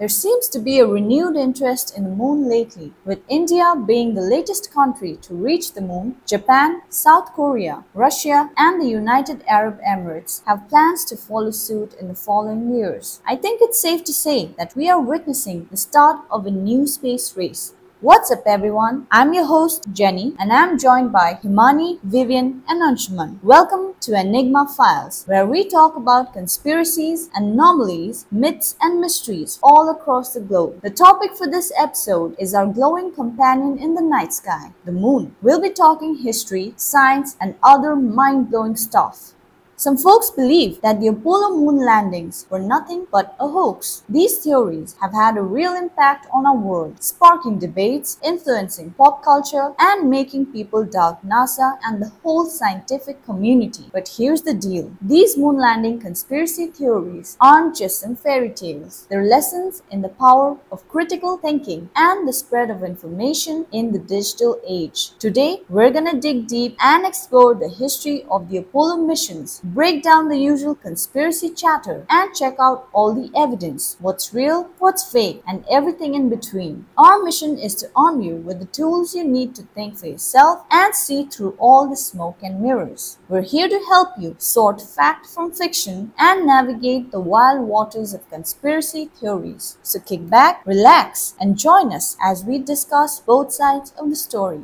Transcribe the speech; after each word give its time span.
There 0.00 0.08
seems 0.08 0.48
to 0.48 0.58
be 0.58 0.78
a 0.78 0.86
renewed 0.86 1.36
interest 1.36 1.94
in 1.94 2.04
the 2.04 2.16
moon 2.16 2.48
lately, 2.48 2.94
with 3.04 3.20
India 3.28 3.74
being 3.76 4.14
the 4.14 4.22
latest 4.22 4.72
country 4.72 5.18
to 5.20 5.34
reach 5.34 5.74
the 5.74 5.82
moon. 5.82 6.16
Japan, 6.24 6.80
South 6.88 7.34
Korea, 7.34 7.84
Russia, 7.92 8.48
and 8.56 8.80
the 8.80 8.88
United 8.88 9.44
Arab 9.46 9.78
Emirates 9.86 10.42
have 10.46 10.70
plans 10.70 11.04
to 11.04 11.18
follow 11.18 11.50
suit 11.50 11.92
in 12.00 12.08
the 12.08 12.14
following 12.14 12.74
years. 12.74 13.20
I 13.26 13.36
think 13.36 13.60
it's 13.60 13.78
safe 13.78 14.02
to 14.04 14.14
say 14.14 14.54
that 14.56 14.74
we 14.74 14.88
are 14.88 14.98
witnessing 14.98 15.68
the 15.70 15.76
start 15.76 16.24
of 16.30 16.46
a 16.46 16.50
new 16.50 16.86
space 16.86 17.36
race. 17.36 17.74
What's 18.02 18.30
up, 18.30 18.44
everyone? 18.46 19.06
I'm 19.10 19.34
your 19.34 19.44
host, 19.44 19.92
Jenni, 19.92 20.34
and 20.38 20.50
I'm 20.50 20.78
joined 20.78 21.12
by 21.12 21.38
Himani, 21.44 22.00
Vivian, 22.02 22.62
and 22.66 22.80
Anshuman. 22.80 23.38
Welcome 23.42 23.92
to 24.00 24.18
Enigma 24.18 24.66
Files, 24.74 25.24
where 25.26 25.44
we 25.46 25.68
talk 25.68 25.96
about 25.96 26.32
conspiracies, 26.32 27.28
anomalies, 27.34 28.24
myths, 28.30 28.74
and 28.80 29.02
mysteries 29.02 29.58
all 29.62 29.90
across 29.90 30.32
the 30.32 30.40
globe. 30.40 30.80
The 30.80 30.88
topic 30.88 31.36
for 31.36 31.46
this 31.46 31.70
episode 31.78 32.36
is 32.38 32.54
our 32.54 32.64
glowing 32.64 33.12
companion 33.12 33.76
in 33.78 33.94
the 33.94 34.00
night 34.02 34.32
sky, 34.32 34.72
the 34.86 34.92
moon. 34.92 35.36
We'll 35.42 35.60
be 35.60 35.68
talking 35.68 36.16
history, 36.16 36.72
science, 36.78 37.36
and 37.38 37.54
other 37.62 37.94
mind 37.94 38.48
blowing 38.48 38.76
stuff. 38.76 39.34
Some 39.80 39.96
folks 39.96 40.28
believe 40.28 40.82
that 40.82 41.00
the 41.00 41.06
Apollo 41.06 41.56
moon 41.56 41.82
landings 41.86 42.44
were 42.50 42.58
nothing 42.58 43.06
but 43.10 43.34
a 43.40 43.48
hoax. 43.48 44.02
These 44.10 44.36
theories 44.44 44.94
have 45.00 45.14
had 45.14 45.38
a 45.38 45.42
real 45.42 45.72
impact 45.74 46.26
on 46.34 46.44
our 46.44 46.54
world, 46.54 47.02
sparking 47.02 47.58
debates, 47.58 48.18
influencing 48.22 48.90
pop 48.90 49.24
culture, 49.24 49.72
and 49.78 50.10
making 50.10 50.52
people 50.52 50.84
doubt 50.84 51.26
NASA 51.26 51.78
and 51.82 52.02
the 52.02 52.12
whole 52.22 52.44
scientific 52.44 53.24
community. 53.24 53.84
But 53.90 54.16
here's 54.18 54.42
the 54.42 54.52
deal 54.52 54.92
these 55.00 55.38
moon 55.38 55.56
landing 55.56 55.98
conspiracy 55.98 56.66
theories 56.66 57.38
aren't 57.40 57.74
just 57.74 58.02
some 58.02 58.16
fairy 58.16 58.50
tales, 58.50 59.06
they're 59.08 59.24
lessons 59.24 59.82
in 59.90 60.02
the 60.02 60.10
power 60.10 60.58
of 60.70 60.86
critical 60.88 61.38
thinking 61.38 61.88
and 61.96 62.28
the 62.28 62.34
spread 62.34 62.68
of 62.68 62.82
information 62.82 63.64
in 63.72 63.92
the 63.92 63.98
digital 63.98 64.60
age. 64.68 65.12
Today, 65.18 65.62
we're 65.70 65.90
gonna 65.90 66.20
dig 66.20 66.48
deep 66.48 66.76
and 66.80 67.06
explore 67.06 67.54
the 67.54 67.70
history 67.70 68.26
of 68.30 68.50
the 68.50 68.58
Apollo 68.58 68.98
missions 68.98 69.62
break 69.74 70.02
down 70.02 70.28
the 70.28 70.38
usual 70.38 70.74
conspiracy 70.74 71.50
chatter, 71.50 72.04
and 72.10 72.34
check 72.34 72.56
out 72.58 72.88
all 72.92 73.14
the 73.14 73.30
evidence 73.36 73.96
what's 74.00 74.34
real, 74.34 74.64
what's 74.78 75.10
fake, 75.10 75.42
and 75.46 75.64
everything 75.70 76.14
in 76.14 76.28
between. 76.28 76.86
Our 76.98 77.22
mission 77.22 77.58
is 77.58 77.74
to 77.76 77.90
arm 77.94 78.20
you 78.20 78.36
with 78.36 78.58
the 78.58 78.66
tools 78.66 79.14
you 79.14 79.24
need 79.24 79.54
to 79.54 79.62
think 79.62 79.96
for 79.96 80.06
yourself 80.06 80.64
and 80.70 80.94
see 80.94 81.24
through 81.24 81.56
all 81.58 81.88
the 81.88 81.96
smoke 81.96 82.38
and 82.42 82.60
mirrors. 82.60 83.18
We're 83.28 83.42
here 83.42 83.68
to 83.68 83.86
help 83.88 84.10
you 84.18 84.34
sort 84.38 84.82
fact 84.82 85.26
from 85.26 85.52
fiction 85.52 86.12
and 86.18 86.46
navigate 86.46 87.12
the 87.12 87.20
wild 87.20 87.60
waters 87.66 88.12
of 88.12 88.28
conspiracy 88.28 89.06
theories. 89.06 89.78
So 89.82 90.00
kick 90.00 90.28
back, 90.28 90.66
relax, 90.66 91.34
and 91.40 91.58
join 91.58 91.92
us 91.92 92.16
as 92.22 92.44
we 92.44 92.58
discuss 92.58 93.20
both 93.20 93.52
sides 93.52 93.92
of 93.98 94.10
the 94.10 94.16
story. 94.16 94.62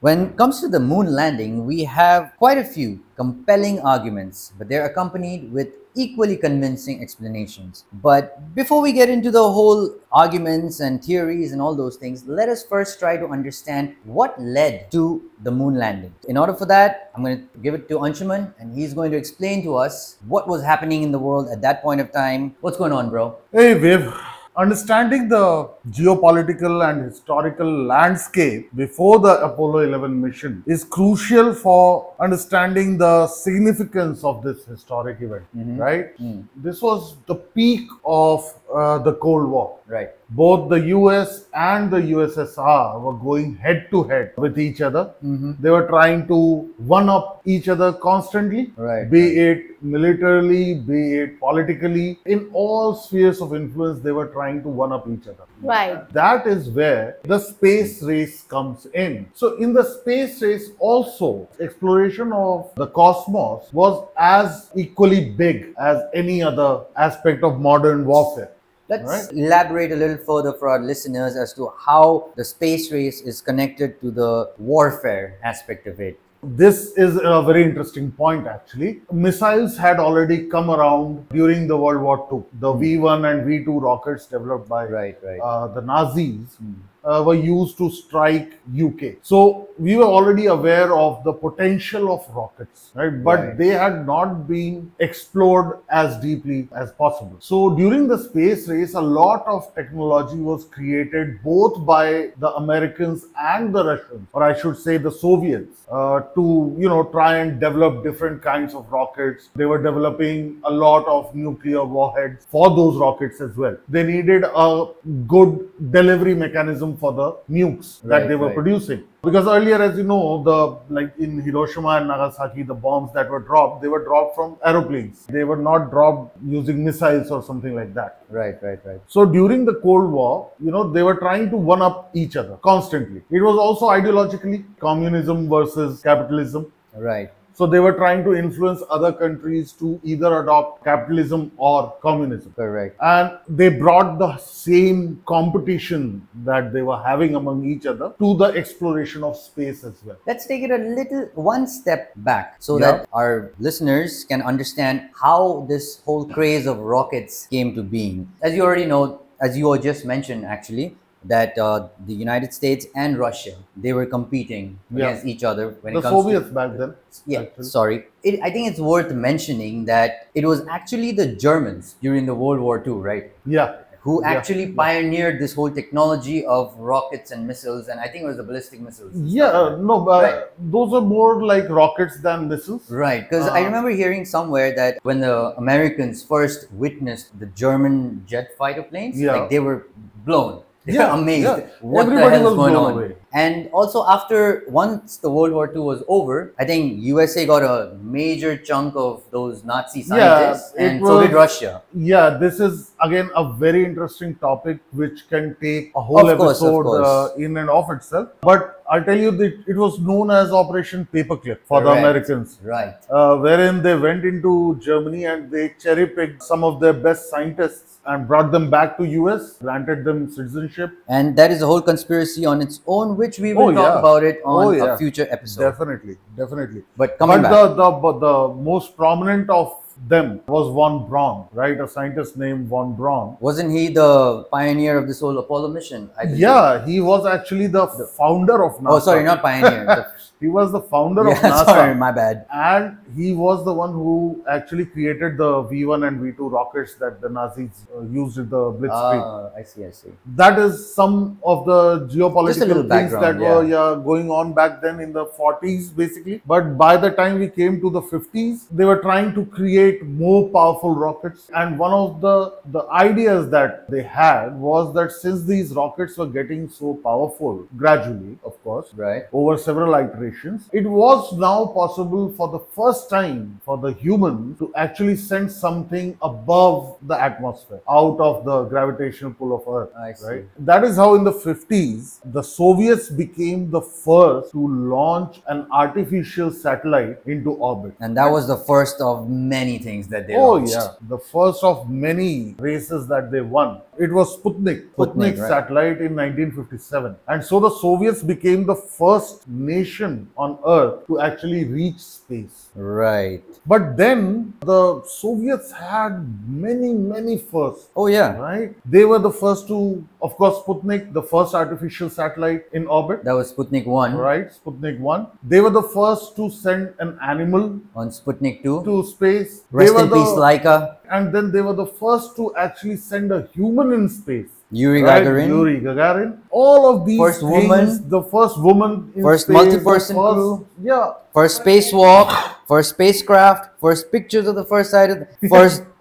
When 0.00 0.20
it 0.22 0.36
comes 0.36 0.60
to 0.60 0.68
the 0.68 0.80
moon 0.80 1.12
landing, 1.14 1.64
we 1.64 1.84
have 1.84 2.32
quite 2.36 2.58
a 2.58 2.64
few 2.64 3.04
compelling 3.22 3.78
arguments, 3.94 4.52
but 4.58 4.68
they're 4.68 4.86
accompanied 4.86 5.52
with 5.52 5.68
equally 5.94 6.36
convincing 6.36 7.00
explanations. 7.00 7.84
But 7.92 8.54
before 8.54 8.80
we 8.82 8.90
get 8.92 9.08
into 9.08 9.30
the 9.30 9.46
whole 9.56 9.94
arguments 10.10 10.80
and 10.80 11.04
theories 11.04 11.52
and 11.52 11.60
all 11.62 11.76
those 11.76 11.96
things, 11.96 12.26
let 12.26 12.48
us 12.48 12.64
first 12.64 12.98
try 12.98 13.16
to 13.16 13.26
understand 13.28 13.94
what 14.02 14.40
led 14.40 14.90
to 14.90 15.22
the 15.42 15.52
moon 15.52 15.74
landing. 15.76 16.14
In 16.28 16.36
order 16.36 16.54
for 16.54 16.66
that, 16.66 17.12
I'm 17.14 17.22
going 17.22 17.38
to 17.46 17.58
give 17.62 17.74
it 17.74 17.88
to 17.90 17.98
Anshuman 17.98 18.52
and 18.58 18.74
he's 18.74 18.92
going 18.92 19.12
to 19.12 19.16
explain 19.16 19.62
to 19.62 19.76
us 19.76 20.16
what 20.26 20.48
was 20.48 20.64
happening 20.64 21.04
in 21.04 21.12
the 21.12 21.20
world 21.20 21.48
at 21.48 21.62
that 21.62 21.82
point 21.82 22.00
of 22.00 22.10
time. 22.10 22.56
What's 22.60 22.78
going 22.78 22.92
on, 22.92 23.10
bro? 23.10 23.36
Hey, 23.52 23.74
Viv. 23.74 24.31
Understanding 24.54 25.30
the 25.30 25.70
geopolitical 25.88 26.86
and 26.86 27.04
historical 27.04 27.86
landscape 27.86 28.68
before 28.76 29.18
the 29.18 29.42
Apollo 29.42 29.78
11 29.80 30.20
mission 30.20 30.62
is 30.66 30.84
crucial 30.84 31.54
for 31.54 32.12
understanding 32.20 32.98
the 32.98 33.26
significance 33.28 34.22
of 34.22 34.42
this 34.42 34.66
historic 34.66 35.22
event, 35.22 35.44
mm-hmm. 35.56 35.78
right? 35.78 36.18
Mm. 36.18 36.44
This 36.56 36.82
was 36.82 37.16
the 37.26 37.36
peak 37.36 37.88
of 38.04 38.44
uh, 38.74 38.98
the 38.98 39.14
Cold 39.14 39.48
War. 39.50 39.78
Right. 39.86 40.10
Both 40.30 40.70
the 40.70 40.80
US 40.96 41.46
and 41.52 41.90
the 41.90 41.98
USSR 41.98 43.00
were 43.00 43.12
going 43.12 43.56
head 43.56 43.88
to 43.90 44.04
head 44.04 44.32
with 44.38 44.58
each 44.58 44.80
other. 44.80 45.12
They 45.60 45.70
were 45.70 45.86
trying 45.86 46.26
to 46.28 46.36
one 46.78 47.10
up 47.10 47.42
each 47.44 47.68
other 47.68 47.92
constantly, 47.92 48.72
Right, 48.76 49.10
be 49.10 49.38
it 49.38 49.82
militarily, 49.82 50.74
be 50.74 51.18
it 51.18 51.38
politically. 51.38 52.18
In 52.24 52.48
all 52.52 52.94
spheres 52.94 53.42
of 53.42 53.54
influence, 53.54 54.00
they 54.00 54.12
were 54.12 54.28
trying 54.28 54.62
to 54.62 54.68
one 54.68 54.92
up 54.92 55.06
each 55.08 55.26
other. 55.26 55.44
Right. 55.60 56.10
That 56.12 56.46
is 56.46 56.70
where 56.70 57.18
the 57.24 57.38
space 57.38 58.02
race 58.02 58.42
comes 58.42 58.86
in. 58.86 59.26
So, 59.34 59.56
in 59.56 59.74
the 59.74 59.84
space 59.84 60.40
race, 60.40 60.70
also, 60.78 61.48
exploration 61.60 62.32
of 62.32 62.70
the 62.76 62.86
cosmos 62.86 63.70
was 63.72 64.08
as 64.16 64.70
equally 64.74 65.30
big 65.30 65.74
as 65.78 66.02
any 66.14 66.42
other 66.42 66.84
aspect 66.96 67.42
of 67.42 67.60
modern 67.60 68.06
warfare. 68.06 68.50
Let's 68.92 69.04
Right. 69.10 69.32
elaborate 69.32 69.90
a 69.92 69.96
little 69.96 70.18
further 70.30 70.52
for 70.52 70.68
our 70.68 70.78
listeners 70.78 71.34
as 71.34 71.54
to 71.54 71.68
how 71.86 72.28
the 72.36 72.44
space 72.44 72.92
race 72.92 73.22
is 73.22 73.40
connected 73.40 73.98
to 74.02 74.10
the 74.10 74.50
warfare 74.58 75.38
aspect 75.42 75.86
of 75.86 75.98
it. 76.08 76.18
This 76.42 76.78
is 76.98 77.16
a 77.22 77.40
very 77.46 77.62
interesting 77.64 78.10
point, 78.12 78.46
actually. 78.46 79.00
Missiles 79.12 79.78
had 79.78 79.98
already 79.98 80.38
come 80.54 80.70
around 80.70 81.26
during 81.30 81.68
the 81.68 81.76
World 81.84 82.02
War 82.02 82.18
II. 82.30 82.42
The 82.66 82.72
V 82.74 82.98
1 82.98 83.24
and 83.24 83.46
V 83.46 83.64
2 83.64 83.78
rockets 83.80 84.26
developed 84.26 84.68
by 84.68 84.84
Right, 84.86 85.16
right. 85.24 85.40
uh, 85.40 85.68
the 85.68 85.80
Nazis 85.80 86.58
uh, 87.04 87.22
were 87.26 87.34
used 87.34 87.76
to 87.78 87.90
strike 87.90 88.52
UK. 88.72 89.16
So 89.22 89.68
we 89.78 89.96
were 89.96 90.04
already 90.04 90.46
aware 90.46 90.94
of 90.94 91.24
the 91.24 91.32
potential 91.32 92.12
of 92.14 92.24
rockets, 92.34 92.90
right? 92.94 93.22
But 93.24 93.40
Right. 93.40 93.58
they 93.58 93.68
had 93.68 94.06
not 94.06 94.46
been 94.48 94.92
explored 95.00 95.78
as 95.90 96.16
deeply 96.18 96.68
as 96.72 96.92
possible. 96.92 97.36
So 97.40 97.74
during 97.74 98.06
the 98.08 98.18
space 98.18 98.68
race, 98.68 98.94
a 98.94 99.00
lot 99.00 99.44
of 99.46 99.74
technology 99.74 100.36
was 100.38 100.64
created 100.66 101.42
both 101.42 101.84
by 101.84 102.30
the 102.38 102.52
Americans 102.54 103.26
and 103.38 103.74
the 103.74 103.84
Russians, 103.84 104.28
or 104.32 104.42
I 104.44 104.54
should 104.58 104.76
say 104.78 104.96
the 104.98 105.10
Soviets, 105.10 105.84
uh, 105.90 106.20
to 106.36 106.74
you 106.78 106.88
know 106.88 107.02
try 107.04 107.36
and 107.38 107.58
develop 107.60 108.02
different 108.04 108.42
kinds 108.42 108.74
of 108.74 108.90
rockets. 108.92 109.48
They 109.56 109.66
were 109.66 109.82
developing 109.82 110.60
a 110.64 110.70
lot 110.70 111.06
of 111.06 111.34
nuclear 111.34 111.84
warheads 111.84 112.46
for 112.48 112.70
those 112.70 112.96
rockets 112.96 113.40
as 113.40 113.56
well. 113.56 113.76
They 113.88 114.02
needed 114.04 114.44
a 114.44 114.86
good 115.26 115.68
delivery 115.90 116.34
mechanism 116.34 116.91
for 116.96 117.12
the 117.12 117.32
nukes 117.50 118.00
that 118.02 118.08
Right, 118.08 118.28
they 118.28 118.34
were 118.34 118.46
right. 118.46 118.54
producing. 118.54 119.04
Because 119.22 119.46
earlier, 119.46 119.80
as 119.80 119.96
you 119.96 120.04
know, 120.04 120.42
the 120.42 120.94
like 120.94 121.12
in 121.18 121.40
Hiroshima 121.40 121.90
and 121.98 122.08
Nagasaki, 122.08 122.64
the 122.64 122.74
bombs 122.74 123.12
that 123.14 123.30
were 123.30 123.38
dropped, 123.38 123.82
they 123.82 123.88
were 123.88 124.04
dropped 124.04 124.34
from 124.34 124.56
aeroplanes. 124.64 125.26
They 125.26 125.44
were 125.44 125.56
not 125.56 125.90
dropped 125.90 126.36
using 126.44 126.84
missiles 126.84 127.30
or 127.30 127.42
something 127.42 127.74
like 127.74 127.94
that. 127.94 128.24
Right, 128.28 128.56
right, 128.62 128.80
right. 128.84 129.00
So 129.06 129.24
during 129.24 129.64
the 129.64 129.74
Cold 129.74 130.10
War, 130.10 130.50
you 130.58 130.72
know, 130.72 130.90
they 130.90 131.02
were 131.02 131.14
trying 131.14 131.50
to 131.50 131.56
one 131.56 131.82
up 131.82 132.10
each 132.14 132.36
other 132.36 132.56
constantly. 132.62 133.22
It 133.30 133.40
was 133.40 133.56
also 133.56 133.86
ideologically 133.90 134.64
communism 134.80 135.48
versus 135.48 136.02
capitalism. 136.02 136.72
Right. 136.94 137.30
So 137.54 137.66
they 137.66 137.80
were 137.80 137.92
trying 137.92 138.24
to 138.24 138.34
influence 138.34 138.82
other 138.90 139.12
countries 139.12 139.72
to 139.72 140.00
either 140.02 140.42
adopt 140.42 140.84
capitalism 140.84 141.52
or 141.56 141.94
communism. 142.00 142.52
Correct. 142.56 142.96
And 143.00 143.38
they 143.48 143.68
brought 143.68 144.18
the 144.18 144.36
same 144.38 145.22
competition 145.26 146.26
that 146.44 146.72
they 146.72 146.82
were 146.82 147.00
having 147.02 147.34
among 147.34 147.64
each 147.66 147.84
other 147.86 148.12
to 148.18 148.34
the 148.36 148.46
exploration 148.56 149.22
of 149.22 149.36
space 149.36 149.84
as 149.84 149.94
well. 150.04 150.16
Let's 150.26 150.46
take 150.46 150.62
it 150.62 150.70
a 150.70 150.78
little 150.78 151.28
one 151.34 151.66
step 151.66 152.12
back 152.16 152.56
so 152.58 152.78
Yeah. 152.78 152.92
that 152.92 153.08
our 153.12 153.52
listeners 153.58 154.24
can 154.24 154.40
understand 154.42 155.10
how 155.20 155.66
this 155.68 156.00
whole 156.04 156.24
craze 156.24 156.66
of 156.66 156.78
rockets 156.78 157.46
came 157.46 157.74
to 157.74 157.82
being. 157.82 158.32
As 158.40 158.54
you 158.54 158.62
already 158.62 158.86
know, 158.86 159.20
as 159.40 159.58
you 159.58 159.76
just 159.78 160.04
mentioned 160.06 160.44
actually, 160.46 160.96
that 161.24 161.56
uh, 161.58 161.88
the 162.06 162.14
United 162.14 162.52
States 162.52 162.86
and 162.94 163.18
Russia 163.18 163.54
they 163.76 163.92
were 163.92 164.06
competing 164.06 164.78
Yeah. 164.90 165.06
against 165.06 165.26
each 165.26 165.44
other 165.44 165.70
when 165.82 165.94
the 165.94 166.00
it 166.00 166.02
comes 166.02 166.16
Soviets 166.24 166.48
to 166.48 166.54
back 166.54 166.76
then. 166.78 166.94
yeah 167.26 167.40
actually. 167.42 167.64
sorry 167.64 167.96
it, 168.22 168.40
i 168.42 168.50
think 168.50 168.68
it's 168.70 168.80
worth 168.80 169.12
mentioning 169.12 169.84
that 169.86 170.26
it 170.34 170.44
was 170.46 170.66
actually 170.68 171.12
the 171.12 171.26
germans 171.44 171.94
during 172.00 172.26
the 172.26 172.34
world 172.34 172.60
war 172.60 172.82
ii 172.86 172.92
right 173.10 173.30
Yeah. 173.46 173.70
who 174.04 174.14
Yeah. 174.22 174.30
actually 174.34 174.66
pioneered 174.78 175.36
this 175.42 175.52
whole 175.58 175.70
technology 175.80 176.38
of 176.56 176.74
rockets 176.92 177.30
and 177.34 177.46
missiles 177.50 177.88
and 177.88 178.00
i 178.00 178.08
think 178.08 178.24
it 178.24 178.28
was 178.32 178.36
the 178.42 178.46
ballistic 178.50 178.80
missiles 178.86 179.12
Yeah, 179.38 179.50
uh, 179.60 179.76
no, 179.90 179.96
uh, 180.08 180.22
Right. 180.22 180.40
those 180.76 180.92
are 180.98 181.04
more 181.12 181.30
like 181.52 181.68
rockets 181.80 182.16
than 182.26 182.48
missiles. 182.54 182.90
right 183.04 183.22
because 183.28 183.46
i 183.58 183.60
Uh, 183.62 183.68
remember 183.68 183.90
hearing 184.02 184.24
somewhere 184.34 184.74
that 184.80 184.98
when 185.10 185.20
the 185.26 185.36
americans 185.64 186.24
first 186.34 186.66
witnessed 186.86 187.28
the 187.44 187.48
german 187.64 187.96
jet 188.34 188.48
fighter 188.60 188.82
planes 188.90 189.20
Yeah. 189.26 189.34
like 189.36 189.48
they 189.54 189.62
were 189.70 189.78
blown 190.26 190.52
Yeah, 190.86 191.16
amazed 191.16 191.44
yeah. 191.44 191.68
what 191.80 192.06
Everybody 192.06 192.30
the 192.30 192.38
hell 192.38 192.48
is 192.48 192.56
going 192.56 192.74
on 192.74 192.92
away. 192.94 193.16
And 193.32 193.70
also 193.72 194.04
after 194.08 194.64
once 194.68 195.16
the 195.16 195.30
World 195.30 195.52
War 195.52 195.70
II 195.72 195.80
was 195.80 196.02
over, 196.08 196.54
I 196.58 196.64
think 196.64 197.00
USA 197.02 197.46
got 197.46 197.62
a 197.62 197.96
major 198.02 198.56
chunk 198.56 198.94
of 198.96 199.22
those 199.30 199.62
Nazi 199.62 200.02
scientists, 200.02 200.74
it 200.74 200.82
and 200.82 201.06
so 201.06 201.22
did 201.22 201.32
Russia. 201.32 201.82
Yeah, 201.94 202.30
this 202.30 202.58
is 202.58 202.90
again 203.00 203.30
a 203.36 203.52
very 203.52 203.84
interesting 203.84 204.34
topic 204.34 204.80
which 204.90 205.28
can 205.28 205.56
take 205.60 205.92
a 205.94 206.02
whole 206.02 206.28
Of 206.28 206.36
course, 206.36 206.58
episode 206.58 206.82
course. 206.82 207.06
Uh, 207.06 207.34
in 207.38 207.56
and 207.56 207.70
of 207.70 207.88
itself. 207.90 208.30
But 208.40 208.81
I'll 208.92 209.02
tell 209.04 209.18
you 209.18 209.30
that 209.40 209.52
it 209.66 209.76
was 209.82 209.98
known 210.08 210.30
as 210.30 210.52
Operation 210.52 211.08
Paperclip 211.14 211.60
for 211.70 211.80
the. 211.82 211.90
Americans. 211.92 212.58
Right. 212.62 212.94
uh, 213.18 213.36
wherein 213.44 213.82
they 213.82 213.94
went 213.96 214.24
into 214.30 214.52
Germany 214.88 215.24
and 215.24 215.50
they 215.50 215.64
cherry 215.82 216.06
picked 216.06 216.42
some 216.42 216.62
of 216.62 216.78
their 216.80 216.92
best 216.92 217.30
scientists 217.30 217.98
and 218.04 218.26
brought 218.28 218.50
them 218.52 218.68
back 218.68 218.96
to 218.98 219.04
US, 219.04 219.58
granted 219.58 220.04
them 220.04 220.30
citizenship. 220.30 220.90
And 221.08 221.36
that 221.36 221.50
is 221.50 221.62
a 221.62 221.66
whole 221.66 221.80
conspiracy 221.80 222.44
on 222.44 222.60
its 222.60 222.80
own, 222.86 223.16
which 223.16 223.38
we 223.38 223.54
will 223.54 223.70
Oh, 223.70 223.72
talk 223.72 223.94
yeah. 223.94 223.98
about 224.00 224.24
it 224.24 224.40
on 224.44 224.66
Oh, 224.66 224.70
yeah. 224.72 224.94
a 224.94 224.98
future 224.98 225.26
episode. 225.30 225.62
Definitely, 225.70 226.16
definitely. 226.36 226.82
But 226.96 227.16
coming 227.18 227.42
but 227.42 227.50
back, 227.50 227.52
the, 227.52 227.74
the 227.82 227.90
but 228.06 228.20
the 228.20 228.54
most 228.70 228.96
prominent 228.96 229.48
of 229.48 229.78
them 230.08 230.40
was 230.46 230.72
von 230.74 231.08
Braun, 231.08 231.46
right? 231.52 231.78
A 231.80 231.86
scientist 231.88 232.36
named 232.36 232.68
von 232.68 232.94
Braun. 232.94 233.36
wasn't 233.40 233.70
he 233.70 233.88
the 233.88 234.44
pioneer 234.50 234.98
of 234.98 235.06
this 235.06 235.20
whole 235.20 235.38
Apollo 235.38 235.68
mission? 235.68 236.10
I 236.18 236.24
believe? 236.24 236.38
Yeah, 236.40 236.84
he 236.86 237.00
was 237.00 237.26
actually 237.26 237.66
the 237.66 237.86
founder 238.18 238.64
of 238.64 238.72
NASA. 238.80 238.86
Oh, 238.90 238.98
sorry, 238.98 239.24
not 239.24 239.42
pioneer. 239.42 239.84
The- 239.84 240.06
He 240.42 240.48
was 240.48 240.72
the 240.72 240.80
founder 240.94 241.26
of 241.28 241.38
NASA. 241.46 241.64
sorry, 241.64 241.94
my 241.94 242.10
bad. 242.12 242.46
and 242.52 242.98
he 243.16 243.32
was 243.32 243.64
the 243.64 243.72
one 243.72 243.92
who 243.92 244.42
actually 244.56 244.84
created 244.86 245.36
the 245.36 245.50
V1 245.72 246.06
and 246.08 246.20
V2 246.20 246.50
rockets 246.52 246.94
that 247.02 247.20
the 247.20 247.28
Nazis 247.28 247.70
uh, 247.96 248.00
used 248.02 248.38
in 248.38 248.48
the 248.54 248.62
Blitzkrieg. 248.80 249.22
Ah, 249.22 249.50
I 249.56 249.62
see, 249.62 249.84
I 249.84 249.90
see. 249.90 250.12
that 250.42 250.58
is 250.58 250.94
some 250.94 251.38
of 251.52 251.64
the 251.66 251.80
geopolitical 252.14 252.80
things 252.94 253.12
that 253.12 253.20
background, 253.20 253.40
were 253.40 253.64
yeah, 253.74 254.02
going 254.04 254.30
on 254.30 254.52
back 254.60 254.80
then 254.82 255.00
in 255.00 255.12
the 255.12 255.26
40s 255.26 255.94
basically 256.02 256.40
but 256.54 256.76
by 256.82 256.96
the 256.96 257.10
time 257.10 257.38
we 257.38 257.48
came 257.60 257.80
to 257.84 257.90
the 257.98 258.02
50s 258.02 258.66
they 258.80 258.84
were 258.90 258.98
trying 259.08 259.32
to 259.34 259.44
create 259.58 260.04
more 260.22 260.48
powerful 260.58 260.94
rockets 260.94 261.50
and 261.54 261.78
one 261.78 261.92
of 261.92 262.20
the 262.26 262.36
the 262.78 262.82
ideas 263.04 263.48
that 263.50 263.88
they 263.90 264.02
had 264.02 264.58
was 264.68 264.92
that 264.94 265.12
since 265.12 265.44
these 265.44 265.72
rockets 265.82 266.16
were 266.22 266.30
getting 266.38 266.68
so 266.80 266.94
powerful 267.08 267.66
gradually 267.76 268.36
of 268.44 268.60
course 268.64 268.88
Right. 269.04 269.24
over 269.32 269.56
several 269.58 269.94
iterations 269.94 270.31
it 270.72 270.86
was 270.86 271.32
now 271.38 271.66
possible 271.66 272.30
for 272.32 272.48
the 272.48 272.58
first 272.76 273.08
time 273.10 273.60
for 273.64 273.76
the 273.78 273.92
human 273.92 274.54
to 274.56 274.72
actually 274.76 275.16
send 275.16 275.50
something 275.50 276.16
above 276.22 276.96
the 277.02 277.18
atmosphere 277.20 277.80
out 277.90 278.18
of 278.20 278.44
the 278.44 278.64
gravitational 278.64 279.32
pull 279.32 279.54
of 279.54 279.62
earth 279.68 279.90
I 279.96 280.12
see. 280.12 280.26
right 280.26 280.44
that 280.58 280.84
is 280.84 280.96
how 280.96 281.14
in 281.14 281.24
the 281.24 281.32
50s 281.32 282.20
the 282.24 282.42
soviets 282.42 283.08
became 283.08 283.70
the 283.70 283.80
first 283.80 284.52
to 284.52 284.68
launch 284.68 285.40
an 285.48 285.66
artificial 285.72 286.50
satellite 286.50 287.18
into 287.26 287.52
orbit 287.52 287.94
And 288.00 288.16
that 288.16 288.30
was 288.30 288.46
the 288.48 288.56
first 288.56 289.00
of 289.00 289.28
many 289.28 289.78
things 289.78 290.08
that 290.08 290.26
they 290.26 290.36
Oh 290.36 290.52
launched. 290.52 290.72
yeah, 290.72 290.88
the 291.08 291.18
first 291.18 291.62
of 291.64 291.88
many 291.90 292.54
races 292.58 293.06
that 293.08 293.30
they 293.30 293.40
won. 293.40 293.80
It 293.98 294.10
was 294.10 294.38
Sputnik, 294.38 294.88
Sputnik, 294.94 294.96
Sputnik 294.96 295.38
right. 295.38 295.48
satellite 295.48 296.00
in 296.00 296.16
1957, 296.16 297.14
and 297.28 297.44
so 297.44 297.60
the 297.60 297.68
Soviets 297.68 298.22
became 298.22 298.64
the 298.64 298.74
first 298.74 299.46
nation 299.46 300.30
on 300.36 300.58
Earth 300.66 301.06
to 301.08 301.20
actually 301.20 301.64
reach 301.64 301.98
space. 301.98 302.70
Right. 302.74 303.44
But 303.66 303.98
then 303.98 304.54
the 304.60 305.02
Soviets 305.04 305.70
had 305.70 306.26
many, 306.48 306.94
many 306.94 307.36
firsts. 307.36 307.90
Oh 307.94 308.06
yeah. 308.06 308.34
Right? 308.36 308.74
They 308.86 309.04
were 309.04 309.18
the 309.18 309.30
first 309.30 309.68
to, 309.68 310.02
of 310.22 310.36
course, 310.36 310.56
Sputnik, 310.64 311.12
the 311.12 311.22
first 311.22 311.54
artificial 311.54 312.08
satellite 312.08 312.64
in 312.72 312.86
orbit. 312.86 313.24
That 313.24 313.34
was 313.34 313.52
Sputnik 313.52 313.84
1 313.84 314.16
Right, 314.16 314.50
Sputnik 314.50 315.00
1. 315.00 315.26
They 315.42 315.60
were 315.60 315.70
the 315.70 315.82
first 315.82 316.34
to 316.36 316.48
send 316.48 316.94
an 316.98 317.18
animal 317.22 317.78
on 317.94 318.08
Sputnik 318.08 318.62
2. 318.62 318.84
to 318.84 319.04
space. 319.04 319.64
Rest 319.70 319.92
they 319.92 319.94
were 319.94 320.04
in 320.04 320.10
peace, 320.10 320.32
the, 320.32 320.40
Laika. 320.40 320.96
And 321.12 321.32
then 321.34 321.52
they 321.52 321.60
were 321.60 321.74
the 321.74 321.86
first 322.02 322.34
to 322.36 322.44
actually 322.56 322.96
send 322.96 323.30
a 323.30 323.42
human 323.54 323.92
in 323.92 324.08
space. 324.08 324.48
Yuri 324.70 325.02
right? 325.02 325.22
Gagarin. 325.22 325.48
Yuri 325.48 325.80
Gagarin. 325.80 326.38
All 326.50 326.88
of 326.90 327.04
these 327.04 327.20
First 327.20 327.40
things, 327.40 327.68
woman. 327.68 328.08
the 328.08 328.22
first 328.22 328.56
woman 328.58 329.12
in 329.14 329.22
First 329.22 329.44
space, 329.46 329.54
multi-person 329.58 330.16
first- 330.16 330.34
crew. 330.34 330.66
Yeah, 330.82 331.12
First 331.34 331.62
spacewalk, 331.64 332.28
first 332.66 332.90
spacecraft, 332.96 333.71
first 333.86 334.10
pictures 334.12 334.46
of 334.46 334.54
the 334.54 334.64
first 334.64 334.90
side 334.90 335.10
of 335.10 335.18
the 335.20 335.48
first. 335.56 335.82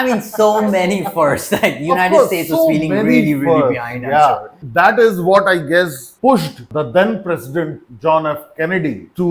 I 0.00 0.04
mean, 0.06 0.20
so 0.22 0.48
many 0.70 1.04
firsts. 1.16 1.52
Like 1.52 1.78
the 1.78 1.84
United 1.94 2.14
course, 2.14 2.28
States 2.28 2.50
was 2.50 2.60
so 2.60 2.68
feeling 2.68 2.90
many 2.90 3.08
really, 3.08 3.34
really 3.34 3.60
firsts. 3.60 3.74
behind. 3.78 4.06
I'm 4.06 4.12
Yeah, 4.12 4.28
sure. 4.38 4.52
that 4.80 4.98
is 4.98 5.20
what 5.20 5.48
I 5.54 5.56
guess 5.72 5.92
pushed 6.26 6.68
the 6.70 6.84
then 6.96 7.22
President 7.22 8.00
John 8.00 8.26
F. 8.26 8.42
Kennedy 8.56 9.10
to 9.16 9.28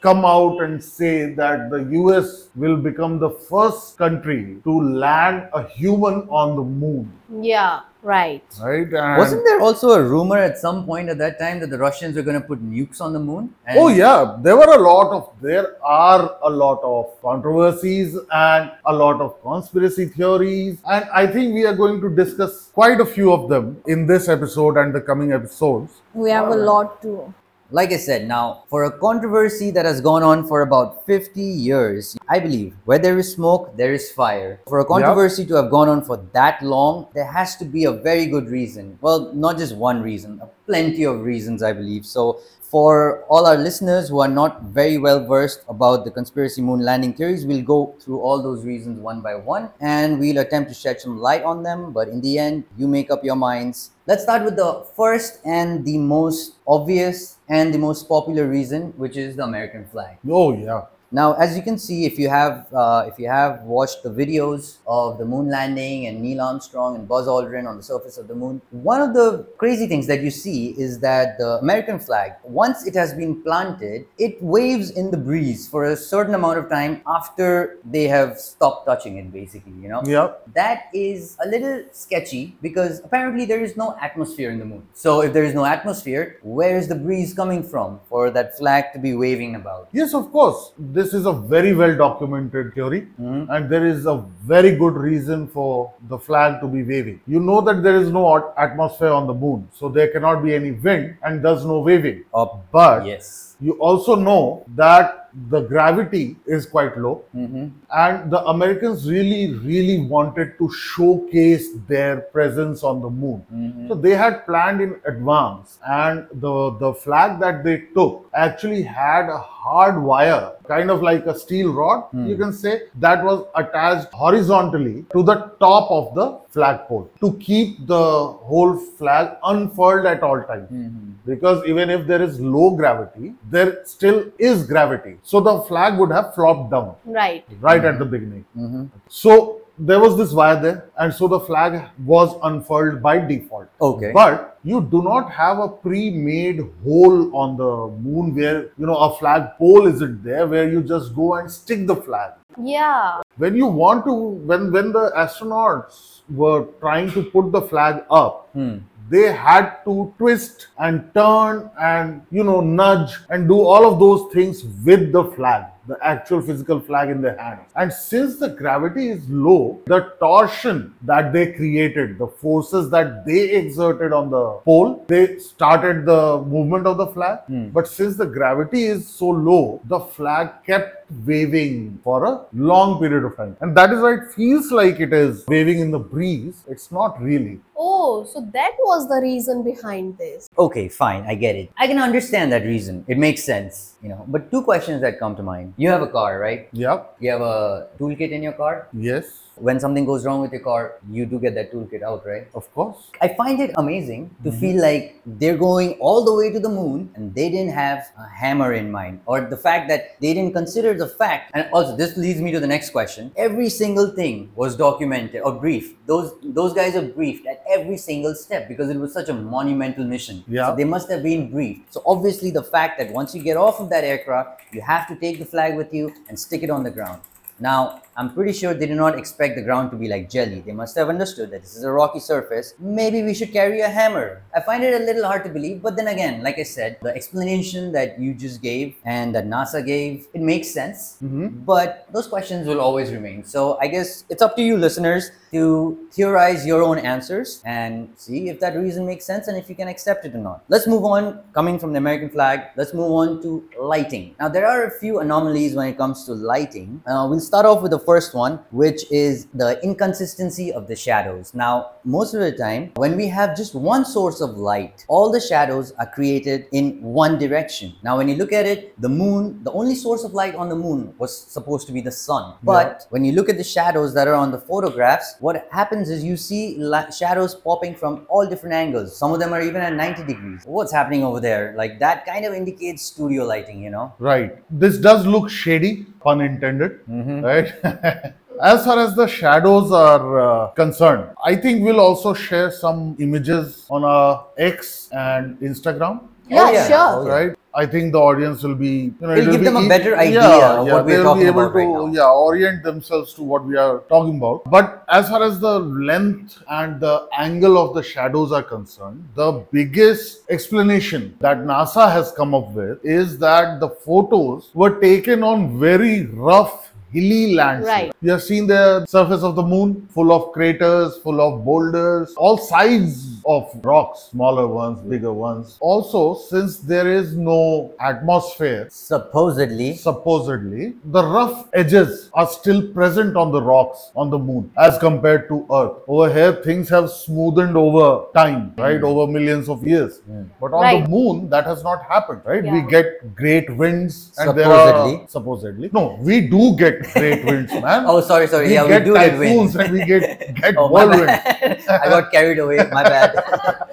come 0.00 0.24
out 0.24 0.62
and 0.62 0.82
say 0.82 1.14
that 1.40 1.70
the 1.70 1.80
US 2.00 2.48
will 2.56 2.76
become 2.88 3.18
the 3.18 3.30
first 3.30 3.98
country 3.98 4.40
to 4.64 4.80
land 5.06 5.48
a 5.52 5.62
human 5.78 6.20
on 6.42 6.56
the 6.56 6.62
moon. 6.62 7.12
Yeah, 7.48 7.80
right. 8.02 8.42
Right? 8.62 8.92
And 9.02 9.18
Wasn't 9.18 9.44
there 9.44 9.60
also 9.60 9.90
a 9.90 10.02
rumor 10.02 10.38
at 10.38 10.58
some 10.58 10.84
point 10.86 11.08
at 11.08 11.18
that 11.18 11.38
time 11.38 11.60
that 11.60 11.70
the 11.70 11.78
Russians 11.78 12.16
were 12.16 12.22
going 12.22 12.40
to 12.40 12.46
put 12.52 12.62
nukes 12.64 13.00
on 13.00 13.12
the 13.12 13.20
moon? 13.20 13.54
Oh, 13.54 13.66
and 13.66 13.78
Oh 13.80 13.88
yeah, 13.88 14.36
there 14.40 14.56
were 14.56 14.72
a 14.72 14.78
lot 14.78 15.12
of 15.18 15.22
there 15.40 15.68
are 15.84 16.36
a 16.42 16.50
lot 16.50 16.80
of 16.82 17.19
controversies 17.20 18.16
and 18.32 18.70
a 18.86 18.92
lot 18.92 19.20
of 19.20 19.40
conspiracy 19.42 20.06
theories 20.06 20.78
and 20.90 21.04
I 21.12 21.26
think 21.26 21.54
we 21.54 21.64
are 21.66 21.74
going 21.74 22.00
to 22.00 22.08
discuss 22.08 22.70
quite 22.72 23.00
a 23.00 23.06
few 23.06 23.32
of 23.32 23.48
them 23.48 23.82
in 23.86 24.06
this 24.06 24.28
episode 24.28 24.76
and 24.76 24.94
the 24.94 25.00
coming 25.00 25.32
episodes. 25.32 26.02
We 26.14 26.30
have 26.30 26.48
a 26.48 26.56
lot 26.56 27.02
to. 27.02 27.34
Like 27.72 27.92
I 27.92 27.98
said, 27.98 28.26
now 28.26 28.64
for 28.68 28.82
a 28.82 28.90
controversy 28.90 29.70
that 29.70 29.84
has 29.84 30.00
gone 30.00 30.24
on 30.24 30.44
for 30.48 30.62
about 30.62 31.06
50 31.06 31.40
years, 31.40 32.18
I 32.28 32.40
believe 32.40 32.74
where 32.84 32.98
there 32.98 33.16
is 33.16 33.32
smoke, 33.32 33.76
there 33.76 33.92
is 33.92 34.10
fire. 34.10 34.60
For 34.66 34.80
a 34.80 34.84
controversy 34.84 35.46
to 35.46 35.54
have 35.54 35.70
gone 35.70 35.88
on 35.88 36.02
for 36.02 36.16
that 36.32 36.60
long, 36.62 37.06
there 37.14 37.30
has 37.30 37.54
to 37.58 37.64
be 37.64 37.84
a 37.84 37.92
very 37.92 38.26
good 38.26 38.48
reason. 38.48 38.98
Well, 39.00 39.32
not 39.34 39.56
just 39.56 39.76
one 39.76 40.02
reason, 40.02 40.42
plenty 40.66 41.04
of 41.04 41.22
reasons, 41.22 41.62
I 41.62 41.72
believe. 41.72 42.04
So, 42.04 42.40
for 42.70 43.24
all 43.28 43.46
our 43.46 43.56
listeners 43.56 44.08
who 44.08 44.20
are 44.20 44.28
not 44.28 44.62
very 44.62 44.96
well 44.96 45.26
versed 45.26 45.64
about 45.68 46.04
the 46.04 46.10
conspiracy 46.10 46.62
moon 46.62 46.80
landing 46.80 47.12
theories, 47.12 47.44
we'll 47.44 47.62
go 47.62 47.96
through 48.00 48.20
all 48.20 48.40
those 48.40 48.64
reasons 48.64 49.00
one 49.00 49.20
by 49.20 49.34
one 49.34 49.70
and 49.80 50.20
we'll 50.20 50.38
attempt 50.38 50.68
to 50.70 50.74
shed 50.74 51.00
some 51.00 51.18
light 51.18 51.42
on 51.42 51.64
them. 51.64 51.92
But 51.92 52.08
in 52.08 52.20
the 52.20 52.38
end, 52.38 52.64
you 52.78 52.86
make 52.86 53.10
up 53.10 53.24
your 53.24 53.34
minds. 53.34 53.90
Let's 54.06 54.22
start 54.22 54.44
with 54.44 54.54
the 54.56 54.86
first 54.96 55.40
and 55.44 55.84
the 55.84 55.98
most 55.98 56.54
obvious 56.66 57.38
and 57.48 57.74
the 57.74 57.78
most 57.78 58.08
popular 58.08 58.46
reason, 58.46 58.94
which 58.96 59.16
is 59.16 59.34
the 59.34 59.42
American 59.42 59.86
flag. 59.86 60.18
Oh 60.28 60.52
yeah. 60.56 60.86
Now, 61.12 61.34
as 61.34 61.56
you 61.56 61.62
can 61.62 61.76
see, 61.76 62.04
if 62.06 62.18
you 62.20 62.28
have 62.28 62.72
uh, 62.72 63.04
if 63.08 63.18
you 63.18 63.28
have 63.28 63.62
watched 63.62 64.04
the 64.04 64.10
videos 64.10 64.76
of 64.86 65.18
the 65.18 65.24
moon 65.24 65.48
landing 65.50 66.06
and 66.06 66.22
Neil 66.22 66.40
Armstrong 66.40 66.94
and 66.94 67.08
Buzz 67.08 67.26
Aldrin 67.26 67.66
on 67.68 67.76
the 67.76 67.82
surface 67.82 68.16
of 68.16 68.28
the 68.28 68.34
moon, 68.34 68.62
one 68.70 69.00
of 69.00 69.12
the 69.12 69.44
crazy 69.58 69.88
things 69.88 70.06
that 70.06 70.20
you 70.22 70.30
see 70.30 70.68
is 70.78 71.00
that 71.00 71.36
the 71.38 71.58
American 71.58 71.98
flag, 71.98 72.34
once 72.44 72.86
it 72.86 72.94
has 72.94 73.12
been 73.12 73.42
planted, 73.42 74.06
it 74.18 74.40
waves 74.40 74.90
in 74.90 75.10
the 75.10 75.16
breeze 75.16 75.68
for 75.68 75.84
a 75.84 75.96
certain 75.96 76.34
amount 76.34 76.58
of 76.58 76.68
time 76.68 77.02
after 77.08 77.78
they 77.84 78.06
have 78.06 78.38
stopped 78.38 78.86
touching 78.86 79.16
it. 79.16 79.32
Basically, 79.32 79.72
you 79.72 79.88
know. 79.88 80.02
Yeah. 80.06 80.34
That 80.54 80.90
is 80.94 81.36
a 81.44 81.48
little 81.48 81.84
sketchy 81.90 82.56
because 82.62 83.00
apparently 83.00 83.46
there 83.46 83.60
is 83.60 83.76
no 83.76 83.96
atmosphere 84.00 84.50
in 84.50 84.60
the 84.60 84.64
moon. 84.64 84.86
So 84.94 85.22
if 85.22 85.32
there 85.32 85.44
is 85.44 85.54
no 85.54 85.64
atmosphere, 85.64 86.38
where 86.42 86.76
is 86.76 86.86
the 86.86 86.94
breeze 86.94 87.34
coming 87.34 87.64
from 87.64 87.98
for 88.08 88.30
that 88.30 88.56
flag 88.56 88.92
to 88.92 89.00
be 89.00 89.14
waving 89.14 89.56
about? 89.56 89.88
Yes, 89.92 90.14
of 90.14 90.30
course. 90.30 90.72
This 91.00 91.12
is 91.18 91.26
a 91.30 91.32
very 91.32 91.72
well 91.80 91.92
documented 92.00 92.72
theory, 92.74 93.00
Mhm. 93.18 93.42
and 93.56 93.70
there 93.74 93.86
is 93.90 94.06
a 94.12 94.16
very 94.52 94.72
good 94.80 94.96
reason 95.04 95.46
for 95.54 95.68
the 96.12 96.18
flag 96.18 96.60
to 96.62 96.66
be 96.74 96.82
waving. 96.90 97.20
You 97.34 97.40
know 97.50 97.60
that 97.68 97.82
there 97.86 97.96
is 98.00 98.10
no 98.16 98.24
atmosphere 98.64 99.12
on 99.20 99.26
the 99.26 99.36
moon, 99.44 99.62
so 99.80 99.88
there 99.88 100.08
cannot 100.08 100.42
be 100.48 100.54
any 100.54 100.72
wind 100.88 101.14
and 101.22 101.42
thus 101.46 101.64
no 101.72 101.78
waving. 101.88 102.18
Up. 102.42 102.52
But 102.80 103.06
Yes. 103.06 103.56
you 103.68 103.72
also 103.90 104.16
know 104.26 104.42
that 104.82 105.19
the 105.50 105.60
gravity 105.60 106.36
is 106.46 106.66
quite 106.66 106.96
low, 106.98 107.22
hmm 107.32 107.66
and 107.92 108.30
the 108.30 108.40
Americans 108.46 109.10
really, 109.10 109.54
really 109.54 109.98
wanted 110.06 110.56
to 110.58 110.70
showcase 110.72 111.70
their 111.88 112.20
presence 112.36 112.82
on 112.84 113.00
the 113.02 113.10
moon. 113.10 113.42
Mhm. 113.52 113.88
So 113.88 113.94
they 113.94 114.14
had 114.14 114.44
planned 114.46 114.80
in 114.80 114.94
advance, 115.12 115.78
and 115.86 116.26
the 116.46 116.54
the 116.84 116.92
flag 116.94 117.40
that 117.40 117.64
they 117.64 117.76
took 117.94 118.28
actually 118.34 118.82
had 118.82 119.28
a 119.28 119.38
hard 119.38 120.02
wire, 120.02 120.52
kind 120.68 120.90
of 120.90 121.02
like 121.02 121.26
a 121.26 121.34
steel 121.44 121.72
rod, 121.72 122.04
you 122.28 122.36
can 122.36 122.52
say, 122.52 122.82
that 123.06 123.24
was 123.24 123.44
attached 123.56 124.12
horizontally 124.12 125.04
to 125.12 125.22
the 125.22 125.36
top 125.60 125.90
of 125.90 126.14
the 126.14 126.26
flagpole 126.50 127.08
to 127.20 127.32
keep 127.34 127.86
the 127.86 128.02
whole 128.50 128.74
flag 128.76 129.36
unfurled 129.44 130.06
at 130.06 130.22
all 130.22 130.42
times. 130.42 130.68
Mhm. 130.70 131.12
Because 131.26 131.64
even 131.66 131.90
if 131.90 132.06
there 132.06 132.22
is 132.22 132.40
low 132.40 132.70
gravity, 132.70 133.34
there 133.50 133.84
still 133.84 134.24
is 134.38 134.66
gravity. 134.66 135.16
So 135.22 135.40
the 135.40 135.58
flag 135.70 135.98
would 135.98 136.10
have 136.10 136.34
flopped 136.34 136.70
down 136.70 136.94
Right. 137.04 137.44
right 137.60 137.84
at 137.84 137.98
the 137.98 138.04
beginning. 138.04 138.44
Mhm. 138.58 138.88
So 139.08 139.34
there 139.78 140.00
was 140.00 140.16
this 140.16 140.32
wire 140.38 140.60
there, 140.62 140.84
and 140.98 141.14
so 141.18 141.26
the 141.28 141.40
flag 141.40 141.80
was 142.04 142.34
unfurled 142.42 143.00
by 143.02 143.18
default. 143.18 143.68
Okay. 143.80 144.10
But 144.12 144.58
you 144.62 144.80
do 144.80 145.02
not 145.02 145.30
have 145.30 145.58
a 145.58 145.68
pre-made 145.68 146.60
hole 146.84 147.34
on 147.34 147.56
the 147.56 147.70
moon 148.08 148.34
where 148.34 148.58
you 148.76 148.86
know 148.90 148.96
a 148.96 149.14
flag 149.20 149.46
pole 149.58 149.86
isn't 149.86 150.22
there 150.24 150.46
where 150.46 150.68
you 150.68 150.82
just 150.82 151.14
go 151.14 151.34
and 151.34 151.50
stick 151.50 151.86
the 151.86 151.96
flag. 151.96 152.32
Yeah. 152.62 153.20
When 153.38 153.56
you 153.56 153.66
want 153.66 154.04
to, 154.04 154.12
when 154.12 154.70
when 154.72 154.92
the 154.92 155.10
astronauts 155.16 156.19
were 156.30 156.66
trying 156.80 157.10
to 157.12 157.22
put 157.24 157.52
the 157.52 157.62
flag 157.62 158.04
up, 158.10 158.48
Hmm. 158.52 158.76
they 159.10 159.32
had 159.32 159.68
to 159.84 160.12
twist 160.18 160.68
and 160.78 161.02
turn 161.14 161.68
and 161.80 162.22
you 162.30 162.44
know 162.48 162.60
nudge 162.60 163.12
and 163.30 163.48
do 163.48 163.60
all 163.60 163.84
of 163.90 163.98
those 164.02 164.22
things 164.32 164.62
with 164.88 165.10
the 165.16 165.22
flag 165.36 165.64
the 165.88 165.96
actual 166.10 166.40
physical 166.48 166.78
flag 166.88 167.08
in 167.14 167.20
their 167.20 167.36
hand 167.36 167.58
and 167.74 167.92
since 167.92 168.36
the 168.42 168.48
gravity 168.60 169.08
is 169.14 169.28
low 169.46 169.80
the 169.86 170.00
torsion 170.20 170.78
that 171.10 171.32
they 171.32 171.44
created 171.54 172.18
the 172.18 172.28
forces 172.44 172.88
that 172.90 173.10
they 173.26 173.40
exerted 173.62 174.12
on 174.12 174.30
the 174.36 174.44
pole 174.68 175.04
they 175.08 175.24
started 175.38 176.04
the 176.06 176.22
movement 176.54 176.86
of 176.86 176.96
the 177.02 177.08
flag. 177.08 177.38
But 177.72 177.88
since 177.88 178.16
the 178.16 178.26
gravity 178.26 178.84
is 178.84 179.08
so 179.08 179.28
low 179.30 179.80
the 179.86 180.00
flag 180.00 180.50
kept 180.64 180.99
waving 181.26 181.98
for 182.04 182.24
a 182.24 182.46
long 182.52 182.98
period 183.00 183.24
of 183.24 183.36
time 183.36 183.56
and 183.60 183.76
that 183.76 183.92
is 183.92 184.00
why 184.00 184.14
it 184.14 184.32
feels 184.34 184.70
like 184.70 185.00
it 185.00 185.12
is 185.12 185.44
waving 185.48 185.78
in 185.80 185.90
the 185.90 185.98
breeze 185.98 186.64
it's 186.68 186.90
not 186.92 187.20
really 187.20 187.60
Oh, 187.82 188.24
so 188.30 188.40
that 188.52 188.72
was 188.80 189.08
the 189.08 189.20
reason 189.22 189.62
behind 189.62 190.18
this. 190.18 190.50
Okay, 190.58 190.86
fine, 190.88 191.24
I 191.24 191.34
get 191.34 191.56
it. 191.56 191.70
I 191.78 191.86
can 191.86 191.98
understand 191.98 192.52
that 192.52 192.62
reason. 192.64 193.06
It 193.08 193.16
makes 193.16 193.42
sense, 193.42 193.94
you 194.02 194.10
know. 194.10 194.22
But 194.28 194.50
two 194.50 194.62
questions 194.62 195.00
that 195.00 195.18
come 195.18 195.34
to 195.36 195.42
mind. 195.42 195.72
You 195.78 195.88
have 195.88 196.02
a 196.02 196.06
car, 196.06 196.38
right? 196.38 196.68
yep 196.72 197.16
You 197.20 197.30
have 197.30 197.40
a 197.40 197.88
toolkit 197.98 198.32
in 198.32 198.42
your 198.42 198.52
car. 198.52 198.88
yes 198.92 199.32
When 199.60 199.78
something 199.78 200.04
goes 200.04 200.24
wrong 200.24 200.40
with 200.40 200.52
your 200.52 200.62
car, 200.62 200.96
you 201.10 201.26
do 201.26 201.38
get 201.38 201.54
that 201.54 201.72
toolkit 201.72 202.02
out, 202.02 202.26
right? 202.26 202.46
of 202.54 202.72
course 202.74 203.10
I 203.20 203.28
find 203.28 203.60
it 203.60 203.70
amazing 203.76 204.22
to 204.44 204.50
mm-hmm. 204.50 204.60
feel 204.60 204.82
like 204.82 205.20
they're 205.26 205.56
going 205.56 205.92
all 205.94 206.24
the 206.24 206.34
way 206.34 206.50
to 206.50 206.60
the 206.60 206.68
moon 206.68 207.10
and 207.14 207.34
they 207.34 207.50
didn't 207.50 207.72
have 207.72 208.10
a 208.18 208.28
hammer 208.28 208.72
in 208.74 208.90
mind, 208.90 209.20
or 209.26 209.40
the 209.42 209.56
fact 209.56 209.88
that 209.88 210.20
they 210.20 210.32
didn't 210.34 210.52
consider 210.52 210.94
the 210.94 211.08
fact. 211.08 211.50
And 211.54 211.68
also, 211.72 211.96
this 211.96 212.16
leads 212.16 212.40
me 212.40 212.52
to 212.52 212.60
the 212.60 212.66
next 212.66 212.90
question. 212.90 213.32
Every 213.36 213.68
single 213.68 214.10
thing 214.10 214.50
was 214.54 214.76
documented 214.76 215.42
or 215.42 215.52
briefed. 215.52 215.94
Those 216.06 216.32
those 216.42 216.72
guys 216.72 216.96
are 216.96 217.06
briefed 217.18 217.46
at 217.46 217.62
every 217.70 217.96
single 217.96 218.34
step 218.34 218.68
because 218.68 218.90
it 218.90 218.96
was 218.96 219.12
such 219.12 219.28
a 219.28 219.34
monumental 219.34 220.04
mission. 220.04 220.44
Yeah. 220.48 220.70
So 220.70 220.76
they 220.76 220.84
must 220.84 221.10
have 221.10 221.22
been 221.22 221.50
briefed. 221.50 221.92
So 221.94 222.02
obviously, 222.06 222.50
the 222.50 222.62
fact 222.62 222.98
that 222.98 223.12
once 223.12 223.34
you 223.34 223.42
get 223.42 223.56
off 223.56 223.80
of 223.80 223.90
that 223.90 224.04
aircraft, 224.04 224.62
you 224.72 224.80
have 224.80 225.06
to 225.08 225.16
take 225.16 225.38
the 225.38 225.44
flag 225.44 225.76
with 225.76 225.92
you 225.92 226.14
and 226.28 226.38
stick 226.38 226.62
it 226.62 226.70
on 226.70 226.82
the 226.82 226.90
ground. 226.90 227.20
Now, 227.60 228.00
I'm 228.16 228.34
pretty 228.34 228.52
sure 228.52 228.74
they 228.74 228.86
did 228.86 228.96
not 228.96 229.18
expect 229.18 229.56
the 229.56 229.62
ground 229.62 229.90
to 229.92 229.96
be 229.96 230.08
like 230.08 230.28
jelly. 230.28 230.60
They 230.60 230.72
must 230.72 230.96
have 230.96 231.08
understood 231.08 231.50
that 231.50 231.62
this 231.62 231.76
is 231.76 231.84
a 231.84 231.92
rocky 231.92 232.20
surface. 232.20 232.74
Maybe 232.78 233.22
we 233.22 233.34
should 233.34 233.52
carry 233.52 233.80
a 233.80 233.88
hammer. 233.88 234.42
I 234.54 234.60
find 234.60 234.82
it 234.84 235.00
a 235.00 235.04
little 235.04 235.24
hard 235.24 235.44
to 235.44 235.50
believe, 235.50 235.82
but 235.82 235.96
then 235.96 236.08
again, 236.08 236.42
like 236.42 236.58
I 236.58 236.64
said, 236.64 236.98
the 237.02 237.14
explanation 237.14 237.92
that 237.92 238.18
you 238.20 238.34
just 238.34 238.60
gave 238.62 238.96
and 239.04 239.34
that 239.34 239.46
NASA 239.46 239.84
gave, 239.84 240.26
it 240.34 240.40
makes 240.42 240.70
sense. 240.70 241.16
But 241.20 242.06
those 242.12 242.26
questions 242.26 242.66
will 242.66 242.80
always 242.80 243.10
remain. 243.12 243.44
So 243.44 243.78
I 243.80 243.86
guess 243.86 244.24
it's 244.28 244.42
up 244.42 244.56
to 244.56 244.62
you, 244.62 244.76
listeners, 244.76 245.30
to 245.52 246.08
theorize 246.12 246.64
your 246.66 246.82
own 246.82 246.98
answers 246.98 247.60
and 247.64 248.08
see 248.16 248.48
if 248.48 248.60
that 248.60 248.76
reason 248.76 249.04
makes 249.06 249.24
sense 249.24 249.48
and 249.48 249.56
if 249.58 249.68
you 249.68 249.74
can 249.74 249.88
accept 249.88 250.24
it 250.24 250.34
or 250.34 250.38
not. 250.38 250.62
Let's 250.68 250.86
move 250.86 251.04
on, 251.04 251.40
coming 251.52 251.78
from 251.78 251.92
the 251.92 251.98
American 251.98 252.30
flag, 252.30 252.60
let's 252.76 252.94
move 252.94 253.10
on 253.10 253.42
to 253.42 253.68
lighting. 253.80 254.34
Now, 254.38 254.48
there 254.48 254.66
are 254.66 254.84
a 254.84 254.90
few 254.90 255.18
anomalies 255.20 255.74
when 255.74 255.88
it 255.88 255.96
comes 255.96 256.24
to 256.26 256.32
lighting. 256.34 257.02
Uh, 257.06 257.26
we'll 257.28 257.40
start 257.40 257.66
off 257.66 257.82
with 257.82 257.90
the 257.90 257.98
first 258.00 258.34
one, 258.34 258.60
which 258.70 259.04
is 259.10 259.46
the 259.54 259.82
inconsistency 259.82 260.72
of 260.72 260.88
the 260.88 260.96
shadows. 260.96 261.54
Now, 261.54 261.92
most 262.04 262.34
of 262.34 262.40
the 262.40 262.52
time, 262.52 262.92
when 262.96 263.16
we 263.16 263.28
have 263.28 263.56
just 263.56 263.74
one 263.74 264.04
source 264.04 264.40
of 264.40 264.56
light, 264.56 265.04
all 265.08 265.30
the 265.30 265.40
shadows 265.40 265.92
are 265.98 266.06
created 266.06 266.66
in 266.72 267.00
one 267.02 267.38
direction. 267.38 267.94
Now, 268.02 268.16
when 268.16 268.28
you 268.28 268.36
look 268.36 268.52
at 268.52 268.66
it, 268.66 269.00
the 269.00 269.08
moon, 269.08 269.62
the 269.64 269.72
only 269.72 269.94
source 269.94 270.24
of 270.24 270.32
light 270.34 270.54
on 270.54 270.68
the 270.68 270.76
moon 270.76 271.14
was 271.18 271.36
supposed 271.36 271.86
to 271.86 271.92
be 271.92 272.00
the 272.00 272.10
sun. 272.12 272.54
But 272.62 273.06
when 273.10 273.24
you 273.24 273.32
look 273.32 273.48
at 273.48 273.56
the 273.56 273.64
shadows 273.64 274.14
that 274.14 274.26
are 274.28 274.34
on 274.34 274.50
the 274.50 274.58
photographs, 274.58 275.36
what 275.40 275.68
happens 275.70 276.10
is 276.10 276.24
you 276.24 276.36
see 276.36 276.76
la- 276.78 277.10
shadows 277.10 277.54
popping 277.54 277.94
from 277.94 278.26
all 278.28 278.46
different 278.48 278.74
angles. 278.74 279.16
Some 279.16 279.32
of 279.32 279.40
them 279.40 279.52
are 279.52 279.62
even 279.62 279.80
at 279.80 279.94
90 279.94 280.24
degrees. 280.24 280.62
What's 280.64 280.92
happening 280.92 281.24
over 281.24 281.40
there? 281.40 281.74
Like 281.76 281.98
that 282.00 282.26
kind 282.26 282.44
of 282.44 282.54
indicates 282.54 283.02
studio 283.02 283.44
lighting, 283.44 283.82
you 283.82 283.90
know? 283.90 284.14
Right. 284.18 284.56
This 284.70 284.98
does 284.98 285.26
look 285.26 285.50
shady, 285.50 286.06
pun 286.20 286.40
intended, 286.40 287.00
right? 287.42 287.72
as 288.62 288.84
far 288.84 288.98
as 288.98 289.14
the 289.14 289.26
shadows 289.26 289.90
are 289.92 290.40
uh, 290.40 290.66
concerned, 290.72 291.30
I 291.44 291.56
think 291.56 291.82
we'll 291.82 292.00
also 292.00 292.34
share 292.34 292.70
some 292.70 293.16
images 293.18 293.86
on 293.90 294.04
our 294.04 294.46
X 294.58 295.08
and 295.12 295.58
Instagram. 295.60 296.28
Yeah, 296.48 296.70
yeah. 296.70 296.88
sure. 296.88 297.22
Oh. 297.22 297.28
Right. 297.28 297.56
I 297.72 297.86
think 297.86 298.12
the 298.12 298.18
audience 298.18 298.62
will 298.64 298.74
be, 298.74 298.88
you 298.88 299.14
know, 299.20 299.30
It'll 299.30 299.48
it'll 299.48 299.52
give 299.52 299.64
them 299.64 299.76
a 299.76 299.88
better 299.88 300.16
idea 300.16 300.40
yeah, 300.40 300.80
of 300.80 300.86
yeah, 300.86 300.92
what 300.94 301.04
we're 301.06 301.12
they'll 301.12 301.24
talking 301.24 301.42
be 301.42 301.46
able 301.48 301.60
about 301.66 301.72
to, 301.72 301.78
right 301.78 301.88
now. 301.88 302.12
yeah, 302.12 302.28
orient 302.28 302.82
themselves 302.82 303.32
to 303.34 303.42
what 303.44 303.64
we 303.64 303.76
are 303.76 304.00
talking 304.08 304.38
about. 304.38 304.64
But 304.70 305.04
as 305.08 305.28
far 305.28 305.42
as 305.44 305.60
the 305.60 305.78
length 305.78 306.60
and 306.68 307.00
the 307.00 307.28
angle 307.38 307.78
of 307.78 307.94
the 307.94 308.02
shadows 308.02 308.50
are 308.50 308.62
concerned, 308.62 309.28
the 309.36 309.64
biggest 309.70 310.50
explanation 310.50 311.36
that 311.40 311.58
NASA 311.58 312.10
has 312.12 312.32
come 312.32 312.54
up 312.54 312.72
with 312.72 313.04
is 313.04 313.38
that 313.38 313.78
the 313.78 313.88
photos 313.90 314.70
were 314.74 314.98
taken 315.00 315.42
on 315.44 315.78
very 315.78 316.26
rough 316.26 316.89
hilly 317.12 317.54
landscape. 317.54 317.88
Right. 317.88 318.12
You 318.20 318.30
have 318.32 318.42
seen 318.42 318.66
the 318.66 319.06
surface 319.06 319.42
of 319.42 319.54
the 319.56 319.62
moon 319.62 320.08
full 320.12 320.32
of 320.32 320.52
craters, 320.52 321.16
full 321.18 321.40
of 321.40 321.64
boulders, 321.64 322.34
all 322.36 322.58
sides 322.58 323.40
of 323.46 323.70
rocks, 323.82 324.28
smaller 324.30 324.66
ones, 324.66 325.00
bigger 325.00 325.32
ones. 325.32 325.76
Also, 325.80 326.34
since 326.34 326.78
there 326.78 327.10
is 327.10 327.36
no 327.36 327.92
atmosphere, 328.00 328.86
Supposedly. 328.90 329.96
supposedly, 329.96 330.94
the 331.06 331.24
rough 331.24 331.68
edges 331.72 332.30
are 332.34 332.46
still 332.46 332.86
present 332.92 333.36
on 333.36 333.50
the 333.52 333.60
rocks 333.62 334.10
on 334.14 334.30
the 334.30 334.38
moon 334.38 334.70
as 334.78 334.98
compared 334.98 335.48
to 335.48 335.66
Earth. 335.72 335.96
Over 336.06 336.32
here, 336.32 336.52
things 336.62 336.88
have 336.90 337.04
smoothened 337.04 337.74
over 337.76 338.26
time, 338.34 338.70
hmm. 338.70 338.80
right? 338.80 339.02
Over 339.02 339.30
millions 339.30 339.68
of 339.68 339.86
years. 339.86 340.18
Hmm. 340.26 340.44
But 340.60 340.72
on 340.72 340.82
Right. 340.82 341.02
the 341.04 341.10
moon, 341.10 341.48
that 341.50 341.64
has 341.64 341.82
not 341.82 342.02
happened, 342.04 342.42
right? 342.44 342.62
We 342.62 342.82
get 342.82 343.34
great 343.34 343.74
winds 343.76 344.32
and 344.38 344.56
there 344.56 344.64
Supposedly. 344.64 345.16
are 345.24 345.28
supposedly. 345.28 345.90
No, 345.92 346.18
we 346.20 346.40
do 346.42 346.76
get 346.76 346.99
great 347.12 347.44
winds, 347.44 347.72
man. 347.72 348.04
Oh, 348.06 348.20
sorry, 348.20 348.46
sorry. 348.46 348.68
We 348.68 348.74
yeah, 348.74 348.84
we 348.84 349.04
do 349.04 349.14
get 349.14 349.30
typhoons 349.30 349.76
and 349.76 349.92
we 349.92 350.04
get 350.04 350.54
get 350.54 350.74
Oh, 350.78 350.88
whirlwinds. 350.88 351.88
I 351.88 352.08
got 352.08 352.30
carried 352.30 352.58
away. 352.58 352.78
My 352.90 353.02
bad. 353.02 353.34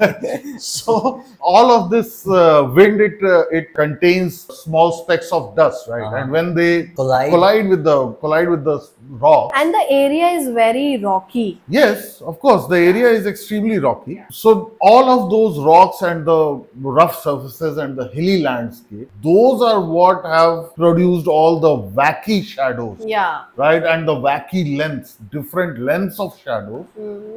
so 0.58 1.24
all 1.40 1.70
of 1.70 1.90
this 1.90 2.26
uh, 2.26 2.70
wind 2.74 3.00
it 3.00 3.22
uh, 3.22 3.44
it 3.50 3.72
contains 3.74 4.40
small 4.62 4.92
specks 4.92 5.30
of 5.32 5.54
dust 5.56 5.88
right? 5.88 6.02
Uh-huh. 6.02 6.16
and 6.16 6.30
when 6.30 6.54
they 6.54 6.84
Collide. 6.94 7.68
with 7.68 7.84
the 7.84 8.12
collide 8.14 8.48
with 8.48 8.64
the 8.64 8.88
rock. 9.08 9.52
And 9.54 9.72
the 9.74 9.84
area 9.90 10.28
is 10.28 10.48
very 10.48 10.98
rocky. 10.98 11.60
yes 11.68 12.20
of 12.20 12.38
course 12.40 12.66
the 12.66 12.78
area 12.78 13.08
is 13.08 13.26
extremely 13.26 13.78
rocky. 13.78 14.22
So 14.30 14.76
all 14.80 15.08
of 15.08 15.30
those 15.30 15.58
rocks 15.58 16.02
and 16.02 16.26
the 16.26 16.64
rough 16.76 17.22
surfaces 17.22 17.78
and 17.78 17.96
the 17.96 18.08
hilly 18.08 18.42
landscape 18.42 19.10
those 19.22 19.62
are 19.62 19.80
what 19.80 20.24
have 20.24 20.74
produced 20.74 21.26
all 21.26 21.60
the 21.60 21.74
wacky 22.00 22.44
shadows. 22.44 22.98
Yeah. 23.04 23.44
right? 23.56 23.82
And 23.82 24.06
the 24.06 24.14
wacky 24.14 24.76
lengths 24.76 25.16
different 25.30 25.78
lengths 25.78 26.20
of 26.20 26.38
shadows 26.38 26.86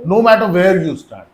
no 0.06 0.22
matter 0.22 0.48
where 0.52 0.82
you 0.84 0.98
stand 0.98 1.28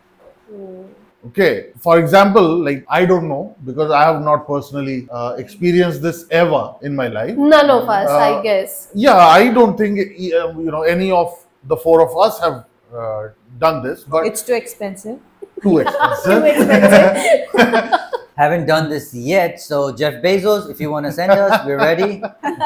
Okay, 1.28 1.70
for 1.78 1.98
example, 2.00 2.42
like 2.64 2.84
I 2.88 3.04
don't 3.04 3.28
know 3.28 3.54
because 3.64 3.92
I 3.92 4.02
have 4.02 4.22
not 4.22 4.44
personally 4.46 5.06
uh, 5.10 5.36
experienced 5.38 6.02
this 6.02 6.26
ever 6.32 6.74
in 6.82 6.96
my 6.96 7.06
life. 7.06 7.36
None 7.36 7.70
of 7.70 7.88
us, 7.88 8.10
I 8.10 8.32
Uh, 8.32 8.42
guess. 8.42 8.88
Yeah, 8.92 9.14
I 9.16 9.52
don't 9.54 9.78
think 9.78 10.00
uh, 10.00 10.50
you 10.58 10.70
know 10.74 10.82
any 10.82 11.12
of 11.12 11.30
the 11.64 11.76
four 11.76 12.02
of 12.02 12.10
us 12.18 12.40
have 12.40 12.64
uh, 12.92 13.28
done 13.58 13.84
this, 13.84 14.02
but 14.02 14.26
It's 14.26 14.42
too 14.42 14.54
expensive. 14.54 15.20
too 15.62 15.78
expensive. 15.86 16.42
Too 16.42 16.44
expensive. 16.44 17.14
expensive. 17.54 18.00
Haven't 18.36 18.66
done 18.66 18.88
this 18.90 19.14
yet. 19.14 19.60
So, 19.60 19.92
Jeff 19.94 20.14
Bezos, 20.24 20.70
if 20.70 20.80
you 20.80 20.90
want 20.90 21.06
to 21.06 21.12
send 21.12 21.30
us, 21.30 21.64
we're 21.64 21.76
ready. 21.78 22.18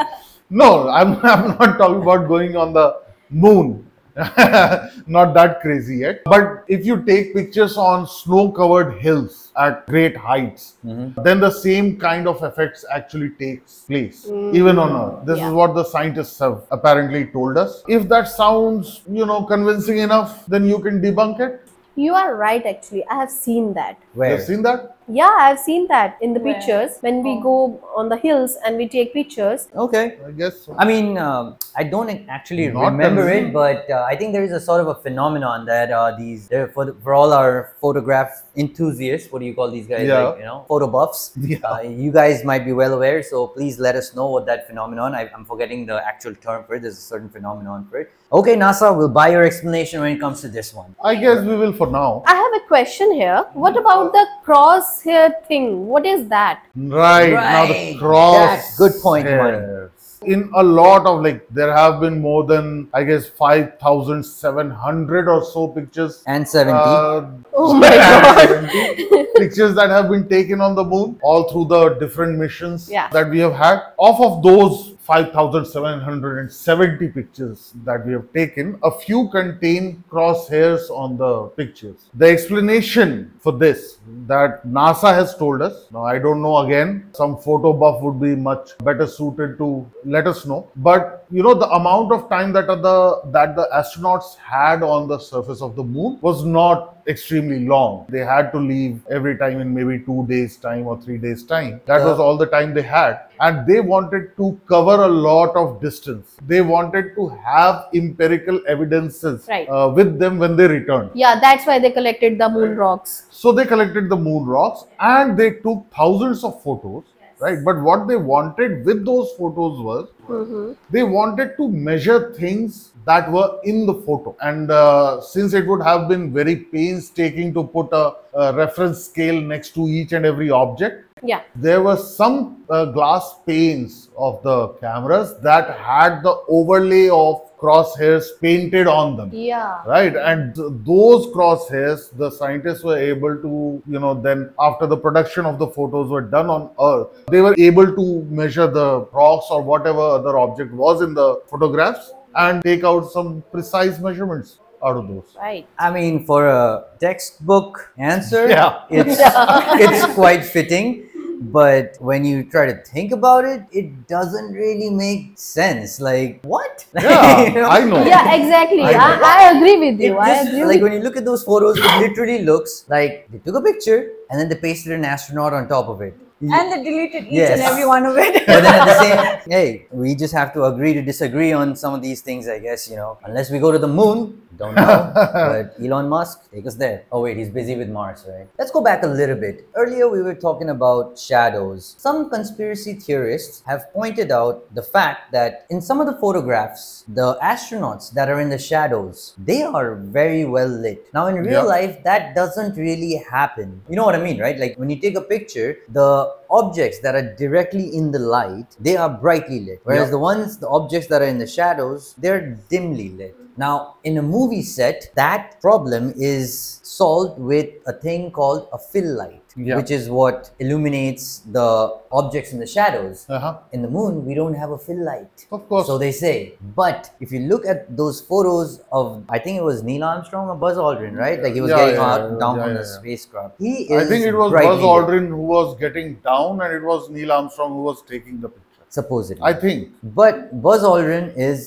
no, 0.49 0.89
I'm 0.89 1.17
I'm 1.21 1.53
not 1.59 1.77
talking 1.77 2.01
about 2.01 2.27
going 2.27 2.55
on 2.57 2.73
the 2.73 3.01
moon. 3.29 3.85
not 5.07 5.33
that 5.35 5.61
crazy 5.61 5.97
yet. 5.97 6.21
But 6.25 6.63
if 6.67 6.85
you 6.85 7.03
take 7.03 7.35
pictures 7.35 7.77
on 7.77 8.07
snow-covered 8.07 8.99
hills 8.99 9.51
at 9.57 9.85
great 9.87 10.17
heights, 10.17 10.75
mm-hmm. 10.85 11.21
then 11.21 11.39
the 11.39 11.51
same 11.51 11.99
kind 11.99 12.27
of 12.27 12.43
effects 12.43 12.83
actually 12.91 13.29
takes 13.31 13.81
place 13.81 14.25
mm. 14.25 14.55
even 14.55 14.79
on 14.79 14.91
Earth. 14.95 15.25
This 15.25 15.37
Yeah. 15.39 15.49
is 15.49 15.53
what 15.53 15.75
the 15.75 15.83
scientists 15.83 16.39
have 16.39 16.63
apparently 16.71 17.25
told 17.27 17.57
us. 17.57 17.83
If 17.87 18.09
that 18.09 18.27
sounds, 18.27 19.01
you 19.07 19.25
know, 19.25 19.43
convincing 19.43 19.99
enough, 19.99 20.45
then 20.47 20.65
you 20.65 20.79
can 20.79 21.01
debunk 21.01 21.39
it. 21.39 21.61
You 21.95 22.13
are 22.15 22.35
right, 22.35 22.65
actually. 22.65 23.05
I 23.07 23.15
have 23.15 23.31
seen 23.31 23.73
that. 23.73 23.97
Where? 24.13 24.31
You've 24.35 24.45
seen 24.45 24.61
that? 24.63 24.96
Yeah, 25.09 25.33
I've 25.39 25.59
seen 25.59 25.87
that 25.87 26.17
in 26.21 26.33
the 26.33 26.39
Where? 26.41 26.53
pictures 26.53 26.97
when 26.99 27.23
we 27.23 27.31
Oh. 27.37 27.41
go 27.41 27.79
on 27.95 28.09
the 28.09 28.17
hills 28.17 28.57
and 28.65 28.75
we 28.75 28.87
take 28.89 29.13
pictures. 29.13 29.69
Okay. 29.73 30.17
I 30.27 30.31
guess 30.31 30.59
so. 30.61 30.75
I 30.77 30.83
mean, 30.85 31.17
um, 31.17 31.55
I 31.77 31.83
don't 31.83 32.09
actually 32.27 32.67
Not 32.67 32.91
remember 32.91 33.29
it, 33.29 33.53
but 33.53 33.89
uh, 33.89 34.05
I 34.05 34.17
think 34.17 34.33
there 34.33 34.43
is 34.43 34.51
a 34.51 34.59
sort 34.59 34.81
of 34.81 34.87
a 34.87 34.95
phenomenon 34.95 35.65
that 35.67 35.91
uh, 35.91 36.11
these 36.17 36.49
there 36.49 36.67
for 36.67 36.83
the, 36.85 36.93
for 37.03 37.13
all 37.13 37.31
our 37.31 37.73
photograph 37.79 38.43
enthusiasts. 38.57 39.31
What 39.31 39.39
do 39.39 39.45
you 39.45 39.55
call 39.55 39.71
these 39.71 39.87
guys? 39.87 40.07
Yeah. 40.07 40.23
Like, 40.23 40.39
you 40.39 40.45
know, 40.45 40.65
photo 40.67 40.87
buffs. 40.87 41.31
Yeah. 41.39 41.59
Uh, 41.63 41.81
you 41.81 42.11
guys 42.11 42.43
might 42.43 42.65
be 42.65 42.73
well 42.73 42.93
aware, 42.93 43.23
so 43.23 43.47
please 43.47 43.79
let 43.79 43.95
us 43.95 44.13
know 44.13 44.27
what 44.27 44.45
that 44.47 44.67
phenomenon. 44.67 45.15
I, 45.15 45.29
I'm 45.33 45.45
forgetting 45.45 45.85
the 45.85 46.05
actual 46.05 46.35
term 46.35 46.65
for 46.65 46.75
it. 46.75 46.81
There's 46.81 46.97
a 46.97 47.07
certain 47.13 47.29
phenomenon 47.29 47.87
for 47.89 47.99
it. 47.99 48.11
Okay, 48.29 48.55
NASA, 48.57 48.95
we'll 48.95 49.07
buy 49.07 49.29
your 49.29 49.43
explanation 49.43 50.01
when 50.01 50.11
it 50.17 50.19
comes 50.19 50.41
to 50.41 50.49
this 50.49 50.73
one. 50.73 50.93
I 51.01 51.15
guess 51.15 51.45
we 51.45 51.55
will 51.55 51.71
for 51.71 51.87
now. 51.87 52.23
I 52.27 52.35
have 52.35 52.61
a 52.61 52.67
question 52.67 53.13
here. 53.13 53.45
What 53.53 53.77
about 53.77 54.11
the 54.11 54.25
crosshair 54.45 55.31
thing? 55.47 55.87
What 55.87 56.05
is 56.05 56.27
that? 56.27 56.61
Right, 56.75 57.29
now 57.31 57.65
the 57.67 57.73
Right. 57.73 57.95
cross. 57.97 58.35
That's 58.49 58.77
good 58.77 59.01
point, 59.01 59.27
Himani. 59.27 59.59
hairs. 59.61 59.91
In 60.25 60.51
a 60.55 60.63
lot 60.63 61.05
of 61.05 61.21
like, 61.23 61.47
there 61.51 61.71
have 61.73 62.01
been 62.01 62.19
more 62.19 62.43
than 62.43 62.89
I 62.93 63.03
guess 63.05 63.27
five 63.29 63.79
thousand 63.79 64.23
seven 64.25 64.71
hundred 64.71 65.29
or 65.29 65.45
so 65.45 65.69
pictures. 65.69 66.21
And 66.27 66.45
70. 66.45 66.77
uh, 66.77 67.25
Oh 67.53 67.73
my 67.75 67.87
and 67.95 68.67
God. 68.73 69.27
70 69.47 69.49
pictures 69.49 69.75
that 69.75 69.89
have 69.89 70.09
been 70.09 70.27
taken 70.27 70.61
on 70.61 70.75
the 70.75 70.83
moon, 70.83 71.17
all 71.21 71.49
through 71.51 71.65
the 71.65 71.89
different 71.99 72.37
missions 72.37 72.89
Yeah. 72.89 73.09
that 73.11 73.29
we 73.29 73.39
have 73.39 73.53
had. 73.53 73.81
Off 73.97 74.19
of 74.21 74.43
those 74.43 74.93
5,770 75.07 77.07
pictures 77.07 77.71
that 77.85 78.05
we 78.05 78.11
have 78.13 78.31
taken, 78.33 78.77
a 78.83 78.91
few 78.91 79.29
contain 79.29 80.03
crosshairs 80.11 80.89
on 80.89 81.17
the 81.17 81.43
pictures. 81.55 82.09
The 82.13 82.25
explanation 82.27 83.31
for 83.39 83.53
this 83.53 83.99
that 84.27 84.67
NASA 84.67 85.13
has 85.13 85.33
told 85.37 85.61
us, 85.61 85.85
now 85.93 86.03
I 86.03 86.19
don't 86.19 86.41
know 86.41 86.57
again, 86.57 87.05
some 87.13 87.37
photo 87.37 87.71
buff 87.71 88.01
would 88.01 88.19
be 88.19 88.35
much 88.35 88.77
better 88.79 89.07
suited 89.07 89.57
to 89.59 89.85
let 90.03 90.27
us 90.27 90.45
know. 90.45 90.67
But 90.75 91.25
you 91.31 91.41
know, 91.41 91.53
the 91.53 91.69
amount 91.69 92.11
of 92.11 92.27
time 92.29 92.51
that 92.53 92.67
the 92.67 93.21
that 93.31 93.55
the 93.55 93.67
astronauts 93.73 94.35
had 94.37 94.83
on 94.83 95.07
the 95.07 95.19
surface 95.19 95.61
of 95.61 95.75
the 95.77 95.83
moon 95.83 96.19
was 96.21 96.43
not 96.43 96.96
extremely 97.07 97.65
long. 97.65 98.05
They 98.09 98.19
had 98.19 98.51
to 98.51 98.59
leave 98.59 98.99
every 99.09 99.37
time 99.37 99.59
in 99.61 99.73
maybe 99.73 99.99
two 100.05 100.25
days' 100.27 100.57
time 100.57 100.87
or 100.87 100.99
three 101.01 101.17
days' 101.17 101.43
time. 101.43 101.81
That 101.85 101.99
Yeah. 102.01 102.05
was 102.11 102.19
all 102.19 102.37
the 102.37 102.45
time 102.47 102.73
they 102.73 102.81
had. 102.81 103.19
And 103.39 103.65
they 103.67 103.79
wanted 103.81 104.35
to 104.37 104.59
cover 104.67 104.95
a 105.03 105.07
lot 105.07 105.55
of 105.55 105.79
distance. 105.81 106.35
They 106.45 106.61
wanted 106.61 107.13
to 107.15 107.27
have 107.45 107.85
empirical 107.93 108.59
evidences 108.67 109.47
Right. 109.47 109.67
uh, 109.69 109.91
with 109.95 110.17
them 110.19 110.39
when 110.39 110.55
they 110.55 110.67
returned. 110.67 111.11
Yeah, 111.13 111.39
that's 111.39 111.65
why 111.67 111.79
they 111.79 111.91
collected 111.91 112.37
the 112.39 112.49
moon 112.49 112.75
rocks. 112.75 113.27
So 113.29 113.51
they 113.51 113.65
collected 113.65 114.09
the 114.09 114.17
moon 114.17 114.45
rocks 114.45 114.85
and 114.99 115.37
they 115.37 115.51
took 115.51 115.85
thousands 115.95 116.43
of 116.43 116.61
photos, 116.63 117.03
right? 117.39 117.63
But 117.63 117.81
what 117.81 118.07
they 118.07 118.15
wanted 118.15 118.85
with 118.85 119.05
those 119.05 119.31
photos 119.37 119.79
was 119.89 120.07
Mhm. 120.27 120.75
they 120.91 121.03
wanted 121.03 121.55
to 121.57 121.69
measure 121.69 122.33
things 122.33 122.91
that 123.05 123.31
were 123.31 123.49
in 123.63 123.85
the 123.85 123.93
photo. 123.93 124.35
And 124.41 124.69
uh, 124.69 125.21
since 125.21 125.53
it 125.53 125.65
would 125.67 125.81
have 125.83 126.07
been 126.09 126.33
very 126.33 126.55
painstaking 126.55 127.53
to 127.53 127.63
put 127.63 127.93
a, 127.93 128.13
a 128.33 128.53
reference 128.53 129.05
scale 129.05 129.39
next 129.41 129.73
to 129.75 129.87
each 129.87 130.11
and 130.11 130.25
every 130.25 130.49
object, 130.49 131.05
Yeah. 131.23 131.41
there 131.55 131.81
were 131.81 131.97
some 131.97 132.63
uh, 132.69 132.85
glass 132.85 133.35
panes 133.45 134.09
of 134.17 134.41
the 134.43 134.69
cameras 134.79 135.35
that 135.41 135.77
had 135.79 136.21
the 136.23 136.35
overlay 136.47 137.09
of 137.09 137.41
crosshairs 137.57 138.25
painted 138.41 138.87
on 138.87 139.15
them 139.17 139.29
Yeah. 139.33 139.81
right 139.85 140.15
and 140.15 140.53
th- 140.55 140.67
those 140.85 141.25
crosshairs 141.27 142.15
the 142.17 142.29
scientists 142.29 142.83
were 142.83 142.97
able 142.97 143.35
to 143.45 143.81
you 143.87 143.99
know 143.99 144.13
then 144.13 144.51
after 144.59 144.85
the 144.85 144.97
production 144.97 145.45
of 145.45 145.57
the 145.57 145.67
photos 145.67 146.09
were 146.09 146.21
done 146.21 146.49
on 146.49 146.69
earth 146.79 147.25
they 147.31 147.41
were 147.41 147.55
able 147.57 147.87
to 147.95 148.21
measure 148.29 148.67
the 148.67 149.01
rocks 149.11 149.47
or 149.49 149.61
whatever 149.63 150.01
other 150.01 150.37
object 150.37 150.71
was 150.73 151.01
in 151.01 151.13
the 151.15 151.41
photographs 151.49 152.13
and 152.35 152.61
take 152.63 152.83
out 152.83 153.09
some 153.11 153.43
precise 153.51 153.97
measurements 153.99 154.59
out 154.85 154.95
of 154.95 155.07
those 155.07 155.35
Right. 155.35 155.65
I 155.79 155.89
mean, 155.89 156.23
for 156.23 156.45
a 156.47 156.83
textbook 156.99 157.91
answer, 157.97 158.47
Yeah. 158.47 158.83
it's 158.91 159.17
it's 159.83 160.13
quite 160.13 160.45
fitting. 160.45 161.06
But 161.51 161.95
when 161.99 162.25
you 162.25 162.43
try 162.49 162.65
to 162.67 162.75
think 162.83 163.11
about 163.11 163.45
it, 163.45 163.63
it 163.71 164.07
doesn't 164.07 164.53
really 164.53 164.89
make 164.89 165.31
sense. 165.35 165.99
Like 166.01 166.41
what? 166.43 166.85
Yeah, 166.95 167.47
You 167.47 167.61
know? 167.61 167.69
I 167.69 167.83
know. 167.83 168.03
Yeah, 168.05 168.35
exactly. 168.35 168.81
I 168.81 168.91
I. 168.93 169.19
I, 169.23 169.57
agree 169.57 169.77
with 169.77 170.01
It 170.01 170.07
you. 170.07 170.17
I 170.17 170.35
just- 170.35 170.49
agree 170.49 170.65
like 170.65 170.81
when 170.81 170.93
you 170.93 170.99
look 170.99 171.17
at 171.17 171.25
those 171.25 171.43
photos, 171.43 171.77
it 171.77 171.99
literally 171.99 172.43
looks 172.43 172.85
like 172.89 173.27
they 173.31 173.39
took 173.39 173.55
a 173.55 173.61
picture 173.61 174.11
and 174.29 174.39
then 174.39 174.49
they 174.49 174.55
pasted 174.55 174.91
an 174.93 175.05
astronaut 175.05 175.53
on 175.53 175.67
top 175.67 175.87
of 175.87 176.01
it. 176.01 176.13
And 176.41 176.71
they 176.71 176.83
deleted 176.83 177.25
each 177.25 177.33
Yes. 177.33 177.51
and 177.59 177.61
every 177.61 177.85
one 177.85 178.05
of 178.05 178.15
it. 178.17 178.45
But 178.45 178.61
then 178.61 178.73
at 178.79 178.85
the 178.85 178.99
same, 178.99 179.39
hey, 179.49 179.87
we 179.91 180.13
just 180.15 180.33
have 180.33 180.53
to 180.53 180.65
agree 180.65 180.93
to 180.93 181.01
disagree 181.01 181.51
on 181.51 181.75
some 181.75 181.93
of 181.93 182.01
these 182.01 182.21
things, 182.21 182.47
I 182.47 182.59
guess. 182.59 182.89
You 182.89 182.95
know, 182.97 183.17
unless 183.23 183.49
we 183.49 183.57
go 183.59 183.71
to 183.71 183.79
the 183.79 183.87
moon, 183.87 184.41
don't 184.55 184.75
know. 184.75 185.11
but 185.15 185.73
Elon 185.83 186.07
Musk, 186.09 186.49
take 186.51 186.65
us 186.67 186.75
there. 186.75 187.05
Oh 187.11 187.21
wait, 187.21 187.37
he's 187.37 187.49
busy 187.49 187.75
with 187.75 187.89
Mars, 187.89 188.25
right? 188.29 188.47
Let's 188.59 188.69
go 188.71 188.81
back 188.81 189.03
a 189.03 189.07
little 189.07 189.35
bit. 189.35 189.67
Earlier, 189.75 190.09
we 190.09 190.21
were 190.21 190.35
talking 190.35 190.69
about 190.69 191.17
shadows. 191.17 191.95
Some 191.97 192.29
conspiracy 192.29 192.93
theorists 192.93 193.63
have 193.65 193.91
pointed 193.93 194.31
out 194.31 194.73
the 194.75 194.83
fact 194.83 195.31
that 195.31 195.65
in 195.69 195.81
some 195.81 195.99
of 195.99 196.05
the 196.07 196.17
photographs, 196.19 197.03
the 197.07 197.37
astronauts 197.41 198.11
that 198.13 198.29
are 198.29 198.39
in 198.39 198.49
the 198.49 198.57
shadows, 198.59 199.33
they 199.37 199.63
are 199.63 199.95
very 199.95 200.45
well 200.45 200.67
lit. 200.69 201.07
Now, 201.13 201.27
in 201.27 201.35
real 201.35 201.63
Yeah. 201.65 201.73
life, 201.77 202.03
that 202.03 202.35
doesn't 202.35 202.77
really 202.77 203.15
happen. 203.29 203.81
You 203.89 203.95
know 203.95 204.05
what 204.05 204.15
I 204.15 204.21
mean, 204.21 204.39
right? 204.39 204.57
Like 204.59 204.75
when 204.77 204.89
you 204.89 204.99
take 204.99 205.15
a 205.17 205.21
picture, 205.21 205.77
the 205.89 206.26
objects 206.49 206.99
that 206.99 207.15
are 207.15 207.35
directly 207.35 207.95
in 207.95 208.11
the 208.11 208.19
light, 208.19 208.67
they 208.79 208.95
are 208.97 209.09
brightly 209.09 209.59
lit. 209.61 209.79
Whereas 209.83 210.07
Yeah. 210.07 210.11
the 210.11 210.19
ones, 210.19 210.57
the 210.57 210.69
objects 210.69 211.07
that 211.07 211.21
are 211.21 211.25
in 211.33 211.37
the 211.37 211.47
shadows, 211.47 212.15
they're 212.17 212.57
dimly 212.69 213.09
lit. 213.09 213.35
Now, 213.57 213.95
in 214.03 214.17
a 214.17 214.21
movie 214.21 214.61
set, 214.61 215.09
that 215.15 215.59
problem 215.61 216.13
is 216.15 216.79
solved 216.83 217.39
with 217.39 217.69
a 217.87 217.93
thing 217.93 218.31
called 218.31 218.67
a 218.71 218.77
fill 218.77 219.09
light, 219.17 219.46
Yeah. 219.57 219.77
which 219.77 219.89
is 219.91 220.09
what 220.09 220.51
illuminates 220.59 221.39
the 221.57 221.67
objects 222.11 222.53
in 222.53 222.59
the 222.59 222.67
shadows. 222.67 223.25
uh-huh. 223.27 223.57
In 223.71 223.81
the 223.81 223.87
moon, 223.89 224.25
we 224.25 224.33
don't 224.35 224.53
have 224.53 224.71
a 224.71 224.77
fill 224.77 225.03
light. 225.03 225.45
of 225.51 225.67
course 225.67 225.87
So 225.87 225.97
they 225.97 226.11
say. 226.11 226.53
But 226.75 227.09
if 227.19 227.31
you 227.31 227.39
look 227.51 227.65
at 227.65 227.95
those 227.97 228.21
photos 228.21 228.81
of, 228.91 229.23
I 229.29 229.39
think 229.39 229.57
it 229.57 229.63
was 229.63 229.81
Neil 229.83 230.03
Armstrong 230.03 230.47
or 230.49 230.55
Buzz 230.55 230.77
Aldrin, 230.77 231.15
right? 231.17 231.41
Like 231.41 231.53
he 231.55 231.61
was 231.61 231.71
Yeah, 231.71 231.77
getting 231.77 231.95
yeah, 231.95 232.13
out, 232.13 232.39
down 232.39 232.59
from 232.59 232.69
yeah, 232.73 232.77
the 232.77 232.85
spacecraft. 232.85 233.55
He 233.59 233.73
is. 233.93 234.03
i 234.03 234.05
think 234.11 234.25
it 234.25 234.35
was 234.35 234.51
buzz 234.51 234.81
aldrin 234.93 235.27
who 235.27 235.37
was 235.55 235.75
getting 235.79 236.15
down 236.29 236.61
and 236.61 236.73
it 236.73 236.83
was 236.83 237.09
neil 237.09 237.31
armstrong 237.31 237.71
who 237.73 237.83
was 237.89 238.01
taking 238.13 238.39
the 238.41 238.49
picture 238.49 238.66
Supposedly. 238.99 239.43
i 239.51 239.53
think 239.63 239.79
But 240.21 240.35
Buzz 240.65 240.81
Aldrin 240.89 241.25
is 241.49 241.59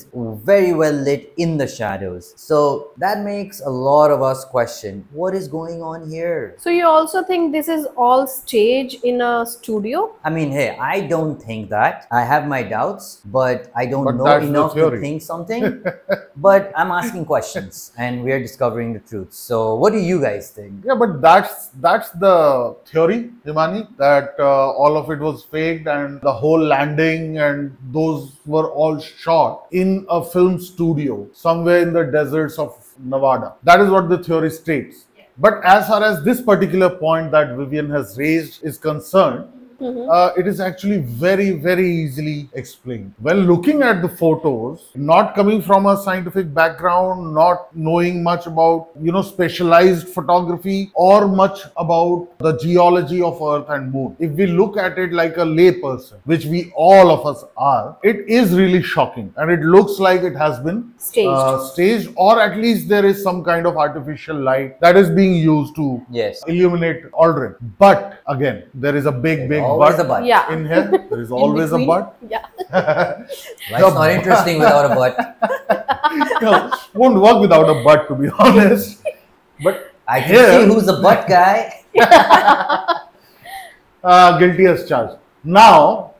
very 0.51 0.73
well 0.81 0.97
lit 1.07 1.23
in 1.37 1.51
the 1.61 1.67
shadows. 1.67 2.25
So 2.49 2.57
that 3.03 3.17
makes 3.31 3.61
a 3.71 3.73
lot 3.89 4.09
of 4.15 4.19
us 4.31 4.39
question 4.55 4.93
what 5.21 5.33
is 5.39 5.45
going 5.57 5.79
on 5.91 6.09
here? 6.15 6.55
So 6.65 6.69
you 6.79 6.85
also 6.97 7.23
think 7.29 7.51
this 7.57 7.67
is 7.77 7.83
all 8.05 8.21
stage 8.27 8.91
in 9.11 9.21
a 9.21 9.33
studio? 9.45 9.97
I 10.23 10.29
mean, 10.37 10.49
hey, 10.59 10.69
I 10.93 10.95
don't 11.13 11.37
think 11.49 11.69
that. 11.77 12.07
I 12.19 12.23
have 12.31 12.43
my 12.55 12.61
doubts, 12.75 13.05
but 13.37 13.71
I 13.81 13.85
don't 13.91 14.05
But 14.09 14.15
know 14.19 14.27
that's 14.29 14.45
the 14.45 14.49
enough 14.55 14.73
to 14.73 14.79
theory. 14.81 14.99
think 15.05 15.21
something. 15.31 15.63
but 16.47 16.71
I'm 16.81 16.91
asking 17.01 17.25
questions 17.33 17.75
and 18.05 18.23
we 18.25 18.31
are 18.35 18.41
discovering 18.47 18.89
the 18.97 19.03
truth. 19.11 19.31
So, 19.47 19.57
what 19.81 19.91
do 19.97 19.99
you 20.11 20.17
guys 20.27 20.45
think? 20.57 20.73
Yeah, 20.89 20.97
but 21.03 21.11
that's 21.27 21.55
that's 21.87 22.09
the 22.25 22.37
theory, 22.91 23.19
Himani, 23.45 23.81
that 24.05 24.35
uh, 24.39 24.71
all 24.83 24.97
of 25.01 25.09
it 25.15 25.19
was 25.29 25.43
faked 25.55 25.87
and 25.97 26.19
the 26.29 26.35
whole 26.43 26.63
landing 26.75 27.20
and 27.37 27.75
those 27.91 28.33
were 28.45 28.69
all 28.71 28.99
shot 28.99 29.67
in 29.71 30.05
a 30.09 30.23
film 30.23 30.59
studio 30.59 31.27
somewhere 31.33 31.81
in 31.81 31.93
the 31.93 32.03
deserts 32.03 32.57
of 32.59 32.77
Nevada. 32.99 33.55
That 33.63 33.81
is 33.81 33.89
what 33.89 34.09
the 34.09 34.23
theory 34.23 34.51
states. 34.51 35.05
But 35.37 35.63
as 35.63 35.87
far 35.87 36.03
as 36.03 36.23
this 36.23 36.41
particular 36.41 36.89
point 36.89 37.31
that 37.31 37.55
Vivian 37.55 37.89
has 37.89 38.17
raised 38.17 38.63
is 38.63 38.77
concerned, 38.77 39.47
uh, 39.81 40.31
it 40.37 40.47
is 40.47 40.59
actually 40.59 40.97
very, 40.99 41.51
very 41.51 41.89
easily 41.89 42.49
explained. 42.53 43.13
When 43.19 43.47
looking 43.47 43.81
at 43.81 44.01
the 44.01 44.09
photos, 44.09 44.89
not 44.95 45.35
coming 45.35 45.61
from 45.61 45.85
a 45.85 45.97
scientific 45.97 46.53
background, 46.53 47.33
not 47.33 47.75
knowing 47.75 48.21
much 48.23 48.45
about, 48.45 48.89
you 48.99 49.11
know, 49.11 49.21
specialized 49.21 50.07
photography 50.09 50.91
or 50.93 51.27
much 51.27 51.61
about 51.77 52.27
the 52.39 52.57
geology 52.57 53.21
of 53.21 53.41
Earth 53.41 53.69
and 53.69 53.91
Moon, 53.91 54.15
if 54.19 54.31
we 54.31 54.47
look 54.47 54.77
at 54.77 54.97
it 54.97 55.13
like 55.13 55.37
a 55.37 55.41
layperson, 55.59 56.19
which 56.25 56.45
we 56.45 56.71
all 56.75 57.11
of 57.11 57.25
us 57.25 57.43
are, 57.57 57.97
it 58.03 58.27
is 58.27 58.53
really 58.53 58.81
shocking 58.81 59.33
and 59.37 59.51
it 59.51 59.61
looks 59.61 59.99
like 59.99 60.21
it 60.21 60.35
has 60.35 60.59
been 60.59 60.93
Staged. 60.97 61.27
uh, 61.29 61.59
staged 61.69 62.09
or 62.15 62.39
at 62.41 62.57
least 62.57 62.87
there 62.87 63.05
is 63.05 63.21
some 63.23 63.43
kind 63.43 63.65
of 63.65 63.77
artificial 63.77 64.35
light 64.35 64.79
that 64.81 64.95
is 64.95 65.09
being 65.09 65.35
used 65.35 65.75
to 65.75 66.05
Yes. 66.09 66.41
illuminate 66.47 67.11
Aldrin. 67.11 67.55
But 67.79 68.19
again, 68.27 68.63
there 68.73 68.95
is 68.95 69.05
a 69.05 69.11
big, 69.11 69.49
big 69.49 69.63
Always 69.71 69.95
but 69.97 70.05
a 70.05 70.07
but. 70.07 70.25
Yeah. 70.25 70.51
in 70.53 70.65
here. 70.65 71.07
There 71.09 71.21
is 71.25 71.31
always 71.31 71.71
a 71.71 71.77
between. 71.77 71.87
but. 71.87 72.15
Yeah. 72.29 72.45
Life's 73.71 73.95
not 73.95 74.09
interesting 74.11 74.59
without 74.59 74.91
a 74.91 74.95
but. 74.95 75.37
No, 76.41 76.71
won't 76.93 77.15
work 77.21 77.39
without 77.39 77.69
a 77.69 77.83
but, 77.85 78.07
to 78.09 78.15
be 78.15 78.27
honest. 78.37 79.01
But 79.63 79.93
I 80.07 80.19
can 80.19 80.29
Here- 80.35 80.51
see 80.59 80.65
who's 80.67 80.85
the 80.85 80.99
but 81.01 81.27
guy. 81.27 81.83
uh, 84.03 84.37
guilty 84.39 84.65
as 84.65 84.87
charged. 84.87 85.17
Now, 85.43 86.10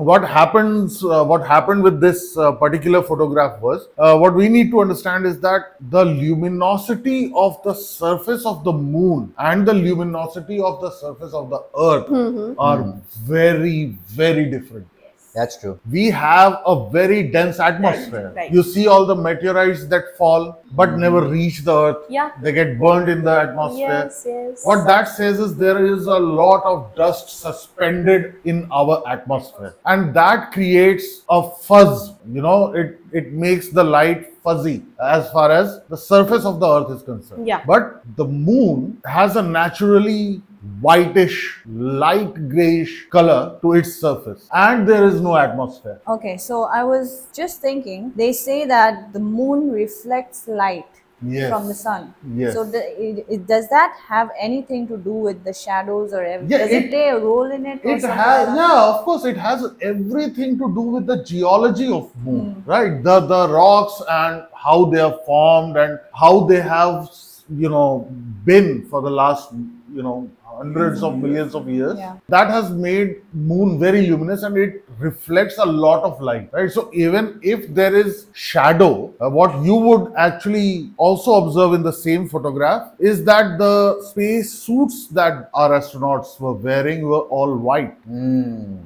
what 0.00 0.26
happens? 0.26 1.04
Uh, 1.04 1.22
what 1.24 1.46
happened 1.46 1.82
with 1.82 2.00
this 2.00 2.36
uh, 2.36 2.52
particular 2.52 3.02
photograph 3.02 3.60
was 3.60 3.88
uh, 3.98 4.16
what 4.16 4.34
we 4.34 4.48
need 4.48 4.70
to 4.70 4.80
understand 4.80 5.26
is 5.26 5.40
that 5.40 5.74
the 5.90 6.04
luminosity 6.04 7.30
of 7.34 7.62
the 7.64 7.74
surface 7.74 8.46
of 8.46 8.64
the 8.64 8.72
moon 8.72 9.34
and 9.38 9.68
the 9.68 9.74
luminosity 9.74 10.58
of 10.58 10.80
the 10.80 10.90
surface 10.90 11.34
of 11.34 11.50
the 11.50 11.60
Earth 11.78 12.56
are 12.58 12.98
very, 13.24 13.96
very 14.06 14.46
different 14.50 14.86
That's 15.34 15.60
true. 15.60 15.78
we 15.90 16.10
have 16.10 16.60
a 16.66 16.90
very 16.90 17.22
dense 17.30 17.60
atmosphere. 17.60 18.32
right. 18.36 18.52
You 18.52 18.62
see 18.62 18.86
all 18.86 19.06
the 19.06 19.14
meteorites 19.14 19.86
that 19.86 20.16
fall 20.18 20.60
but 20.72 20.90
mm-hmm. 20.90 21.00
never 21.00 21.28
reach 21.28 21.60
the 21.60 21.76
earth. 21.76 22.04
Yeah. 22.08 22.30
They 22.40 22.52
get 22.52 22.78
burned 22.78 23.08
in 23.08 23.24
the 23.24 23.40
atmosphere. 23.40 23.88
Yes, 23.88 24.22
yes. 24.26 24.64
What 24.64 24.86
that 24.86 25.08
says 25.08 25.40
is 25.40 25.56
there 25.56 25.84
is 25.84 26.06
a 26.06 26.18
lot 26.18 26.64
of 26.64 26.94
dust 26.94 27.40
suspended 27.40 28.36
in 28.44 28.68
our 28.70 29.02
atmosphere, 29.08 29.74
and 29.84 30.14
that 30.14 30.52
creates 30.52 31.22
a 31.28 31.50
fuzz. 31.50 32.14
You 32.30 32.42
know, 32.42 32.72
it 32.72 33.00
it 33.12 33.32
makes 33.32 33.68
the 33.68 33.82
light 33.82 34.28
fuzzy 34.42 34.82
as 35.02 35.30
far 35.32 35.50
as 35.50 35.80
the 35.88 35.96
surface 35.96 36.44
of 36.44 36.60
the 36.60 36.68
earth 36.68 36.90
is 36.96 37.02
concerned. 37.02 37.46
Yeah. 37.46 37.62
But 37.66 38.02
the 38.16 38.24
moon 38.24 39.00
has 39.04 39.36
a 39.36 39.42
naturally 39.42 40.42
whitish, 40.80 41.60
light 41.66 42.48
grayish 42.48 43.08
color 43.08 43.58
to 43.62 43.72
its 43.72 43.94
surface, 43.94 44.48
and 44.52 44.86
there 44.86 45.04
is 45.04 45.20
no 45.20 45.36
atmosphere. 45.36 46.00
Okay, 46.06 46.36
so 46.36 46.64
I 46.64 46.84
was 46.84 47.26
just 47.34 47.60
thinking, 47.60 48.12
they 48.14 48.32
say 48.32 48.66
that 48.66 49.12
the 49.12 49.20
moon 49.20 49.70
reflects 49.70 50.46
light 50.48 50.86
Yes. 51.22 51.50
from 51.50 51.66
the 51.66 51.74
sun. 51.74 52.14
Yes. 52.34 52.54
So 52.54 52.64
the, 52.64 52.78
it, 52.98 53.26
it, 53.28 53.46
does 53.46 53.68
that 53.68 53.94
have 54.08 54.30
anything 54.40 54.88
to 54.88 54.96
do 54.96 55.12
with 55.12 55.44
the 55.44 55.52
shadows 55.52 56.14
or 56.14 56.24
everything? 56.24 56.50
Yeah, 56.50 56.64
does 56.64 56.72
it, 56.72 56.84
it- 56.84 56.90
play 56.90 57.08
a 57.08 57.18
role 57.18 57.50
in 57.50 57.66
it? 57.66 57.80
it 57.84 58.00
has 58.02 58.48
like 58.48 58.56
yeah 58.56 58.82
of 58.84 59.04
course 59.04 59.24
it 59.26 59.36
has 59.36 59.66
everything 59.82 60.56
to 60.58 60.74
do 60.74 60.80
with 60.80 61.06
the 61.06 61.22
geology 61.22 61.92
of 61.92 62.10
moon 62.24 62.54
hmm. 62.54 62.70
right 62.70 63.02
the 63.02 63.20
the 63.20 63.48
rocks 63.48 64.00
and 64.08 64.44
how 64.54 64.86
they 64.86 65.00
are 65.00 65.18
formed 65.26 65.76
and 65.76 66.00
how 66.14 66.40
they 66.44 66.60
have 66.60 67.10
you 67.50 67.68
know 67.68 68.08
been 68.44 68.86
for 68.88 69.02
the 69.02 69.10
last 69.10 69.52
you 69.92 70.02
know 70.02 70.30
hundreds 70.60 71.02
of 71.08 71.16
millions 71.24 71.54
of 71.58 71.68
years 71.74 71.98
Yeah. 71.98 72.16
that 72.34 72.50
has 72.54 72.70
made 72.86 73.12
moon 73.50 73.78
very 73.82 74.00
luminous 74.06 74.42
and 74.48 74.56
it 74.64 74.84
reflects 75.06 75.58
a 75.58 75.66
lot 75.84 76.02
of 76.08 76.20
light 76.28 76.50
right 76.58 76.70
so 76.78 76.82
even 77.04 77.30
if 77.54 77.62
there 77.80 77.94
is 78.02 78.26
shadow 78.34 78.90
uh, 79.20 79.30
what 79.38 79.56
you 79.70 79.76
would 79.86 80.12
actually 80.26 80.68
also 81.08 81.34
observe 81.42 81.72
in 81.80 81.82
the 81.90 81.92
same 82.02 82.28
photograph 82.34 82.92
is 83.12 83.24
that 83.32 83.56
the 83.64 83.74
space 84.10 84.52
suits 84.66 85.00
that 85.20 85.50
our 85.54 85.70
astronauts 85.80 86.38
were 86.46 86.56
wearing 86.68 87.02
were 87.14 87.24
all 87.38 87.56
white 87.70 87.94
Hmm. 88.04 88.76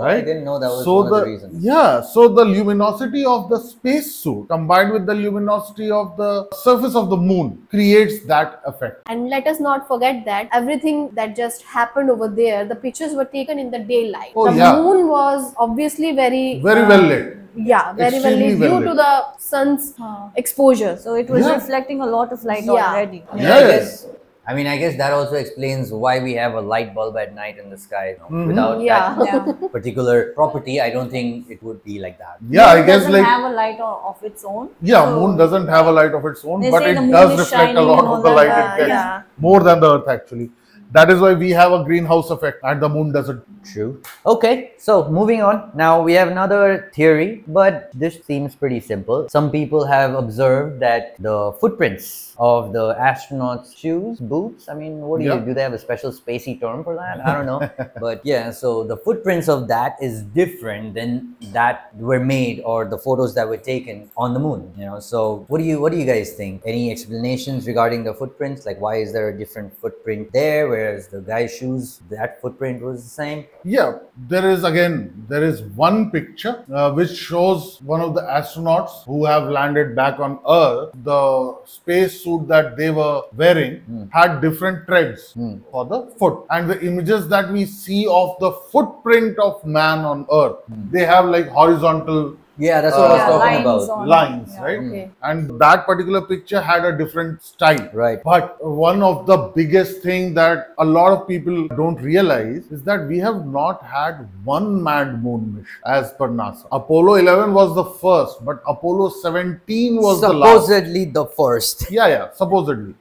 Right? 0.00 0.16
I 0.16 0.20
didn't 0.20 0.44
know 0.44 0.58
that 0.58 0.68
was 0.68 0.84
so 0.84 0.96
one 1.02 1.10
the, 1.10 1.16
of 1.16 1.24
the 1.24 1.30
reasons. 1.30 1.64
Yeah, 1.64 2.00
so 2.02 2.28
the 2.28 2.44
luminosity 2.44 3.24
of 3.24 3.48
the 3.48 3.58
space 3.58 4.14
suit 4.14 4.48
combined 4.48 4.92
with 4.92 5.06
the 5.06 5.14
luminosity 5.14 5.90
of 5.90 6.16
the 6.16 6.48
surface 6.64 6.94
of 6.94 7.10
the 7.10 7.16
moon 7.16 7.66
creates 7.70 8.24
that 8.26 8.60
effect. 8.66 9.02
And 9.06 9.28
let 9.28 9.46
us 9.46 9.60
not 9.60 9.86
forget 9.88 10.24
that 10.26 10.48
everything 10.52 11.10
that 11.14 11.36
just 11.36 11.62
happened 11.62 12.10
over 12.10 12.28
there, 12.28 12.64
the 12.64 12.76
pictures 12.76 13.14
were 13.14 13.24
taken 13.24 13.58
in 13.58 13.70
the 13.70 13.78
daylight. 13.78 14.32
Oh, 14.36 14.50
the 14.50 14.56
yeah. 14.56 14.76
moon 14.76 15.08
was 15.08 15.54
obviously 15.56 16.12
very 16.12 16.60
Very 16.60 16.82
uh, 16.82 16.88
well 16.88 17.02
lit. 17.02 17.34
Yeah, 17.56 17.92
very 17.92 18.20
well 18.20 18.26
Extremely 18.26 18.54
lit 18.54 18.70
well 18.70 18.80
due 18.80 18.86
to 18.88 18.94
the 18.94 19.38
sun's 19.38 19.94
exposure. 20.36 20.96
So 20.96 21.14
it 21.14 21.28
was 21.28 21.46
Yeah. 21.46 21.54
reflecting 21.54 22.00
a 22.00 22.06
lot 22.06 22.32
of 22.32 22.44
light 22.44 22.64
Yeah. 22.64 22.72
already. 22.72 23.24
I 23.32 23.36
Yeah. 23.36 23.54
I 23.56 23.60
guess. 23.72 24.06
I 24.48 24.54
mean, 24.54 24.66
I 24.66 24.76
guess 24.78 24.96
that 24.96 25.12
also 25.12 25.34
explains 25.34 25.92
why 25.92 26.20
we 26.20 26.32
have 26.42 26.54
a 26.54 26.60
light 26.60 26.94
bulb 26.94 27.16
at 27.18 27.34
night 27.34 27.58
in 27.62 27.68
the 27.68 27.76
sky. 27.76 28.04
you 28.12 28.16
know. 28.18 28.28
Mhm. 28.36 28.46
Without 28.50 28.80
Yeah. 28.80 29.16
Yeah. 29.24 29.38
that 29.48 29.72
particular 29.76 30.32
property, 30.38 30.80
I 30.80 30.88
don't 30.94 31.10
think 31.10 31.50
it 31.54 31.62
would 31.62 31.84
be 31.84 31.98
like 32.04 32.16
that. 32.18 32.36
Yeah, 32.48 32.66
I 32.66 32.76
Moon 32.76 32.86
guess 32.86 32.96
doesn't 33.00 33.12
like 33.12 33.26
have 33.26 33.44
a 33.50 33.54
light 33.62 33.80
of 33.80 34.16
its 34.30 34.44
own. 34.44 34.70
yeah, 34.80 35.04
So- 35.04 35.20
moon 35.20 35.36
doesn't 35.36 35.68
have 35.68 35.86
a 35.86 35.92
light 35.92 36.14
of 36.20 36.24
its 36.24 36.44
own, 36.44 36.62
but 36.70 36.82
it 36.92 36.94
does 37.18 37.38
reflect 37.38 37.76
a 37.76 37.82
lot 37.82 38.04
of 38.14 38.22
the 38.22 38.30
light 38.30 38.46
it 38.46 38.78
gets, 38.78 38.88
yeah. 38.88 39.22
more 39.36 39.60
than 39.60 39.80
the 39.80 39.90
Earth 39.98 40.08
actually. 40.08 40.48
That 40.92 41.10
is 41.10 41.20
why 41.20 41.34
we 41.34 41.50
have 41.50 41.72
a 41.72 41.84
greenhouse 41.84 42.30
effect, 42.30 42.60
and 42.64 42.80
the 42.80 42.88
moon 42.88 43.12
doesn't. 43.12 43.42
True. 43.72 44.00
Okay, 44.24 44.72
so 44.78 45.06
moving 45.10 45.42
on. 45.42 45.70
Now 45.74 46.00
we 46.00 46.14
have 46.14 46.28
another 46.28 46.90
theory, 46.94 47.44
but 47.46 47.90
this 47.92 48.16
seems 48.24 48.54
pretty 48.54 48.80
simple. 48.80 49.28
Some 49.28 49.50
people 49.50 49.84
have 49.84 50.14
observed 50.14 50.80
that 50.80 51.16
the 51.18 51.52
footprints 51.60 52.27
of 52.38 52.72
the 52.72 52.94
astronauts' 52.94 53.76
shoes, 53.76 54.20
boots, 54.20 54.68
I 54.68 54.74
mean, 54.74 55.00
what 55.00 55.18
do 55.20 55.26
Yeah. 55.26 55.34
you 55.34 55.40
do? 55.46 55.54
They 55.54 55.62
have 55.62 55.72
a 55.72 55.78
special 55.78 56.12
spacey 56.12 56.60
term 56.60 56.84
for 56.84 56.94
that? 56.94 57.24
I 57.26 57.34
don't 57.34 57.46
know. 57.46 57.68
but 58.00 58.20
yeah, 58.24 58.50
so 58.52 58.84
the 58.84 58.96
footprints 58.96 59.48
of 59.48 59.66
that 59.68 59.96
is 60.00 60.22
different 60.22 60.94
than 60.94 61.34
that 61.52 61.90
were 61.96 62.20
made 62.20 62.60
or 62.64 62.84
the 62.84 62.98
photos 62.98 63.34
that 63.34 63.48
were 63.48 63.56
taken 63.56 64.08
on 64.16 64.34
the 64.34 64.40
moon. 64.40 64.72
You 64.76 64.86
know, 64.86 65.00
so 65.00 65.44
what 65.48 65.58
do 65.58 65.64
you 65.64 65.80
what 65.80 65.90
do 65.92 65.98
you 65.98 66.06
guys 66.06 66.32
think? 66.34 66.62
Any 66.64 66.90
explanations 66.92 67.66
regarding 67.66 68.04
the 68.04 68.14
footprints? 68.14 68.66
Like 68.66 68.80
why 68.80 68.96
is 68.96 69.12
there 69.12 69.28
a 69.30 69.36
different 69.36 69.76
footprint 69.80 70.32
there, 70.32 70.68
whereas 70.68 71.08
the 71.08 71.20
guy's 71.20 71.56
shoes, 71.56 72.00
that 72.10 72.40
footprint 72.40 72.82
was 72.82 73.02
the 73.02 73.10
same? 73.10 73.46
Yeah, 73.64 73.98
there 74.28 74.48
is 74.50 74.62
again, 74.62 75.24
there 75.28 75.42
is 75.44 75.62
one 75.62 76.10
picture 76.12 76.64
uh, 76.72 76.92
which 76.92 77.10
shows 77.16 77.80
one 77.82 78.00
of 78.00 78.14
the 78.14 78.22
astronauts 78.22 79.04
who 79.04 79.24
have 79.24 79.48
landed 79.48 79.96
back 79.96 80.20
on 80.20 80.38
Earth. 80.48 80.90
The 81.02 81.56
space 81.64 82.22
suit 82.28 82.48
that 82.48 82.76
they 82.76 82.90
were 82.90 83.22
wearing 83.34 83.80
hmm. 83.80 84.04
had 84.10 84.40
different 84.40 84.86
treads 84.86 85.32
hmm. 85.32 85.58
for 85.70 85.84
the 85.84 86.00
foot. 86.18 86.44
And 86.50 86.70
the 86.70 86.80
images 86.84 87.28
that 87.28 87.50
we 87.50 87.64
see 87.64 88.06
of 88.06 88.36
the 88.40 88.52
footprint 88.72 89.38
of 89.38 89.64
man 89.64 90.00
on 90.00 90.26
Earth, 90.32 90.58
hmm. 90.66 90.90
they 90.90 91.04
have 91.04 91.26
like 91.26 91.48
horizontal 91.48 92.36
Yeah, 92.58 92.80
that's 92.80 92.96
what 92.96 93.10
I 93.10 93.14
was 93.14 93.20
talking 93.22 93.64
lines 93.64 93.84
about. 93.86 93.98
on- 93.98 94.08
lines, 94.08 94.50
Yeah, 94.54 94.62
right? 94.64 94.78
okay. 94.78 95.10
And 95.22 95.60
that 95.60 95.86
particular 95.86 96.22
picture 96.22 96.60
had 96.60 96.84
a 96.84 96.96
different 96.98 97.42
style. 97.42 97.88
Right. 97.92 98.20
But 98.24 98.56
one 98.64 99.02
of 99.02 99.26
the 99.26 99.36
biggest 99.54 100.02
thing 100.02 100.34
that 100.34 100.74
a 100.78 100.84
lot 100.84 101.12
of 101.12 101.28
people 101.28 101.68
don't 101.68 102.00
realize 102.02 102.64
is 102.72 102.82
that 102.82 103.06
we 103.06 103.18
have 103.20 103.46
not 103.46 103.82
had 103.82 104.28
one 104.44 104.82
manned 104.82 105.22
moon 105.22 105.54
mission 105.54 105.68
as 105.86 106.12
per 106.12 106.28
NASA. 106.28 106.66
Apollo 106.72 107.14
11 107.14 107.54
was 107.54 107.74
the 107.76 107.84
first, 107.84 108.44
but 108.44 108.60
Apollo 108.66 109.10
17 109.22 109.96
was 110.02 110.20
the 110.20 110.32
last. 110.32 110.66
Supposedly 110.66 111.04
the 111.04 111.26
first. 111.26 111.90
Yeah, 111.90 112.08
yeah, 112.08 112.28
supposedly. 112.34 112.94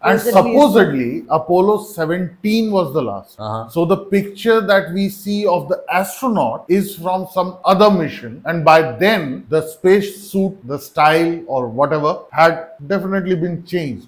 And 0.00 0.20
Supposedly 0.20 1.24
Apollo 1.28 1.84
17 1.84 2.70
was 2.70 2.92
the 2.94 3.02
last. 3.02 3.38
Uh-huh. 3.38 3.68
So 3.68 3.84
the 3.84 3.96
picture 3.96 4.60
that 4.60 4.92
we 4.92 5.08
see 5.08 5.44
of 5.46 5.68
the 5.68 5.84
astronaut 5.92 6.64
is 6.68 6.94
from 6.96 7.26
some 7.32 7.58
other 7.64 7.90
mission, 7.90 8.40
and 8.44 8.64
by 8.64 8.92
then 8.92 9.46
the 9.48 9.62
space 9.62 10.30
suit, 10.30 10.56
the 10.64 10.78
style, 10.78 11.42
or 11.46 11.68
whatever 11.68 12.20
had 12.30 12.68
definitely 12.86 13.34
been 13.34 13.64
changed. 13.64 14.06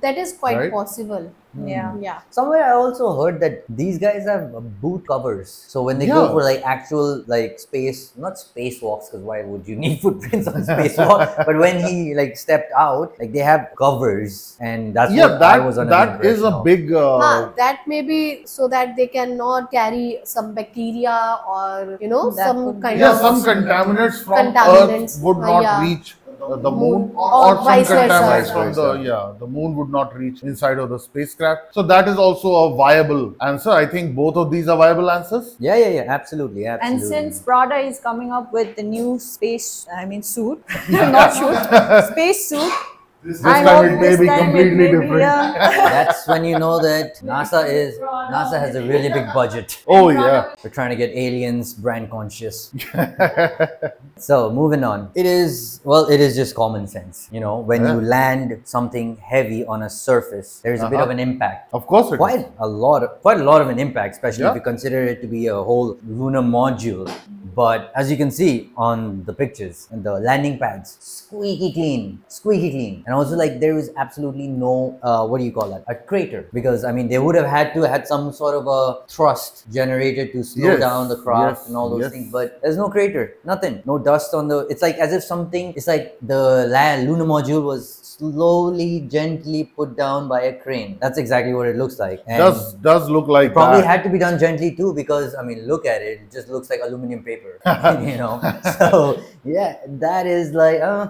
That 0.00 0.16
is 0.16 0.32
quite 0.32 0.56
Right. 0.56 0.70
possible. 0.72 1.30
Yeah. 1.66 1.92
Yeah. 2.00 2.20
Somewhere 2.30 2.64
I 2.64 2.72
also 2.72 3.12
heard 3.20 3.38
that 3.40 3.64
these 3.68 3.98
guys 3.98 4.24
have 4.24 4.54
uh, 4.54 4.60
boot 4.60 5.06
covers. 5.06 5.50
So 5.50 5.82
when 5.82 5.98
they 5.98 6.06
go 6.06 6.28
for 6.32 6.42
like 6.42 6.62
actual 6.64 7.22
like 7.26 7.60
space, 7.60 8.12
not 8.16 8.34
spacewalks, 8.40 9.10
because 9.10 9.20
why 9.20 9.42
would 9.42 9.68
you 9.68 9.76
need 9.84 10.00
footprints 10.00 10.48
on 10.48 10.62
spacewalk? 10.64 11.36
but 11.46 11.58
when 11.58 11.84
he 11.84 12.14
like 12.14 12.38
stepped 12.38 12.72
out, 12.72 13.12
like 13.18 13.32
they 13.34 13.44
have 13.44 13.68
covers, 13.76 14.56
and 14.60 14.94
that's 14.96 15.12
yeah, 15.12 15.26
what 15.26 15.40
that 15.40 15.60
I 15.60 15.66
was 15.66 15.76
under 15.76 15.90
the 15.90 16.16
that 16.22 16.24
is 16.24 16.40
a 16.42 16.48
of. 16.48 16.64
big. 16.64 16.90
Uh, 16.90 17.18
Ah, 17.20 17.52
that 17.58 17.84
may 17.86 18.00
be 18.00 18.46
so 18.46 18.66
that 18.68 18.96
they 18.96 19.06
cannot 19.08 19.70
carry 19.70 20.20
some 20.24 20.54
bacteria 20.54 21.38
or 21.46 21.98
you 22.00 22.08
know 22.08 22.30
That 22.30 22.46
some 22.48 22.64
could 22.64 22.76
be. 22.80 22.82
kind 22.88 22.98
yeah, 23.00 23.12
of 23.12 23.18
some 23.18 23.42
contaminants 23.44 24.24
from 24.24 24.54
Contaminants, 24.54 25.18
Earth 25.18 25.22
would 25.22 25.36
uh, 25.36 25.40
not 25.52 25.62
yeah. 25.62 25.80
reach 25.82 26.16
the 26.50 26.70
moon, 26.70 27.12
Or 27.14 27.32
or, 27.32 27.54
some 27.56 27.64
vice 27.64 27.88
versa. 27.88 28.08
contaminants 28.08 28.28
Vice 28.28 28.50
from 28.50 28.72
the 28.74 28.92
yeah, 29.08 29.32
the 29.38 29.46
moon 29.46 29.76
would 29.76 29.90
not 29.90 30.16
reach 30.16 30.42
inside 30.42 30.78
of 30.78 30.88
the 30.90 30.98
spacecraft. 30.98 31.74
So 31.74 31.82
that 31.82 32.08
is 32.08 32.16
also 32.16 32.54
a 32.64 32.76
viable 32.76 33.34
answer. 33.40 33.70
I 33.70 33.86
think 33.86 34.14
both 34.14 34.36
of 34.36 34.50
these 34.50 34.68
are 34.68 34.76
viable 34.76 35.10
answers. 35.10 35.56
Yeah, 35.58 35.76
yeah, 35.76 35.88
yeah, 35.88 36.04
absolutely, 36.08 36.66
And 36.66 37.00
since 37.00 37.40
Prada 37.40 37.76
is 37.76 38.00
coming 38.00 38.32
up 38.32 38.52
with 38.52 38.76
the 38.76 38.82
new 38.82 39.18
space, 39.18 39.86
I 39.94 40.04
mean 40.04 40.22
suit, 40.22 40.62
not 40.90 41.32
suit, 41.34 42.12
space 42.12 42.48
suit. 42.48 42.72
This 43.24 43.44
I 43.44 43.62
time 43.62 43.84
it 43.84 44.00
may 44.00 44.16
be 44.16 44.26
completely 44.26 44.86
different. 44.90 45.20
yeah. 45.20 45.52
that's 45.94 46.26
when 46.26 46.44
you 46.44 46.58
know 46.58 46.80
that 46.82 47.18
NASA 47.22 47.68
is 47.68 47.98
NASA 48.00 48.58
has 48.58 48.74
a 48.74 48.82
really 48.82 49.08
big 49.10 49.26
budget. 49.32 49.82
Oh 49.86 50.08
yeah. 50.08 50.54
We're 50.64 50.70
trying 50.70 50.90
to 50.90 50.96
get 50.96 51.10
aliens 51.14 51.72
brand 51.74 52.10
conscious. 52.10 52.74
so 54.16 54.50
moving 54.50 54.82
on. 54.84 55.10
It 55.14 55.26
is 55.26 55.80
well, 55.84 56.06
it 56.08 56.20
is 56.20 56.34
just 56.34 56.54
common 56.54 56.86
sense. 56.86 57.28
You 57.32 57.40
know, 57.40 57.58
when 57.60 57.86
you 57.86 58.00
land 58.00 58.60
something 58.64 59.16
heavy 59.18 59.64
on 59.66 59.82
a 59.82 59.90
surface, 59.90 60.60
there's 60.64 60.80
a 60.82 60.88
bit 60.88 60.96
Uh-huh. 60.96 61.04
of 61.04 61.10
an 61.10 61.20
impact. 61.20 61.72
Of 61.72 61.86
course 61.86 62.08
it 62.10 62.14
is. 62.14 62.18
Quite 62.18 62.50
a 62.58 62.66
lot 62.66 63.02
of 63.04 63.20
quite 63.22 63.38
a 63.40 63.44
lot 63.44 63.60
of 63.62 63.68
an 63.68 63.78
impact, 63.78 64.14
especially 64.16 64.46
if 64.46 64.54
you 64.54 64.60
consider 64.60 65.02
it 65.04 65.20
to 65.22 65.28
be 65.28 65.46
a 65.46 65.54
whole 65.62 65.96
lunar 66.06 66.42
module. 66.42 67.06
But 67.54 67.92
as 67.94 68.10
you 68.10 68.16
can 68.16 68.30
see 68.30 68.70
on 68.78 69.24
the 69.24 69.32
pictures 69.34 69.86
and 69.90 70.02
the 70.02 70.14
landing 70.18 70.58
pads, 70.58 70.96
squeaky 71.00 71.70
clean, 71.72 72.22
squeaky 72.28 72.70
clean. 72.70 73.04
And 73.06 73.11
also 73.14 73.36
like 73.36 73.60
there 73.60 73.74
was 73.74 73.90
absolutely 73.96 74.46
no, 74.48 74.98
uh, 75.02 75.26
what 75.26 75.38
do 75.38 75.44
you 75.44 75.52
call 75.52 75.68
that? 75.70 75.84
A 75.88 75.94
crater. 75.94 76.48
Because 76.52 76.84
I 76.84 76.92
mean, 76.92 77.08
they 77.08 77.18
would 77.18 77.34
have 77.34 77.46
had 77.46 77.74
to 77.74 77.82
had 77.82 78.06
some 78.06 78.32
sort 78.32 78.54
of 78.54 78.66
a 78.66 79.06
thrust 79.08 79.64
generated 79.72 80.32
to 80.32 80.44
slow 80.44 80.70
Yes, 80.72 80.80
down 80.80 81.08
the 81.08 81.16
craft 81.16 81.60
yes, 81.60 81.68
and 81.68 81.76
all 81.76 81.90
those 81.90 82.02
yes. 82.02 82.12
things. 82.12 82.32
But 82.32 82.60
there's 82.62 82.76
no 82.76 82.88
crater, 82.88 83.34
nothing. 83.44 83.82
No 83.84 83.98
dust 83.98 84.34
on 84.34 84.48
the, 84.48 84.60
it's 84.68 84.82
like 84.82 84.96
as 84.96 85.12
if 85.12 85.22
something, 85.22 85.72
it's 85.76 85.86
like 85.86 86.16
the 86.22 86.66
lunar 87.06 87.24
module 87.24 87.62
was 87.64 88.02
slowly, 88.02 89.00
gently 89.10 89.64
put 89.64 89.96
down 89.96 90.28
by 90.28 90.42
a 90.42 90.52
crane. 90.54 90.98
That's 91.00 91.18
exactly 91.18 91.54
what 91.54 91.66
it 91.66 91.76
looks 91.76 91.98
like. 91.98 92.22
And 92.26 92.38
does 92.38 92.74
does 92.74 93.08
look 93.10 93.26
like 93.28 93.52
probably 93.52 93.80
that. 93.80 93.86
had 93.86 94.02
to 94.04 94.10
be 94.10 94.18
done 94.18 94.38
gently 94.38 94.74
too 94.74 94.94
because 94.94 95.34
I 95.34 95.42
mean, 95.42 95.66
look 95.66 95.86
at 95.86 96.02
it; 96.02 96.20
it 96.22 96.30
just 96.30 96.48
looks 96.48 96.70
like 96.70 96.80
aluminum 96.82 97.24
paper, 97.24 97.58
you 98.08 98.16
know. 98.16 98.40
So 98.78 99.20
yeah, 99.44 99.78
that 99.86 100.26
is 100.26 100.52
like, 100.52 100.80
uh, 100.80 101.08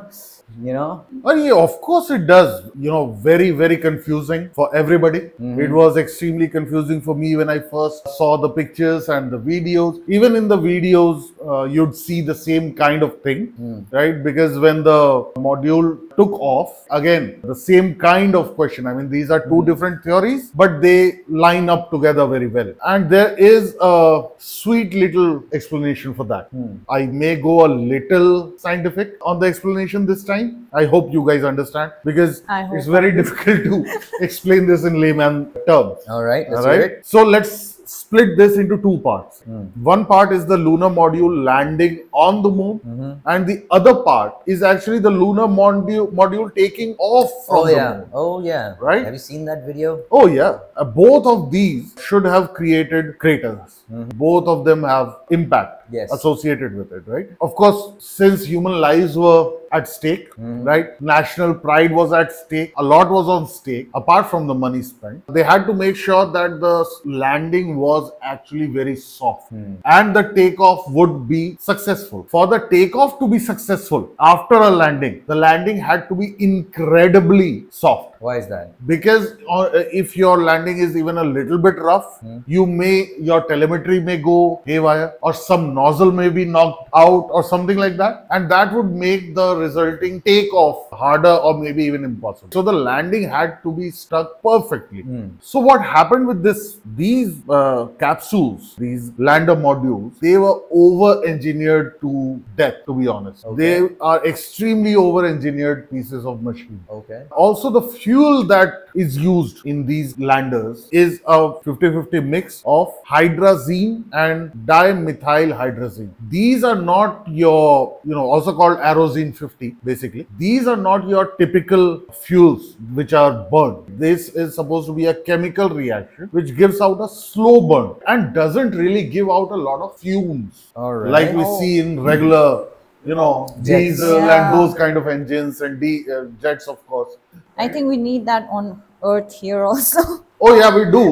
you 0.61 0.73
know, 0.73 1.05
Well, 1.23 1.39
yeah, 1.39 1.55
of 1.55 1.81
course 1.81 2.11
it 2.11 2.27
does. 2.27 2.71
You 2.79 2.91
know, 2.91 3.13
very, 3.13 3.51
very 3.51 3.77
confusing 3.77 4.51
for 4.55 4.75
everybody. 4.75 5.21
Mm-hmm. 5.21 5.61
It 5.61 5.71
was 5.71 5.97
extremely 5.97 6.49
confusing 6.49 7.01
for 7.01 7.15
me 7.15 7.37
when 7.37 7.49
I 7.49 7.59
first 7.61 8.07
saw 8.17 8.37
the 8.37 8.49
pictures 8.49 9.09
and 9.09 9.31
the 9.31 9.39
videos. 9.39 10.01
Even 10.09 10.37
in 10.37 10.49
the 10.49 10.57
videos, 10.57 11.25
uh, 11.47 11.65
you'd 11.65 11.97
see 11.97 12.21
the 12.21 12.35
same 12.35 12.75
kind 12.75 13.03
of 13.03 13.21
thing, 13.23 13.47
Hmm. 13.57 13.81
right? 13.91 14.23
Because 14.29 14.59
when 14.59 14.83
the 14.83 15.01
module 15.49 15.89
took 16.17 16.33
off, 16.51 16.85
again, 16.91 17.41
the 17.45 17.55
same 17.55 17.95
kind 17.95 18.35
of 18.35 18.55
question. 18.55 18.87
I 18.87 18.95
mean, 18.95 19.09
these 19.09 19.31
are 19.31 19.41
two 19.49 19.65
different 19.65 20.03
theories, 20.05 20.51
but 20.55 20.81
they 20.83 21.21
line 21.29 21.69
up 21.69 21.91
together 21.91 22.27
very 22.27 22.49
well. 22.59 22.73
And 22.87 23.09
there 23.09 23.35
is 23.53 23.75
a 23.81 24.25
sweet 24.39 24.93
little 24.95 25.43
explanation 25.53 26.15
for 26.15 26.25
that. 26.35 26.49
Hmm. 26.51 26.75
I 26.89 27.07
may 27.07 27.37
go 27.37 27.55
a 27.67 27.71
little 27.93 28.53
scientific 28.59 29.17
on 29.23 29.39
the 29.41 29.47
explanation 29.47 30.07
this 30.07 30.25
time. 30.25 30.42
I 30.73 30.85
hope 30.87 31.13
you 31.13 31.27
guys 31.27 31.45
understand 31.45 31.93
because 32.05 32.43
it's 32.49 32.87
very 32.87 33.13
difficult 33.13 33.65
to 33.65 34.01
explain 34.29 34.67
this 34.67 34.85
in 34.85 35.01
layman 35.01 35.53
terms. 35.67 35.99
all 36.09 36.25
right, 36.25 36.47
let's 36.51 36.65
All 36.67 36.73
hear 36.73 36.83
right. 36.83 36.91
it. 36.93 37.07
So 37.07 37.23
let's 37.35 37.53
split 37.93 38.31
this 38.39 38.57
into 38.57 38.77
two 38.85 38.99
parts. 39.05 39.41
Hmm. 39.41 39.65
One 39.89 40.07
part 40.07 40.33
is 40.33 40.47
the 40.47 40.57
lunar 40.57 40.89
module 40.99 41.33
landing 41.49 41.95
on 42.13 42.41
the 42.47 42.49
moon, 42.61 42.79
Mm-hmm. 42.87 43.29
and 43.33 43.47
the 43.47 43.57
other 43.79 43.95
part 44.07 44.37
is 44.47 44.63
actually 44.63 45.01
the 45.07 45.11
lunar 45.11 45.47
module 45.57 46.07
module 46.21 46.55
taking 46.55 46.95
off 47.11 47.31
from 47.47 47.59
Oh 47.59 47.67
the 47.67 47.73
yeah, 47.73 47.91
moon. 47.99 48.09
oh 48.23 48.43
yeah. 48.45 48.77
Right? 48.89 49.05
Have 49.05 49.13
you 49.13 49.19
seen 49.27 49.45
that 49.51 49.67
video? 49.67 49.91
Oh 50.11 50.27
yeah, 50.39 50.59
Uh, 50.77 50.85
both 50.85 51.27
of 51.35 51.51
these 51.57 51.95
should 52.07 52.25
have 52.25 52.55
created 52.55 53.19
craters. 53.19 53.81
Both 54.25 54.47
of 54.57 54.65
them 54.65 54.85
have 54.95 55.17
impact 55.31 55.71
Mm-hmm. 55.82 55.82
Yes. 55.93 56.13
associated 56.13 56.75
with 56.77 56.93
it, 56.93 57.05
right? 57.07 57.29
Of 57.41 57.55
course, 57.55 57.81
since 58.05 58.45
human 58.45 58.81
lives 58.81 59.17
were 59.17 59.53
at 59.73 59.89
stake, 59.89 60.31
Mm-hmm. 60.35 60.65
right? 60.65 61.01
National 61.01 61.55
pride 61.55 61.93
was 61.93 62.13
at 62.13 62.33
stake. 62.33 62.73
A 62.77 62.83
lot 62.83 63.11
was 63.11 63.29
on 63.29 63.47
stake, 63.47 63.89
apart 63.95 64.29
from 64.31 64.47
the 64.47 64.55
money 64.55 64.83
spent. 64.83 65.23
They 65.29 65.43
had 65.43 65.67
to 65.67 65.75
make 65.75 65.97
sure 65.97 66.27
that 66.33 66.61
the 66.61 66.85
landing 67.05 67.77
was 67.77 68.11
actually 68.23 68.67
very 68.67 68.97
soft 68.97 69.49
Hmm. 69.51 69.75
and 69.85 70.15
the 70.17 70.25
takeoff 70.35 70.91
would 70.91 71.29
be 71.29 71.57
successful. 71.61 72.27
For 72.29 72.47
the 72.47 72.59
takeoff 72.71 73.19
to 73.21 73.29
be 73.29 73.39
successful 73.39 74.11
after 74.21 74.55
a 74.55 74.71
landing, 74.71 75.23
the 75.27 75.35
landing 75.35 75.79
had 75.79 76.09
to 76.11 76.15
be 76.15 76.35
incredibly 76.39 77.65
soft 77.71 78.12
Why 78.25 78.39
is 78.39 78.47
that? 78.49 78.69
because 78.87 79.25
uh, 79.55 79.69
if 80.01 80.17
your 80.17 80.35
landing 80.49 80.79
is 80.85 80.97
even 81.01 81.19
a 81.19 81.25
little 81.37 81.59
bit 81.67 81.77
rough 81.89 82.09
you 82.55 82.65
may 82.67 82.95
your 83.29 83.39
telemetry 83.49 83.99
may 84.09 84.17
go 84.27 84.37
haywire 84.67 85.09
or 85.23 85.33
some 85.35 85.65
nozzle 85.79 86.13
may 86.21 86.29
be 86.37 86.45
knocked 86.45 86.89
out 87.03 87.29
or 87.39 87.43
something 87.43 87.77
like 87.85 87.97
that. 88.03 88.27
And 88.31 88.51
that 88.51 88.73
would 88.75 88.91
make 89.03 89.35
the 89.35 89.47
resulting 89.57 90.21
takeoff 90.23 90.91
harder 91.03 91.35
or 91.49 91.53
maybe 91.63 91.85
even 91.85 92.05
impossible. 92.05 92.51
So 92.53 92.63
the 92.63 92.73
landing 92.73 93.29
had 93.29 93.57
to 93.65 93.73
be 93.81 93.91
stuck 93.91 94.41
perfectly. 94.43 95.05
So 95.41 95.59
what 95.71 95.83
happened 95.83 96.27
with 96.33 96.43
this 96.43 96.63
these 97.03 97.33
uh, 97.49 97.87
capsules 98.05 98.75
these 98.85 99.11
lander 99.29 99.57
modules 99.67 100.19
they 100.21 100.37
were 100.45 100.57
over 100.85 101.11
engineered 101.33 102.01
to 102.03 102.13
death 102.57 102.79
to 102.87 102.95
be 103.01 103.09
honest. 103.17 103.45
Okay. 103.47 103.57
they 103.63 103.95
are 104.13 104.25
extremely 104.35 104.95
over 105.07 105.27
engineered 105.35 105.91
pieces 105.91 106.25
of 106.25 106.43
machine 106.43 106.81
Okay. 107.01 107.23
also, 107.45 107.71
the 107.71 107.83
fuel 107.83 108.12
that 108.21 108.87
is 108.95 109.17
used 109.17 109.65
in 109.65 109.87
these 109.87 110.19
landers 110.19 110.89
is 110.93 111.21
a 111.27 111.37
50-50 111.65 112.23
mix 112.25 112.63
of 112.67 112.93
hydrazine 113.05 114.05
and 114.13 114.51
dimethyl 114.67 115.57
hydrazine. 115.57 116.11
These 116.29 116.63
are 116.63 116.77
not 116.77 117.27
your, 117.29 117.99
you 118.05 118.15
know, 118.15 118.31
also 118.31 118.55
called 118.55 118.79
Aerozine 118.79 119.35
50, 119.37 119.77
basically. 119.85 120.27
These 120.37 120.67
are 120.67 120.77
not 120.77 121.09
your 121.09 121.33
typical 121.37 122.01
fuels 122.13 122.77
which 122.93 123.13
are 123.15 123.49
burned. 123.51 123.99
This 123.99 124.29
is 124.31 124.55
supposed 124.55 124.87
to 124.89 124.93
be 124.95 125.07
a 125.07 125.15
chemical 125.15 125.71
reaction 125.71 126.29
which 126.33 126.55
gives 126.57 126.81
out 126.81 127.01
a 127.01 127.09
slow 127.09 127.61
burn 127.67 127.95
and 128.09 128.35
doesn't 128.35 128.73
really 128.73 129.05
give 129.09 129.31
out 129.31 129.51
a 129.51 129.57
lot 129.57 129.81
of 129.81 129.99
fumes 129.99 130.71
right. 130.77 131.11
like 131.11 131.33
we 131.35 131.43
Oh. 131.45 131.59
see 131.61 131.79
in 131.79 132.01
regular 132.01 132.67
you 133.05 133.15
know 133.15 133.47
Jets. 133.63 133.99
diesel 133.99 134.19
Yeah. 134.21 134.51
and 134.51 134.59
those 134.59 134.75
kind 134.75 134.97
of 134.97 135.09
engines 135.09 135.61
and 135.61 135.81
D, 135.81 136.07
uh, 136.11 136.27
jets 136.41 136.69
of 136.69 136.85
course 136.87 137.17
I 137.59 137.69
think 137.69 137.89
we 137.89 137.97
need 137.97 138.27
that 138.27 138.49
on 138.51 138.83
Earth 139.03 139.33
here 139.35 139.65
also. 139.71 140.25
Oh 140.45 140.53
yeah 140.59 140.75
we 140.75 140.85
do 140.91 141.03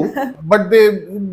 but 0.51 0.69
they 0.69 0.83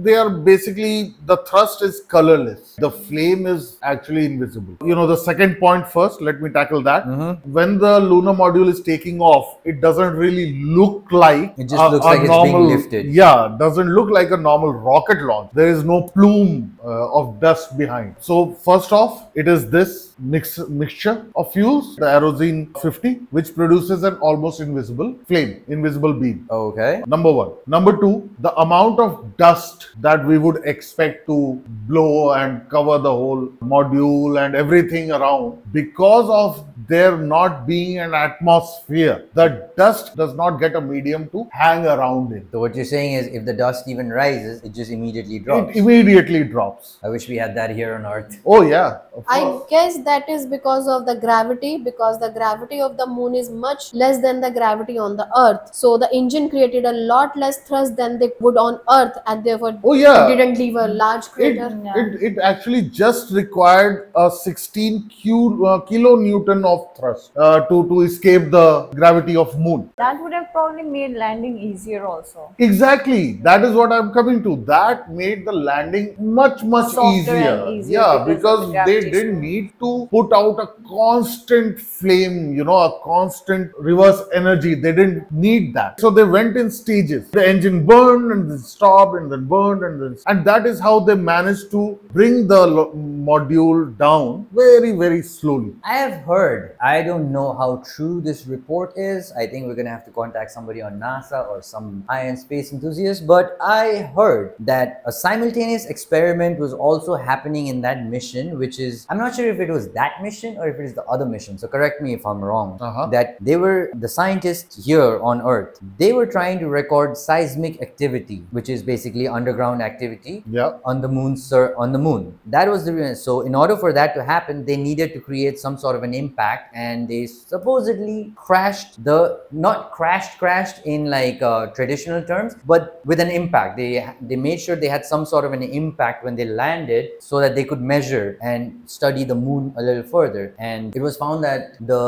they 0.06 0.14
are 0.14 0.30
basically 0.48 1.14
the 1.30 1.36
thrust 1.48 1.82
is 1.86 2.00
colorless 2.14 2.76
the 2.84 2.90
flame 3.06 3.46
is 3.52 3.76
actually 3.92 4.24
invisible 4.26 4.76
you 4.88 4.94
know 4.98 5.06
the 5.12 5.16
second 5.16 5.56
point 5.62 5.88
first 5.94 6.20
let 6.28 6.40
me 6.44 6.50
tackle 6.58 6.82
that 6.90 7.06
Mm-hmm. 7.08 7.52
when 7.56 7.78
the 7.84 7.92
lunar 8.10 8.34
module 8.42 8.68
is 8.74 8.80
taking 8.88 9.20
off 9.20 9.46
it 9.72 9.80
doesn't 9.86 10.14
really 10.24 10.46
look 10.78 11.10
like 11.10 11.54
It 11.58 11.68
just 11.74 11.92
looks 11.94 12.04
like 12.04 12.20
it's 12.26 12.42
being 12.44 12.66
lifted. 12.74 13.06
yeah 13.20 13.56
doesn't 13.64 13.90
look 13.98 14.10
like 14.18 14.30
a 14.30 14.36
normal 14.36 14.72
rocket 14.90 15.22
launch 15.30 15.50
there 15.60 15.68
is 15.76 15.82
no 15.92 15.98
plume 16.14 16.52
uh, 16.84 17.18
of 17.20 17.40
dust 17.40 17.76
behind 17.82 18.14
so 18.20 18.38
first 18.68 18.92
off 19.00 19.24
it 19.34 19.48
is 19.56 19.68
this 19.70 19.96
mix 20.34 20.58
mixture 20.84 21.16
of 21.34 21.52
fuels 21.52 21.90
the 21.96 22.06
Aerozine 22.14 22.60
50 22.80 23.14
which 23.38 23.54
produces 23.58 24.02
an 24.12 24.14
almost 24.30 24.60
invisible 24.68 25.10
flame 25.26 25.52
invisible 25.68 26.12
beam 26.22 26.46
Okay. 26.50 27.02
Number 27.06 27.32
one. 27.32 27.52
Number 27.66 27.87
two, 27.96 28.28
the 28.40 28.54
amount 28.56 29.00
of 29.00 29.36
dust 29.36 29.88
that 30.00 30.24
we 30.24 30.38
would 30.38 30.60
expect 30.64 31.26
to 31.26 31.62
blow 31.86 32.32
and 32.32 32.68
cover 32.68 32.98
the 32.98 33.10
whole 33.10 33.48
module 33.62 34.44
and 34.44 34.54
everything 34.54 35.12
around 35.12 35.62
because 35.72 36.28
of 36.28 36.66
there 36.88 37.16
not 37.16 37.66
being 37.66 37.98
an 37.98 38.14
atmosphere. 38.14 39.26
The 39.34 39.70
dust 39.76 40.16
does 40.16 40.34
not 40.34 40.58
get 40.58 40.74
a 40.74 40.80
medium 40.80 41.28
to 41.30 41.48
hang 41.52 41.86
around 41.86 42.32
in. 42.32 42.48
So 42.50 42.60
what 42.60 42.74
you're 42.74 42.84
saying 42.84 43.14
is, 43.14 43.26
if 43.28 43.44
the 43.44 43.52
dust 43.52 43.86
even 43.86 44.10
rises, 44.10 44.62
it 44.62 44.72
just 44.72 44.90
immediately 44.90 45.38
drops. 45.38 45.76
It 45.76 45.80
immediately 45.80 46.44
drops. 46.44 46.98
I 47.02 47.08
wish 47.08 47.28
we 47.28 47.36
had 47.36 47.54
that 47.56 47.70
here 47.70 47.94
on 47.94 48.06
Earth. 48.06 48.40
Oh, 48.44 48.62
yeah. 48.62 48.98
Of 49.14 49.24
I 49.28 49.40
course. 49.40 49.64
guess 49.68 49.98
that 50.04 50.28
is 50.28 50.46
because 50.46 50.88
of 50.88 51.06
the 51.06 51.14
gravity, 51.14 51.76
because 51.78 52.18
the 52.18 52.30
gravity 52.30 52.80
of 52.80 52.96
the 52.96 53.06
moon 53.06 53.34
is 53.34 53.50
much 53.50 53.92
less 53.92 54.20
than 54.22 54.40
the 54.40 54.50
gravity 54.50 54.98
on 54.98 55.16
the 55.16 55.28
earth. 55.36 55.74
So 55.74 55.98
the 55.98 56.08
engine 56.14 56.48
created 56.48 56.84
a 56.84 56.92
lot 56.92 57.36
less 57.36 57.58
thrust 57.58 57.77
than 57.96 58.18
they 58.18 58.30
would 58.40 58.56
on 58.56 58.80
earth, 58.90 59.16
and 59.26 59.44
therefore 59.44 59.78
Oh, 59.84 59.92
yeah. 59.94 60.26
it 60.28 60.36
didn't 60.36 60.58
leave 60.58 60.76
a 60.76 60.86
large 60.88 61.26
It, 61.26 61.32
crater. 61.32 61.68
Yeah. 61.84 61.92
it, 62.02 62.22
it 62.22 62.38
actually 62.38 62.82
just 62.82 63.30
required 63.32 64.10
a 64.16 64.30
16 64.30 65.08
Q, 65.08 65.64
uh, 65.66 65.80
kilonewton 65.86 66.64
of 66.64 66.96
thrust 66.96 67.30
uh, 67.36 67.60
to, 67.68 67.86
to 67.88 68.00
escape 68.02 68.50
the 68.50 68.66
gravity 68.94 69.36
of 69.36 69.58
moon. 69.58 69.90
That 69.98 70.20
would 70.22 70.32
have 70.32 70.50
probably 70.52 70.82
made 70.82 71.16
landing 71.16 71.58
easier 71.58 72.06
also. 72.06 72.54
Exactly. 72.58 73.32
That 73.42 73.64
is 73.64 73.74
what 73.74 73.92
I'm 73.92 74.12
coming 74.12 74.42
to. 74.44 74.56
That 74.66 75.10
made 75.12 75.46
the 75.46 75.52
landing 75.52 76.14
much, 76.18 76.62
much 76.62 76.92
Softer 76.92 77.18
easier. 77.36 77.64
and 77.66 77.74
easier 77.78 77.98
Yeah, 78.00 78.24
because 78.26 78.28
of 78.28 78.38
because 78.38 78.60
the 78.68 78.72
they 78.86 79.00
gravity 79.00 79.10
didn't 79.10 79.40
need 79.40 79.72
to 79.80 80.08
put 80.10 80.32
out 80.32 80.58
a 80.60 80.68
constant 80.88 81.78
flame, 81.80 82.54
you 82.54 82.64
know, 82.64 82.76
a 82.76 83.00
constant 83.02 83.70
reverse 83.78 84.22
energy. 84.32 84.74
They 84.74 84.92
didn't 84.92 85.30
need 85.30 85.74
that. 85.74 86.00
So 86.00 86.10
they 86.10 86.24
went 86.24 86.56
in 86.56 86.70
stages. 86.70 87.28
The 87.30 87.46
engine 87.46 87.67
burned 87.70 88.32
and 88.32 88.50
then 88.50 88.58
stopped 88.58 89.16
and 89.16 89.30
then 89.30 89.46
burned 89.46 89.82
and 89.82 90.02
then 90.02 90.16
and 90.26 90.44
that 90.44 90.66
is 90.66 90.80
how 90.80 91.00
they 91.00 91.14
managed 91.14 91.70
to 91.70 91.98
bring 92.12 92.46
the 92.46 92.66
lo- 92.66 92.92
module 92.94 93.96
down 93.98 94.46
very, 94.52 94.92
very 94.92 95.22
slowly. 95.22 95.74
I 95.84 95.96
have 95.98 96.22
heard, 96.22 96.76
I 96.82 97.02
don't 97.02 97.30
know 97.32 97.52
how 97.52 97.82
true 97.94 98.20
this 98.20 98.46
report 98.46 98.92
is. 98.96 99.32
I 99.32 99.46
think 99.46 99.66
we're 99.66 99.74
gonna 99.74 99.90
have 99.90 100.04
to 100.06 100.10
contact 100.10 100.50
somebody 100.50 100.82
on 100.82 100.98
NASA 100.98 101.48
or 101.48 101.62
some 101.62 102.04
end 102.12 102.38
space 102.38 102.72
enthusiast. 102.72 103.26
But 103.26 103.56
I 103.60 104.10
heard 104.14 104.54
that 104.60 105.02
a 105.06 105.12
simultaneous 105.12 105.86
experiment 105.86 106.58
was 106.58 106.72
also 106.72 107.14
happening 107.14 107.66
in 107.68 107.80
that 107.82 108.06
mission, 108.06 108.58
which 108.58 108.78
is, 108.78 109.06
I'm 109.10 109.18
not 109.18 109.34
sure 109.34 109.48
if 109.48 109.60
it 109.60 109.70
was 109.70 109.90
that 109.92 110.22
mission 110.22 110.56
or 110.58 110.68
if 110.68 110.78
it 110.78 110.84
is 110.84 110.94
the 110.94 111.04
other 111.04 111.26
mission. 111.26 111.58
So 111.58 111.68
correct 111.68 112.00
me 112.00 112.14
if 112.14 112.26
I'm 112.26 112.40
wrong. 112.40 112.78
Uh-huh. 112.80 113.06
That 113.06 113.36
they 113.40 113.56
were, 113.56 113.90
the 113.94 114.08
scientists 114.08 114.84
here 114.84 115.20
on 115.20 115.42
Earth, 115.42 115.78
they 115.98 116.12
were 116.12 116.26
trying 116.26 116.58
to 116.60 116.68
record 116.68 117.16
seismic 117.16 117.47
seismic 117.48 117.80
activity, 117.82 118.42
which 118.50 118.68
is 118.68 118.82
basically 118.82 119.26
underground 119.28 119.82
activity 119.82 120.42
Yeah. 120.50 120.72
on 120.84 121.00
the 121.00 121.08
moon 121.08 121.36
sur- 121.36 121.74
on 121.76 121.92
the 121.92 121.98
moon. 121.98 122.38
That 122.46 122.68
was 122.68 122.84
the 122.84 122.92
reason. 122.92 123.16
So 123.16 123.40
in 123.42 123.54
order 123.54 123.76
for 123.76 123.92
that 123.92 124.14
to 124.14 124.24
happen, 124.24 124.64
they 124.64 124.76
needed 124.76 125.12
to 125.14 125.20
create 125.20 125.58
some 125.58 125.76
sort 125.78 125.96
of 125.96 126.02
an 126.02 126.14
impact, 126.14 126.74
and 126.74 127.08
they 127.08 127.26
supposedly 127.26 128.32
crashed 128.36 129.02
the 129.04 129.40
not 129.52 129.92
crashed 129.92 130.38
crashed 130.38 130.84
in 130.84 131.06
like 131.10 131.42
uh, 131.42 131.66
traditional 131.78 132.22
terms, 132.22 132.54
but 132.66 133.00
with 133.04 133.20
an 133.20 133.30
impact. 133.30 133.76
They 133.76 134.06
they 134.20 134.36
made 134.36 134.60
sure 134.60 134.76
they 134.76 134.88
had 134.88 135.04
some 135.04 135.24
sort 135.26 135.44
of 135.44 135.52
an 135.52 135.62
impact 135.62 136.24
when 136.24 136.36
they 136.36 136.44
landed, 136.44 137.10
so 137.20 137.40
that 137.40 137.54
they 137.54 137.64
could 137.64 137.80
measure 137.80 138.36
and 138.42 138.82
study 138.86 139.24
the 139.24 139.34
moon 139.34 139.72
a 139.76 139.82
little 139.82 140.02
further. 140.02 140.54
And 140.58 140.94
it 140.96 141.00
was 141.08 141.16
found 141.16 141.44
that 141.44 141.62
the 141.80 142.04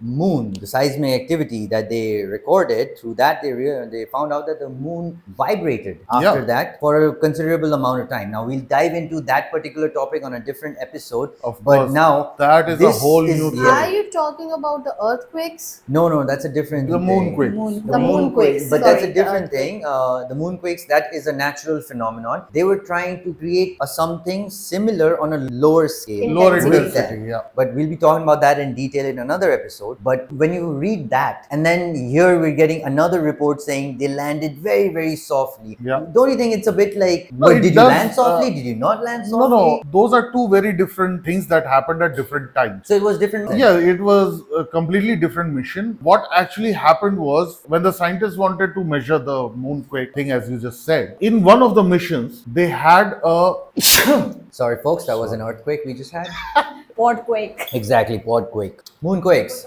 moon, 0.00 0.52
the 0.60 0.66
seismic 0.66 1.20
activity 1.22 1.66
that 1.74 1.88
they 1.90 2.22
recorded, 2.24 2.98
through 2.98 3.14
that 3.14 3.42
they 3.42 3.52
rea- 3.52 3.86
they 3.90 4.04
found 4.06 4.32
out 4.32 4.46
that 4.46 4.58
the 4.58 4.63
moon 4.68 5.20
vibrated 5.36 5.98
after 6.10 6.40
Yeah. 6.40 6.44
that 6.52 6.80
for 6.80 7.08
a 7.08 7.14
considerable 7.14 7.72
amount 7.74 8.02
of 8.02 8.08
time. 8.08 8.30
Now 8.30 8.44
we'll 8.46 8.60
dive 8.60 8.94
into 8.94 9.20
that 9.22 9.50
particular 9.50 9.88
topic 9.88 10.24
on 10.24 10.34
a 10.34 10.40
different 10.40 10.76
episode. 10.80 11.30
Of 11.42 11.58
but 11.64 11.76
course. 11.78 11.92
now 11.92 12.32
That 12.38 12.68
is 12.68 12.80
a 12.80 12.90
whole 12.92 13.24
is- 13.28 13.38
new 13.40 13.50
yeah. 13.54 13.62
thing. 13.64 13.66
Are 13.84 13.90
you 13.90 14.10
talking 14.10 14.52
about 14.52 14.84
the 14.84 14.94
earthquakes? 15.02 15.82
no, 15.88 16.08
no, 16.08 16.24
that's 16.24 16.44
a 16.44 16.48
different 16.48 16.88
The 16.90 16.98
thing. 16.98 17.08
moonquake. 17.08 17.54
Moon- 17.54 17.82
The, 17.86 17.92
The 17.92 17.98
moonquakes, 17.98 18.34
moonquakes, 18.34 18.70
but 18.70 18.80
that's 18.80 19.00
sorry, 19.00 19.10
a 19.10 19.14
the 19.14 19.14
different 19.20 19.50
thing. 19.50 19.84
Uh, 19.84 20.24
the 20.28 20.34
moonquakes, 20.34 20.86
that 20.88 21.12
is 21.12 21.26
a 21.26 21.32
natural 21.32 21.80
phenomenon. 21.82 22.42
They 22.52 22.64
were 22.64 22.78
trying 22.78 23.22
to 23.24 23.34
create 23.34 23.76
a 23.80 23.86
something 23.86 24.50
similar 24.50 25.20
on 25.20 25.32
a 25.32 25.38
lower 25.64 25.88
scale. 25.88 26.30
Lower 26.30 26.56
Intensity. 26.58 26.86
intensity, 26.86 27.28
yeah. 27.30 27.42
But 27.54 27.74
we'll 27.74 27.88
be 27.88 27.96
talking 27.96 28.22
about 28.22 28.40
that 28.40 28.58
in 28.58 28.74
detail 28.74 29.06
in 29.06 29.18
another 29.18 29.50
episode. 29.52 29.98
But 30.02 30.30
when 30.32 30.52
you 30.52 30.72
read 30.72 31.10
that, 31.10 31.46
and 31.50 31.64
then 31.66 31.94
here 31.94 32.38
we're 32.40 32.56
getting 32.62 32.82
another 32.84 33.20
report 33.20 33.60
saying 33.60 33.98
they 33.98 34.08
landed 34.08 34.53
very, 34.58 34.88
very 34.90 35.16
softly. 35.16 35.76
Yeah. 35.82 36.04
Don't 36.12 36.30
you 36.30 36.36
think 36.36 36.54
it's 36.54 36.66
a 36.66 36.72
bit 36.72 36.96
like, 36.96 37.30
No, 37.32 37.46
what, 37.48 37.56
it 37.56 37.60
did 37.60 37.68
you 37.70 37.74
does, 37.74 37.88
land 37.88 38.14
softly? 38.14 38.50
uh, 38.50 38.54
did 38.54 38.64
you 38.64 38.74
not 38.76 39.02
land 39.04 39.22
No, 39.24 39.28
softly? 39.40 39.48
no, 39.56 39.76
no, 39.76 39.82
those 39.92 40.12
are 40.12 40.32
two 40.32 40.48
very 40.48 40.72
different 40.72 41.24
things 41.24 41.46
that 41.48 41.66
happened 41.66 42.02
at 42.02 42.16
different 42.16 42.54
times. 42.54 42.86
So 42.88 42.94
it 42.94 43.02
was 43.02 43.18
different. 43.18 43.48
then? 43.50 43.58
Yeah, 43.58 43.76
it 43.78 44.00
was 44.00 44.42
a 44.56 44.64
completely 44.64 45.16
different 45.16 45.52
mission. 45.54 45.98
What 46.00 46.28
actually 46.34 46.72
happened 46.72 47.18
was 47.18 47.60
when 47.66 47.82
the 47.82 47.92
scientists 47.92 48.36
wanted 48.36 48.74
to 48.74 48.84
measure 48.84 49.18
the 49.18 49.48
moonquake 49.50 50.14
thing, 50.14 50.30
as 50.30 50.48
you 50.50 50.58
just 50.58 50.84
said, 50.84 51.16
in 51.20 51.42
one 51.42 51.62
of 51.62 51.74
the 51.74 51.82
missions, 51.82 52.42
they 52.46 52.68
had 52.68 53.20
a 53.24 53.54
Sorry, 54.50 54.76
folks, 54.82 55.04
that 55.06 55.18
was 55.18 55.32
an 55.32 55.40
earthquake 55.40 55.80
we 55.84 55.94
just 55.94 56.12
had. 56.12 56.28
Podquake. 56.96 57.74
exactly, 57.74 58.20
podquake. 58.20 58.78
Moonquakes. 59.02 59.66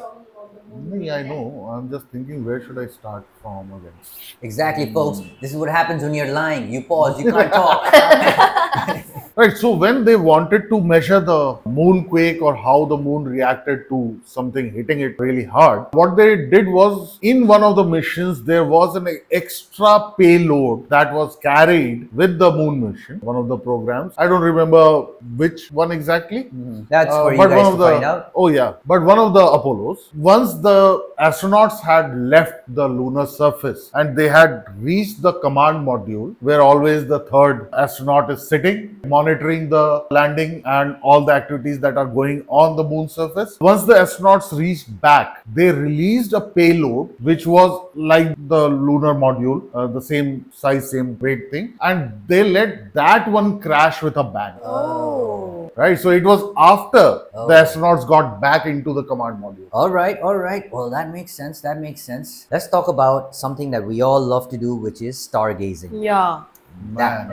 Me, 0.83 1.09
I 1.11 1.23
know. 1.23 1.69
I'm 1.71 1.89
just 1.89 2.07
thinking, 2.07 2.43
where 2.45 2.63
should 2.65 2.77
I 2.77 2.87
start 2.87 3.25
from 3.41 3.71
again? 3.73 3.93
Exactly, 4.41 4.91
folks. 4.93 5.19
Hmm. 5.19 5.27
This 5.41 5.51
is 5.51 5.57
what 5.57 5.69
happens 5.69 6.03
when 6.03 6.13
you're 6.13 6.31
lying. 6.31 6.71
You 6.71 6.83
pause, 6.83 7.19
you 7.21 7.31
can't 7.31 7.51
talk. 7.61 7.93
Right. 9.37 9.55
So 9.55 9.69
when 9.75 10.03
they 10.03 10.15
wanted 10.15 10.67
to 10.69 10.81
measure 10.81 11.19
the 11.19 11.57
moonquake 11.79 12.41
or 12.41 12.55
how 12.55 12.85
the 12.85 12.97
moon 12.97 13.23
reacted 13.23 13.87
to 13.89 14.19
something 14.25 14.71
hitting 14.73 15.01
it 15.01 15.19
really 15.19 15.43
hard, 15.43 15.85
what 15.93 16.15
they 16.15 16.47
did 16.47 16.67
was 16.67 17.19
in 17.21 17.45
one 17.45 17.61
of 17.61 17.75
the 17.75 17.83
missions 17.83 18.41
there 18.43 18.65
was 18.65 18.95
an 18.95 19.07
extra 19.31 20.11
payload 20.17 20.89
that 20.89 21.13
was 21.13 21.35
carried 21.35 22.11
with 22.13 22.39
the 22.39 22.51
moon 22.51 22.89
mission. 22.91 23.19
One 23.19 23.35
of 23.35 23.47
the 23.47 23.57
programs. 23.59 24.15
I 24.17 24.25
don't 24.25 24.41
remember 24.41 25.01
which 25.43 25.71
one 25.71 25.91
exactly. 25.91 26.49
That's 26.89 27.13
Uh, 27.13 27.21
for 27.25 27.31
you 27.33 27.37
but 27.37 27.49
guys 27.49 27.57
one 27.57 27.65
to 27.65 27.71
of 27.73 27.77
the, 27.77 27.91
find 27.91 28.05
out. 28.05 28.31
Oh 28.33 28.47
yeah, 28.47 28.73
but 28.87 29.03
one 29.03 29.19
of 29.19 29.33
the 29.35 29.45
Apollos, 29.45 30.09
once 30.15 30.55
the 30.55 30.79
astronauts 31.19 31.79
had 31.81 32.17
left 32.17 32.73
the 32.73 32.87
lunar 32.87 33.27
surface 33.27 33.91
and 33.93 34.17
they 34.17 34.27
had 34.39 34.65
reached 34.81 35.21
the 35.21 35.33
command 35.45 35.85
module, 35.87 36.35
where 36.39 36.59
always 36.59 37.05
the 37.05 37.19
third 37.31 37.69
astronaut 37.73 38.31
is 38.31 38.47
sitting, 38.49 38.99
monitoring 39.05 39.26
the 39.35 40.05
landing 40.11 40.61
and 40.65 40.95
all 41.01 41.25
the 41.25 41.31
activities 41.33 41.79
that 41.79 41.97
are 41.97 42.05
going 42.05 42.43
on 42.47 42.75
the 42.75 42.83
moon 42.83 43.07
surface. 43.09 43.57
Once 43.59 43.83
the 43.83 43.93
astronauts 43.93 44.51
reached 44.57 44.99
back, 45.01 45.41
they 45.53 45.71
released 45.71 46.33
a 46.33 46.41
payload 46.41 47.13
which 47.21 47.45
was 47.45 47.89
like 47.95 48.35
the 48.47 48.67
lunar 48.69 49.13
module, 49.13 49.63
uh, 49.73 49.87
the 49.87 50.01
same 50.01 50.45
size, 50.53 50.91
same 50.91 51.17
weight 51.19 51.51
thing, 51.51 51.73
and 51.81 52.11
they 52.27 52.43
let 52.43 52.93
that 52.93 53.29
one 53.29 53.59
crash 53.59 54.01
with 54.01 54.17
a 54.17 54.23
bang 54.23 54.53
Oh. 54.63 55.71
right? 55.75 55.99
So 55.99 56.09
it 56.09 56.23
was 56.23 56.41
after 56.57 57.21
Oh. 57.33 57.47
the 57.47 57.53
astronauts 57.53 58.07
got 58.07 58.41
back 58.41 58.65
into 58.65 58.93
the 58.93 59.03
command 59.03 59.41
module. 59.43 59.67
All 59.71 59.89
right, 59.89 60.19
all 60.21 60.37
right. 60.37 60.71
Well, 60.71 60.89
that 60.89 61.11
makes 61.11 61.31
sense. 61.31 61.61
That 61.61 61.79
makes 61.79 62.01
sense. 62.01 62.47
Let's 62.51 62.67
talk 62.67 62.87
about 62.87 63.35
something 63.35 63.71
that 63.71 63.85
we 63.85 64.01
all 64.01 64.19
love 64.19 64.49
to 64.49 64.57
do, 64.57 64.75
which 64.75 65.01
is 65.01 65.17
stargazing. 65.17 65.89
Yeah. 66.03 66.41
Man, 66.81 67.29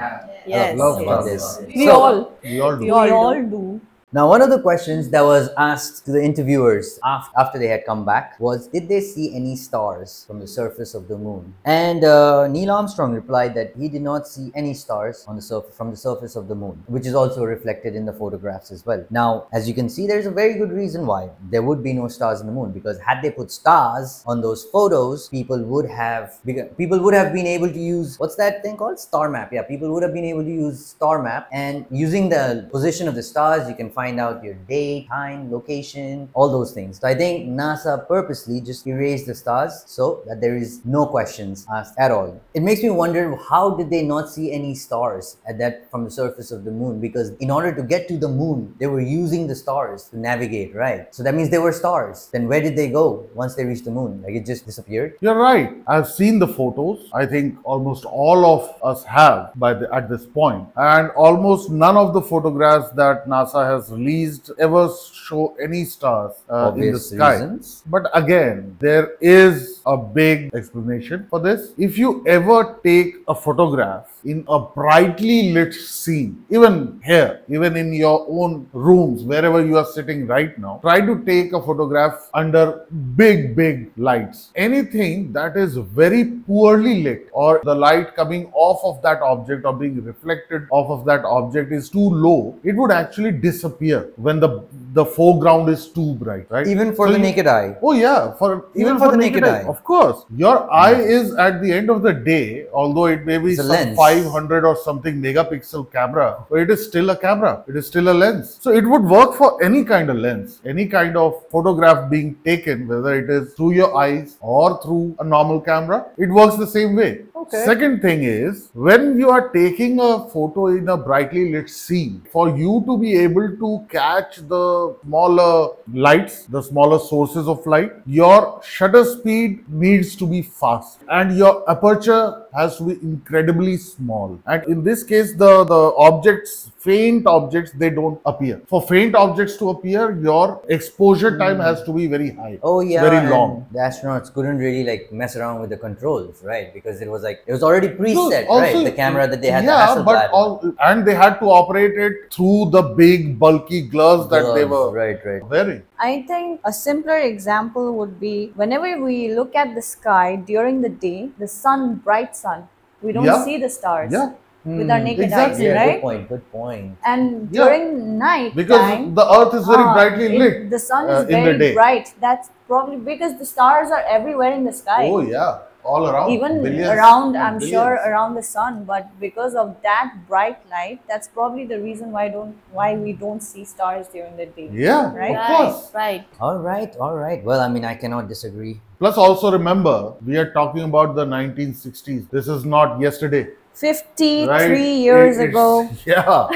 Yes. 0.46 0.78
love 0.78 1.00
yes. 1.00 1.06
about 1.06 1.24
this. 1.24 1.60
We 1.66 1.86
So- 1.86 1.92
all. 2.00 2.32
we 2.42 2.60
all 2.60 2.76
do. 2.76 2.84
We 2.84 2.90
all 2.90 3.34
do. 3.34 3.80
Now, 4.14 4.28
one 4.28 4.42
of 4.42 4.48
the 4.48 4.60
questions 4.60 5.10
that 5.10 5.24
was 5.24 5.48
asked 5.58 6.04
to 6.04 6.12
the 6.12 6.22
interviewers 6.22 7.00
after 7.02 7.58
they 7.58 7.66
had 7.66 7.84
come 7.84 8.04
back 8.04 8.38
was 8.38 8.68
Did 8.68 8.88
they 8.88 9.00
see 9.00 9.34
any 9.34 9.56
stars 9.56 10.24
from 10.28 10.38
the 10.38 10.46
surface 10.46 10.94
of 10.94 11.08
the 11.08 11.18
moon? 11.18 11.52
And 11.64 12.04
uh, 12.04 12.46
Neil 12.46 12.70
Armstrong 12.70 13.12
replied 13.12 13.56
that 13.56 13.72
he 13.76 13.88
did 13.88 14.02
not 14.02 14.28
see 14.28 14.52
any 14.54 14.72
stars 14.72 15.24
on 15.26 15.34
the 15.34 15.42
surf- 15.42 15.74
from 15.74 15.90
the 15.90 15.96
surface 15.96 16.36
of 16.36 16.46
the 16.46 16.54
moon, 16.54 16.80
which 16.86 17.06
is 17.08 17.16
also 17.16 17.42
reflected 17.42 17.96
in 17.96 18.06
the 18.06 18.12
photographs 18.12 18.70
as 18.70 18.86
well. 18.86 19.04
Now, 19.10 19.48
as 19.52 19.66
you 19.66 19.74
can 19.74 19.88
see, 19.88 20.06
there's 20.06 20.26
a 20.26 20.30
very 20.30 20.54
good 20.54 20.70
reason 20.70 21.06
why 21.06 21.30
there 21.50 21.62
would 21.62 21.82
be 21.82 21.92
no 21.92 22.06
stars 22.06 22.40
in 22.40 22.46
the 22.46 22.52
moon 22.52 22.70
because 22.70 23.00
had 23.00 23.20
they 23.20 23.32
put 23.32 23.50
stars 23.50 24.22
on 24.28 24.40
those 24.40 24.62
photos, 24.62 25.28
people 25.28 25.60
would 25.64 25.90
have 25.90 26.38
people 26.78 27.00
would 27.00 27.14
have 27.14 27.32
been 27.32 27.48
able 27.48 27.68
to 27.68 27.80
use 27.80 28.16
what's 28.20 28.36
that 28.36 28.62
thing 28.62 28.76
called 28.76 29.00
star 29.00 29.28
map. 29.28 29.52
Yeah, 29.52 29.62
people 29.62 29.92
would 29.92 30.04
have 30.04 30.14
been 30.14 30.24
able 30.24 30.44
to 30.44 30.54
use 30.66 30.86
star 30.86 31.20
map 31.20 31.48
and 31.50 31.84
using 31.90 32.28
the 32.28 32.68
position 32.70 33.08
of 33.08 33.16
the 33.16 33.22
stars, 33.24 33.68
you 33.68 33.74
can 33.74 33.90
find 33.90 34.03
out 34.12 34.44
your 34.44 34.54
date, 34.68 35.08
time, 35.08 35.50
location, 35.50 36.28
all 36.34 36.50
those 36.50 36.72
things. 36.72 37.00
So 37.00 37.08
I 37.08 37.14
think 37.14 37.48
NASA 37.48 38.06
purposely 38.06 38.60
just 38.60 38.86
erased 38.86 39.26
the 39.26 39.34
stars 39.34 39.84
so 39.86 40.22
that 40.26 40.40
there 40.40 40.56
is 40.56 40.84
no 40.84 41.06
questions 41.06 41.66
asked 41.72 41.94
at 41.98 42.10
all. 42.10 42.40
It 42.52 42.62
makes 42.62 42.82
me 42.82 42.90
wonder 42.90 43.34
how 43.36 43.70
did 43.70 43.90
they 43.90 44.02
not 44.02 44.28
see 44.28 44.52
any 44.52 44.74
stars 44.74 45.38
at 45.48 45.58
that 45.58 45.90
from 45.90 46.04
the 46.04 46.10
surface 46.10 46.52
of 46.52 46.64
the 46.64 46.70
moon? 46.70 47.00
Because 47.00 47.30
in 47.40 47.50
order 47.50 47.74
to 47.74 47.82
get 47.82 48.06
to 48.08 48.18
the 48.18 48.28
moon, 48.28 48.74
they 48.78 48.86
were 48.86 49.00
using 49.00 49.46
the 49.46 49.54
stars 49.54 50.04
to 50.10 50.18
navigate, 50.18 50.74
right? 50.74 51.12
So 51.14 51.22
that 51.22 51.34
means 51.34 51.48
they 51.50 51.58
were 51.58 51.72
stars. 51.72 52.28
Then 52.30 52.46
where 52.46 52.60
did 52.60 52.76
they 52.76 52.90
go 52.90 53.26
once 53.34 53.54
they 53.54 53.64
reached 53.64 53.86
the 53.86 53.90
moon? 53.90 54.22
Like 54.22 54.34
it 54.34 54.44
just 54.44 54.66
disappeared? 54.66 55.16
You're 55.20 55.38
right. 55.38 55.72
I've 55.86 56.08
seen 56.08 56.38
the 56.38 56.48
photos. 56.48 57.08
I 57.14 57.24
think 57.26 57.58
almost 57.64 58.04
all 58.04 58.44
of 58.44 58.82
us 58.82 59.04
have 59.04 59.52
by 59.56 59.74
the, 59.74 59.92
at 59.94 60.08
this 60.08 60.26
point, 60.26 60.68
and 60.76 61.10
almost 61.10 61.70
none 61.70 61.96
of 61.96 62.12
the 62.12 62.22
photographs 62.22 62.90
that 62.90 63.26
NASA 63.26 63.64
has 63.64 63.90
released 63.94 64.50
ever 64.58 64.88
show 65.12 65.54
any 65.62 65.84
stars 65.84 66.32
uh, 66.48 66.72
in 66.76 66.92
the 66.92 66.98
sky. 66.98 67.34
reasons. 67.34 67.82
But 67.86 68.10
again, 68.14 68.76
there 68.80 69.16
is 69.20 69.80
a 69.86 69.96
big 69.96 70.54
explanation 70.54 71.26
for 71.30 71.40
this. 71.40 71.72
If 71.76 71.98
you 71.98 72.24
ever 72.26 72.78
take 72.82 73.16
a 73.28 73.34
photograph 73.34 74.13
in 74.24 74.44
a 74.48 74.58
brightly 74.58 75.52
lit 75.52 75.74
scene, 75.74 76.44
even 76.50 77.00
here, 77.04 77.42
even 77.48 77.76
in 77.76 77.92
your 77.92 78.26
own 78.28 78.66
rooms, 78.72 79.22
wherever 79.22 79.64
you 79.64 79.76
are 79.76 79.84
sitting 79.84 80.26
right 80.26 80.58
now, 80.58 80.78
try 80.82 81.00
to 81.00 81.22
take 81.24 81.52
a 81.52 81.60
photograph 81.62 82.30
under 82.34 82.86
big, 83.16 83.54
big 83.54 83.90
lights. 83.96 84.50
Anything 84.56 85.32
that 85.32 85.56
is 85.56 85.76
very 85.76 86.24
poorly 86.46 87.02
lit 87.02 87.28
or 87.32 87.60
the 87.64 87.74
light 87.74 88.14
coming 88.16 88.50
off 88.54 88.80
of 88.84 89.02
that 89.02 89.20
object 89.22 89.64
or 89.64 89.72
being 89.74 90.02
reflected 90.04 90.66
off 90.70 90.90
of 90.90 91.04
that 91.06 91.24
object 91.24 91.72
is 91.72 91.90
too 91.90 92.08
low, 92.10 92.58
it 92.64 92.74
would 92.74 92.90
actually 92.90 93.32
disappear 93.32 94.08
when 94.16 94.40
the 94.40 94.64
the 94.94 95.04
foreground 95.04 95.68
is 95.68 95.88
too 95.88 96.14
bright, 96.14 96.46
right? 96.50 96.68
Even 96.68 96.94
for 96.94 97.08
So 97.08 97.12
the 97.14 97.18
you- 97.18 97.24
naked 97.24 97.46
eye. 97.48 97.76
Oh 97.82 97.92
yeah, 97.92 98.32
for 98.34 98.66
Even 98.76 98.96
for 98.98 99.10
the 99.10 99.16
naked 99.16 99.42
eye. 99.44 99.62
Of 99.62 99.82
course, 99.82 100.24
your 100.36 100.72
eye 100.72 100.94
is 100.94 101.34
at 101.34 101.60
the 101.60 101.72
end 101.72 101.90
of 101.90 102.02
the 102.02 102.12
day, 102.12 102.66
although 102.72 103.06
it 103.06 103.26
may 103.26 103.38
be 103.38 103.50
It's 103.54 103.56
some 103.58 103.68
lens. 103.68 103.96
500 104.14 104.64
or 104.64 104.76
something 104.76 105.20
megapixel 105.20 105.90
camera, 105.92 106.44
it 106.52 106.70
is 106.70 106.86
still 106.86 107.10
a 107.10 107.16
camera. 107.16 107.64
It 107.66 107.76
is 107.76 107.86
still 107.86 108.08
a 108.10 108.14
lens. 108.22 108.58
So 108.60 108.70
it 108.72 108.86
would 108.86 109.02
work 109.02 109.34
for 109.34 109.62
any 109.62 109.84
kind 109.84 110.08
of 110.10 110.16
lens, 110.16 110.60
any 110.64 110.86
kind 110.86 111.16
of 111.16 111.42
photograph 111.50 112.10
being 112.10 112.36
taken, 112.44 112.86
whether 112.86 113.14
it 113.14 113.28
is 113.28 113.54
through 113.54 113.72
your 113.72 113.96
eyes 113.96 114.36
or 114.40 114.80
through 114.82 115.16
a 115.18 115.24
normal 115.24 115.60
camera. 115.60 116.06
It 116.16 116.28
works 116.28 116.56
the 116.56 116.66
same 116.66 116.94
way. 116.94 117.24
Okay. 117.44 117.62
Second 117.66 118.00
thing 118.00 118.22
is 118.22 118.70
when 118.72 119.18
you 119.18 119.28
are 119.28 119.50
taking 119.50 120.00
a 120.00 120.28
photo 120.30 120.68
in 120.68 120.88
a 120.88 120.96
brightly 120.96 121.52
lit 121.52 121.68
scene, 121.68 122.22
for 122.32 122.48
you 122.56 122.82
to 122.86 122.96
be 122.96 123.16
able 123.18 123.48
to 123.56 123.86
catch 123.90 124.36
the 124.36 124.96
smaller 125.02 125.74
lights, 125.92 126.46
the 126.46 126.62
smaller 126.62 126.98
sources 126.98 127.46
of 127.46 127.66
light, 127.66 127.92
your 128.06 128.62
shutter 128.64 129.04
speed 129.04 129.68
needs 129.68 130.16
to 130.16 130.26
be 130.26 130.40
fast 130.40 131.00
and 131.10 131.36
your 131.36 131.68
aperture 131.70 132.46
has 132.54 132.78
to 132.78 132.84
be 132.84 132.92
incredibly 133.02 133.76
small. 133.76 134.40
And 134.46 134.64
in 134.64 134.82
this 134.82 135.02
case, 135.02 135.32
the, 135.34 135.64
the 135.64 135.92
objects, 135.98 136.70
faint 136.78 137.26
objects, 137.26 137.72
they 137.72 137.90
don't 137.90 138.20
appear. 138.24 138.62
For 138.68 138.80
faint 138.80 139.14
objects 139.14 139.56
to 139.58 139.70
appear, 139.70 140.18
your 140.22 140.62
exposure 140.68 141.36
time 141.36 141.58
has 141.60 141.82
to 141.82 141.92
be 141.92 142.06
very 142.06 142.30
high. 142.30 142.58
Oh 142.62 142.80
yeah, 142.80 143.02
Very 143.02 143.28
long. 143.28 143.66
The 143.72 143.80
astronauts 143.80 144.32
couldn't 144.32 144.58
really 144.58 144.84
like 144.84 145.12
mess 145.12 145.36
around 145.36 145.60
with 145.60 145.70
the 145.70 145.76
controls, 145.76 146.42
right? 146.44 146.72
Because 146.72 147.00
it 147.00 147.10
was 147.10 147.22
like 147.22 147.33
it 147.46 147.52
was 147.52 147.62
already 147.62 147.88
No, 147.88 147.94
preset, 147.94 148.46
also- 148.48 148.60
right? 148.76 148.84
The 148.84 148.92
camera 148.92 149.26
that 149.32 149.40
they 149.42 149.50
had. 149.56 149.64
Yeah, 149.64 149.94
the 149.94 150.02
but 150.02 150.30
all, 150.30 150.50
and 150.90 151.06
they 151.06 151.14
had 151.14 151.38
to 151.40 151.46
operate 151.46 151.96
it 152.06 152.14
through 152.32 152.70
the 152.76 152.82
big 152.82 153.38
bulky 153.38 153.82
gloves 153.82 154.28
that 154.30 154.54
they 154.54 154.64
were 154.64 154.90
right, 154.90 155.18
right. 155.24 155.44
wearing. 155.48 155.82
I 155.98 156.12
think 156.28 156.60
a 156.64 156.72
simpler 156.72 157.18
example 157.18 157.92
would 157.98 158.18
be 158.20 158.52
whenever 158.54 159.02
we 159.02 159.18
look 159.34 159.54
at 159.54 159.74
the 159.74 159.82
sky 159.82 160.36
during 160.36 160.80
the 160.82 160.88
day, 161.08 161.30
the 161.38 161.48
sun, 161.48 161.96
bright 162.08 162.34
sun, 162.36 162.68
we 163.02 163.12
don't 163.12 163.24
Yeah. 163.24 163.44
see 163.44 163.58
the 163.58 163.68
stars 163.68 164.12
Yeah, 164.12 164.30
with 164.64 164.90
our 164.90 164.98
Hmm. 164.98 165.04
naked 165.04 165.24
Exactly. 165.24 165.70
eyes, 165.70 165.76
Yeah, 165.76 165.92
good 165.92 166.00
point. 166.02 166.28
Good 166.28 166.44
point. 166.52 166.96
And 167.04 167.48
Yeah. 167.50 167.64
during 167.64 168.18
night 168.18 168.54
because 168.56 168.80
time, 168.80 169.14
the 169.14 169.26
earth 169.38 169.54
is 169.60 169.66
very 169.66 169.82
ah, 169.82 169.92
brightly 169.96 170.26
it- 170.34 170.38
lit. 170.42 170.70
The 170.70 170.78
sun 170.78 171.10
uh, 171.10 171.18
is 171.18 171.28
in 171.28 171.44
the 171.44 171.52
very 171.58 171.74
bright. 171.74 172.14
That's 172.20 172.48
probably 172.66 172.96
because 172.96 173.38
the 173.38 173.44
stars 173.54 173.90
are 173.90 174.04
everywhere 174.18 174.52
in 174.52 174.64
the 174.64 174.72
sky. 174.72 175.02
Oh 175.10 175.20
yeah, 175.20 175.58
all 175.84 176.08
around. 176.08 176.30
Even 176.30 176.62
Billions 176.62 176.88
around, 176.88 177.36
I'm 177.36 177.60
sure 177.60 177.94
around 178.08 178.34
the 178.34 178.42
sun, 178.42 178.84
but 178.84 179.08
because 179.20 179.54
of 179.54 179.76
that 179.82 180.14
bright 180.28 180.58
light, 180.70 181.00
that's 181.08 181.28
probably 181.28 181.64
the 181.66 181.78
reason 181.80 182.10
why 182.12 182.28
don't 182.28 182.56
why 182.72 182.94
we 182.96 183.12
don't 183.12 183.42
see 183.42 183.64
stars 183.64 184.06
during 184.08 184.36
the 184.36 184.46
day. 184.46 184.68
Yeah, 184.72 185.14
Right? 185.14 185.36
of 185.36 185.46
course. 185.46 185.94
right. 185.94 186.24
All 186.40 186.58
right, 186.58 186.94
all 186.96 187.14
right. 187.14 187.42
Well, 187.44 187.60
I 187.60 187.68
mean, 187.68 187.84
I 187.84 187.94
cannot 187.94 188.28
disagree. 188.28 188.80
Plus, 188.98 189.16
also 189.18 189.52
remember, 189.52 190.14
we 190.24 190.36
are 190.38 190.50
talking 190.52 190.82
about 190.82 191.14
the 191.14 191.26
1960s. 191.26 192.30
This 192.30 192.48
is 192.48 192.64
not 192.64 192.98
yesterday. 193.00 193.48
53 193.74 194.46
right? 194.48 194.78
years 194.78 195.38
It- 195.38 195.50
ago. 195.50 195.88
Yeah, 196.06 196.48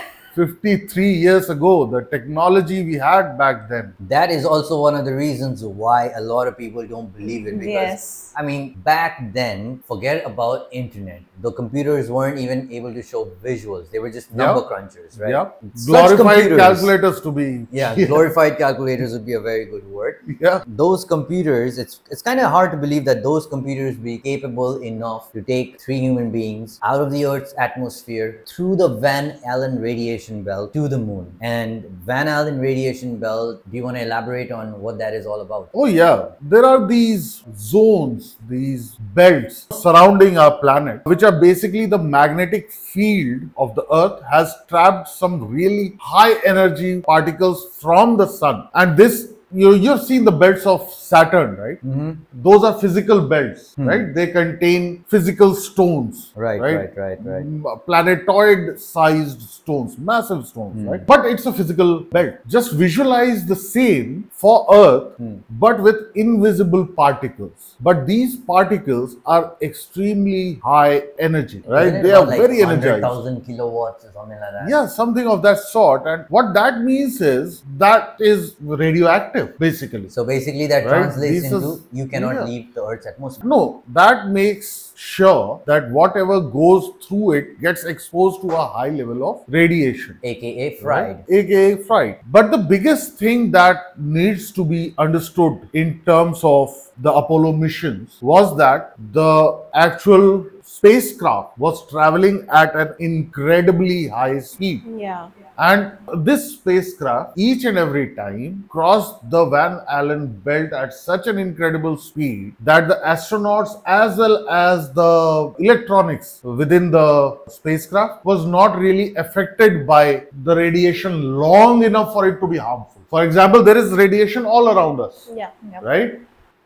53 0.42 1.12
years 1.12 1.50
ago, 1.50 1.84
the 1.84 2.02
technology 2.14 2.84
we 2.84 2.94
had 2.94 3.36
back 3.36 3.68
then. 3.68 3.94
That 4.14 4.30
is 4.30 4.44
also 4.44 4.80
one 4.80 4.94
of 4.94 5.04
the 5.04 5.14
reasons 5.14 5.64
why 5.64 6.10
a 6.16 6.20
lot 6.20 6.46
of 6.46 6.56
people 6.56 6.86
don't 6.86 7.10
believe 7.16 7.46
it. 7.48 7.58
Because 7.58 7.66
Yes. 7.68 8.32
I 8.36 8.42
mean, 8.48 8.62
back 8.90 9.32
then, 9.38 9.80
forget 9.88 10.24
about 10.24 10.68
internet. 10.70 11.22
The 11.46 11.50
computers 11.52 12.10
weren't 12.16 12.38
even 12.44 12.60
able 12.78 12.92
to 12.98 13.02
show 13.02 13.20
visuals. 13.44 13.90
They 13.90 13.98
were 14.04 14.10
just 14.18 14.32
number 14.42 14.62
Yeah. 14.62 14.68
crunchers, 14.70 15.18
right? 15.20 15.30
Yeah, 15.36 15.46
Such 15.74 15.86
glorified 15.90 16.18
computers- 16.36 16.58
calculators 16.64 17.20
to 17.26 17.30
be. 17.40 17.48
Yeah, 17.80 17.98
glorified 18.12 18.58
calculators 18.62 19.12
would 19.16 19.26
be 19.32 19.36
a 19.40 19.42
very 19.50 19.64
good 19.74 19.86
word. 19.98 20.16
yeah. 20.46 20.62
Those 20.84 21.04
computers, 21.14 21.78
it's 21.84 22.00
it's 22.14 22.22
kind 22.30 22.40
of 22.44 22.48
hard 22.56 22.70
to 22.76 22.78
believe 22.86 23.04
that 23.10 23.22
those 23.28 23.46
computers 23.56 23.96
be 24.08 24.16
capable 24.30 24.72
enough 24.92 25.30
to 25.36 25.42
take 25.52 25.68
three 25.84 26.00
human 26.06 26.30
beings 26.38 26.78
out 26.92 27.00
of 27.06 27.10
the 27.16 27.22
Earth's 27.32 27.54
atmosphere 27.68 28.28
through 28.52 28.74
the 28.84 28.88
Van 29.06 29.26
Allen 29.54 29.76
radiation 29.88 30.27
belt 30.28 30.72
to 30.74 30.88
the 30.88 30.98
moon. 30.98 31.36
And 31.40 31.84
Van 32.04 32.28
Allen 32.28 32.58
radiation 32.60 33.16
belt, 33.18 33.62
do 33.70 33.76
you 33.76 33.84
want 33.84 33.96
to 33.96 34.02
elaborate 34.02 34.52
on 34.52 34.80
what 34.80 34.98
that 34.98 35.14
is 35.14 35.26
all 35.26 35.40
about? 35.40 35.70
Oh, 35.74 35.86
yeah. 35.86 36.30
There 36.40 36.64
are 36.64 36.86
these 36.86 37.42
zones, 37.56 38.36
these 38.48 38.96
belts 39.14 39.66
surrounding 39.72 40.38
our 40.38 40.58
planet, 40.58 41.04
which 41.04 41.22
are 41.22 41.40
basically 41.40 41.86
the 41.86 41.98
magnetic 41.98 42.70
field 42.70 43.42
of 43.56 43.74
the 43.74 43.86
Earth 43.92 44.22
has 44.30 44.54
trapped 44.68 45.08
some 45.08 45.48
really 45.48 45.96
high 46.00 46.38
energy 46.44 47.00
particles 47.00 47.76
from 47.80 48.16
the 48.16 48.26
sun. 48.26 48.68
And 48.74 48.96
this, 48.96 49.32
you, 49.52 49.74
you've 49.74 50.02
seen 50.02 50.24
the 50.24 50.32
belts 50.32 50.66
of 50.66 50.92
Saturn, 50.92 51.56
right? 51.56 51.84
Mm-hmm. 51.84 52.12
Those 52.34 52.64
are 52.64 52.78
physical 52.78 53.26
belts, 53.26 53.74
hmm. 53.74 53.88
right? 53.88 54.14
They 54.14 54.26
contain 54.28 55.04
physical 55.08 55.54
stones, 55.54 56.32
Right, 56.34 56.60
right, 56.60 56.96
right, 56.96 57.18
right. 57.24 57.40
M- 57.40 57.64
uh, 57.66 57.76
planetoid 57.76 58.78
sized 58.80 59.40
stones, 59.40 59.96
massive 59.98 60.46
stones, 60.46 60.82
hmm. 60.82 60.88
right? 60.88 61.06
But 61.06 61.26
it's 61.26 61.46
a 61.46 61.52
physical 61.52 62.00
belt. 62.00 62.34
Just 62.46 62.72
visualize 62.72 63.46
the 63.46 63.56
same 63.56 64.30
for 64.32 64.66
Earth, 64.72 65.16
hmm. 65.16 65.36
but 65.50 65.80
with 65.82 65.96
invisible 66.14 66.86
particles. 66.86 67.76
But 67.80 68.06
these 68.06 68.36
particles 68.36 69.16
are 69.24 69.56
extremely 69.62 70.60
high 70.64 71.04
energy, 71.18 71.62
right? 71.66 72.02
They 72.02 72.12
are 72.12 72.26
like 72.26 72.40
very 72.40 72.62
energized. 72.62 73.02
100,000 73.02 73.46
kilowatts 73.46 74.04
or 74.04 74.12
something 74.12 74.38
like 74.38 74.52
that. 74.52 74.68
Yeah, 74.68 74.86
something 74.86 75.26
of 75.26 75.42
that 75.42 75.58
sort. 75.58 76.06
And 76.06 76.24
what 76.28 76.54
that 76.54 76.80
means 76.80 77.20
is 77.20 77.62
that 77.76 78.16
is 78.18 78.56
radioactive, 78.60 79.37
basically. 79.46 80.08
So 80.08 80.24
basically, 80.24 80.66
that 80.66 80.84
Right, 80.84 80.90
translates 80.90 81.42
this 81.42 81.52
into 81.52 81.72
is- 81.72 81.80
you 81.92 82.06
cannot 82.06 82.34
yeah. 82.34 82.44
leave 82.44 82.74
the 82.74 82.84
Earth's 82.84 83.06
atmosphere. 83.06 83.46
No, 83.48 83.82
that 83.92 84.28
makes 84.28 84.92
sure 84.96 85.60
that 85.66 85.90
whatever 85.90 86.40
goes 86.40 86.90
through 87.06 87.32
it 87.32 87.60
gets 87.60 87.84
exposed 87.84 88.40
to 88.42 88.48
a 88.48 88.66
high 88.66 88.88
level 88.90 89.28
of 89.30 89.42
radiation. 89.48 90.18
AKA 90.22 90.76
fried. 90.76 91.16
Right? 91.16 91.24
aka 91.28 91.76
fried. 91.76 92.16
But 92.30 92.50
the 92.50 92.58
biggest 92.58 93.14
thing 93.14 93.50
that 93.52 93.98
needs 93.98 94.50
to 94.52 94.64
be 94.64 94.94
understood 94.98 95.68
in 95.72 96.00
terms 96.04 96.40
of 96.42 96.74
the 97.00 97.12
Apollo 97.12 97.52
missions 97.52 98.18
was 98.20 98.56
that 98.56 98.94
the 99.12 99.60
actual 99.74 100.46
spacecraft 100.78 101.58
was 101.58 101.84
traveling 101.90 102.46
at 102.52 102.74
an 102.76 102.94
incredibly 102.98 104.08
high 104.08 104.38
speed. 104.38 104.82
Yeah. 104.96 105.30
And 105.58 105.98
this 106.24 106.52
spacecraft, 106.52 107.32
each 107.36 107.64
and 107.64 107.76
every 107.76 108.14
time, 108.14 108.64
crossed 108.68 109.28
the 109.28 109.44
Van 109.46 109.80
Allen 109.90 110.28
belt 110.44 110.72
at 110.72 110.94
such 110.94 111.26
an 111.26 111.36
incredible 111.36 111.96
speed 111.96 112.54
that 112.60 112.86
the 112.86 113.00
astronauts, 113.04 113.82
as 113.86 114.16
well 114.18 114.48
as 114.48 114.92
the 114.92 115.52
electronics 115.58 116.40
within 116.44 116.92
the 116.92 117.40
spacecraft, 117.48 118.24
was 118.24 118.46
not 118.46 118.78
really 118.78 119.16
affected 119.16 119.84
by 119.84 120.24
the 120.44 120.54
radiation 120.54 121.34
long 121.34 121.82
enough 121.82 122.12
for 122.12 122.28
it 122.28 122.38
to 122.38 122.46
be 122.46 122.56
harmful. 122.56 123.02
For 123.10 123.24
example, 123.24 123.64
there 123.64 123.76
is 123.76 123.90
radiation 123.90 124.46
all 124.46 124.68
around 124.68 125.00
us 125.00 125.28
Yeah. 125.34 125.50
Yep. 125.72 125.82
right? 125.82 126.20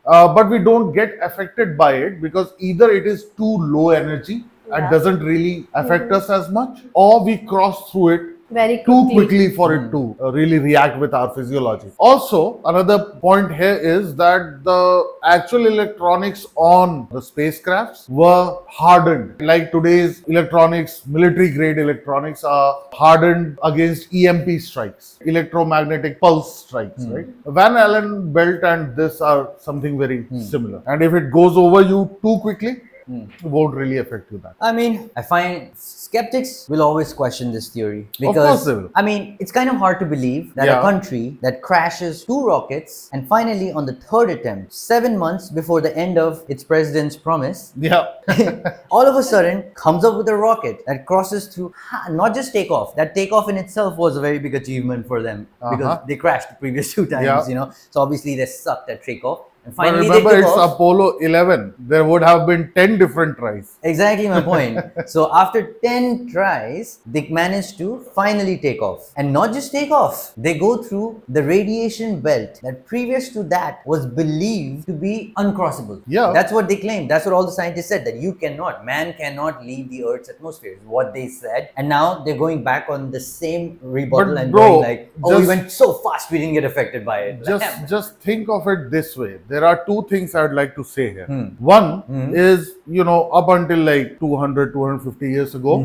Uh, 0.05 0.33
but 0.33 0.49
we 0.49 0.59
don't 0.59 0.91
get 0.91 1.17
affected 1.21 1.77
by 1.77 1.93
it 1.93 2.21
because 2.21 2.53
either 2.59 2.91
it 2.91 3.07
is 3.07 3.25
too 3.37 3.57
low 3.57 3.89
energy 3.91 4.43
and 4.71 4.89
doesn't 4.89 5.19
really 5.19 5.67
affect 5.75 6.11
us 6.11 6.29
as 6.29 6.49
much, 6.49 6.79
or 6.93 7.23
we 7.23 7.37
cross 7.37 7.91
through 7.91 8.09
it 8.09 8.32
Very 8.53 8.77
too 8.77 8.83
quickly. 8.83 9.15
quickly 9.15 9.49
for 9.55 9.73
it 9.73 9.89
to 9.91 10.15
uh, 10.21 10.31
really 10.31 10.59
react 10.59 10.99
with 10.99 11.13
our 11.13 11.33
physiology. 11.33 11.87
Also, 11.97 12.61
another 12.65 13.15
point 13.19 13.53
here 13.55 13.75
is 13.75 14.15
that 14.15 14.63
the 14.63 15.03
actual 15.23 15.65
electronics 15.65 16.45
on 16.55 17.07
the 17.11 17.19
spacecrafts 17.19 18.07
were 18.09 18.59
hardened. 18.67 19.41
Like 19.41 19.71
today's 19.71 20.21
electronics, 20.27 21.05
military 21.07 21.49
grade 21.51 21.79
electronics 21.79 22.43
are 22.43 22.83
hardened 22.91 23.57
against 23.63 24.13
EMP 24.13 24.61
strikes, 24.61 25.17
electromagnetic 25.25 26.19
pulse 26.21 26.65
strikes, 26.65 27.05
right? 27.05 27.27
Van 27.47 27.75
Allen 27.75 28.31
belt 28.31 28.63
and 28.63 28.95
this 28.95 29.19
are 29.21 29.51
something 29.59 29.97
very 29.97 30.27
similar. 30.39 30.83
And 30.85 31.01
if 31.01 31.13
it 31.13 31.31
goes 31.31 31.57
over 31.57 31.81
you 31.81 32.17
too 32.21 32.37
quickly, 32.41 32.81
it 33.07 33.43
won't 33.43 33.75
really 33.75 33.97
affect 33.97 34.31
you 34.31 34.37
that. 34.39 34.55
I 34.61 34.71
mean, 34.71 35.09
I 35.15 35.21
find 35.21 35.71
skeptics 35.75 36.67
will 36.69 36.81
always 36.81 37.13
question 37.13 37.51
this 37.51 37.69
theory 37.69 38.07
because 38.19 38.35
course 38.35 38.65
they 38.65 38.73
will. 38.73 38.89
I 38.95 39.01
mean, 39.01 39.37
it's 39.39 39.51
kind 39.51 39.69
of 39.69 39.75
hard 39.77 39.99
to 39.99 40.05
believe 40.05 40.53
that 40.55 40.67
a 40.69 40.81
country 40.81 41.37
that 41.41 41.61
crashes 41.61 42.23
two 42.25 42.45
rockets 42.45 43.09
and 43.13 43.27
finally 43.27 43.71
on 43.71 43.85
the 43.85 43.93
third 43.93 44.29
attempt, 44.29 44.73
7 44.73 45.17
months 45.17 45.49
before 45.49 45.81
the 45.81 45.95
end 45.97 46.17
of 46.17 46.43
its 46.47 46.63
president's 46.63 47.15
promise, 47.15 47.73
Yeah. 47.77 48.07
all 48.91 49.05
of 49.05 49.15
a 49.15 49.23
sudden 49.23 49.63
comes 49.75 50.03
up 50.05 50.15
with 50.17 50.27
a 50.29 50.35
rocket 50.35 50.83
that 50.87 51.05
crosses 51.05 51.47
through 51.47 51.73
not 52.09 52.33
just 52.33 52.53
takeoff. 52.53 52.95
That 52.95 53.13
takeoff 53.15 53.49
in 53.49 53.57
itself 53.57 53.97
was 53.97 54.17
a 54.17 54.21
very 54.21 54.39
big 54.39 54.55
achievement 54.55 55.07
for 55.07 55.21
them 55.21 55.47
because 55.59 55.81
Uh-huh. 55.81 56.01
they 56.07 56.15
crashed 56.15 56.49
the 56.49 56.55
previous 56.55 56.93
two 56.95 57.05
times, 57.05 57.25
Yeah. 57.25 57.47
you 57.47 57.55
know. 57.55 57.71
So 57.89 58.01
obviously 58.01 58.35
they 58.35 58.45
sucked 58.45 58.89
at 58.89 59.03
takeoff. 59.03 59.41
And 59.65 59.75
But 59.75 59.93
remember, 59.93 60.37
it's 60.37 60.47
off. 60.47 60.73
Apollo 60.73 61.19
11. 61.19 61.75
There 61.79 62.03
would 62.03 62.21
have 62.21 62.45
been 62.45 62.71
10 62.75 62.97
different 62.97 63.37
tries. 63.37 63.77
Exactly 63.83 64.27
my 64.27 64.41
point. 64.41 64.79
so 65.07 65.33
after 65.33 65.73
10 65.83 66.29
tries, 66.29 66.99
they 67.05 67.27
managed 67.29 67.77
to 67.77 68.05
finally 68.13 68.57
take 68.57 68.81
off. 68.81 69.11
And 69.15 69.31
not 69.31 69.53
just 69.53 69.71
take 69.71 69.91
off, 69.91 70.33
they 70.35 70.57
go 70.57 70.83
through 70.83 71.23
the 71.29 71.43
radiation 71.43 72.19
belt 72.19 72.59
that 72.61 72.85
previous 72.85 73.29
to 73.29 73.43
that 73.43 73.85
was 73.85 74.05
believed 74.05 74.85
to 74.87 74.93
be 74.93 75.33
uncrossable. 75.37 76.01
Yeah. 76.07 76.31
That's 76.33 76.51
what 76.51 76.67
they 76.67 76.77
claimed. 76.77 77.09
That's 77.09 77.25
what 77.25 77.33
all 77.33 77.45
the 77.45 77.51
scientists 77.51 77.87
said 77.87 78.05
that 78.05 78.15
you 78.17 78.33
cannot, 78.33 78.85
man 78.85 79.13
cannot 79.13 79.65
leave 79.65 79.89
the 79.89 80.03
Earth's 80.03 80.29
atmosphere, 80.29 80.73
is 80.73 80.85
what 80.85 81.13
they 81.13 81.29
said. 81.29 81.69
And 81.77 81.87
now 81.87 82.23
they're 82.23 82.37
going 82.37 82.63
back 82.63 82.89
on 82.89 83.11
the 83.11 83.19
same 83.19 83.79
rebuttal 83.81 84.33
But 84.33 84.43
and 84.43 84.51
bro, 84.51 84.67
going 84.67 84.83
like, 84.83 85.13
oh, 85.23 85.39
we 85.39 85.47
went 85.47 85.71
so 85.71 85.93
fast 85.93 86.31
we 86.31 86.39
didn't 86.39 86.55
get 86.55 86.65
affected 86.65 87.05
by 87.05 87.19
it. 87.21 87.45
Just, 87.45 87.87
just 87.87 88.19
think 88.19 88.49
of 88.49 88.67
it 88.67 88.91
this 88.91 89.15
way. 89.15 89.39
There 89.53 89.63
are 89.69 89.83
two 89.85 90.03
things 90.09 90.33
I'd 90.33 90.53
like 90.59 90.73
to 90.77 90.83
say 90.83 91.05
here. 91.15 91.25
Hmm. 91.31 91.43
One 91.73 91.89
Hmm. 92.11 92.21
is, 92.43 92.61
you 92.99 93.03
know, 93.09 93.17
up 93.39 93.49
until 93.55 93.81
like 93.89 94.19
200, 94.21 94.71
250 94.77 95.29
years 95.33 95.53
ago, 95.59 95.75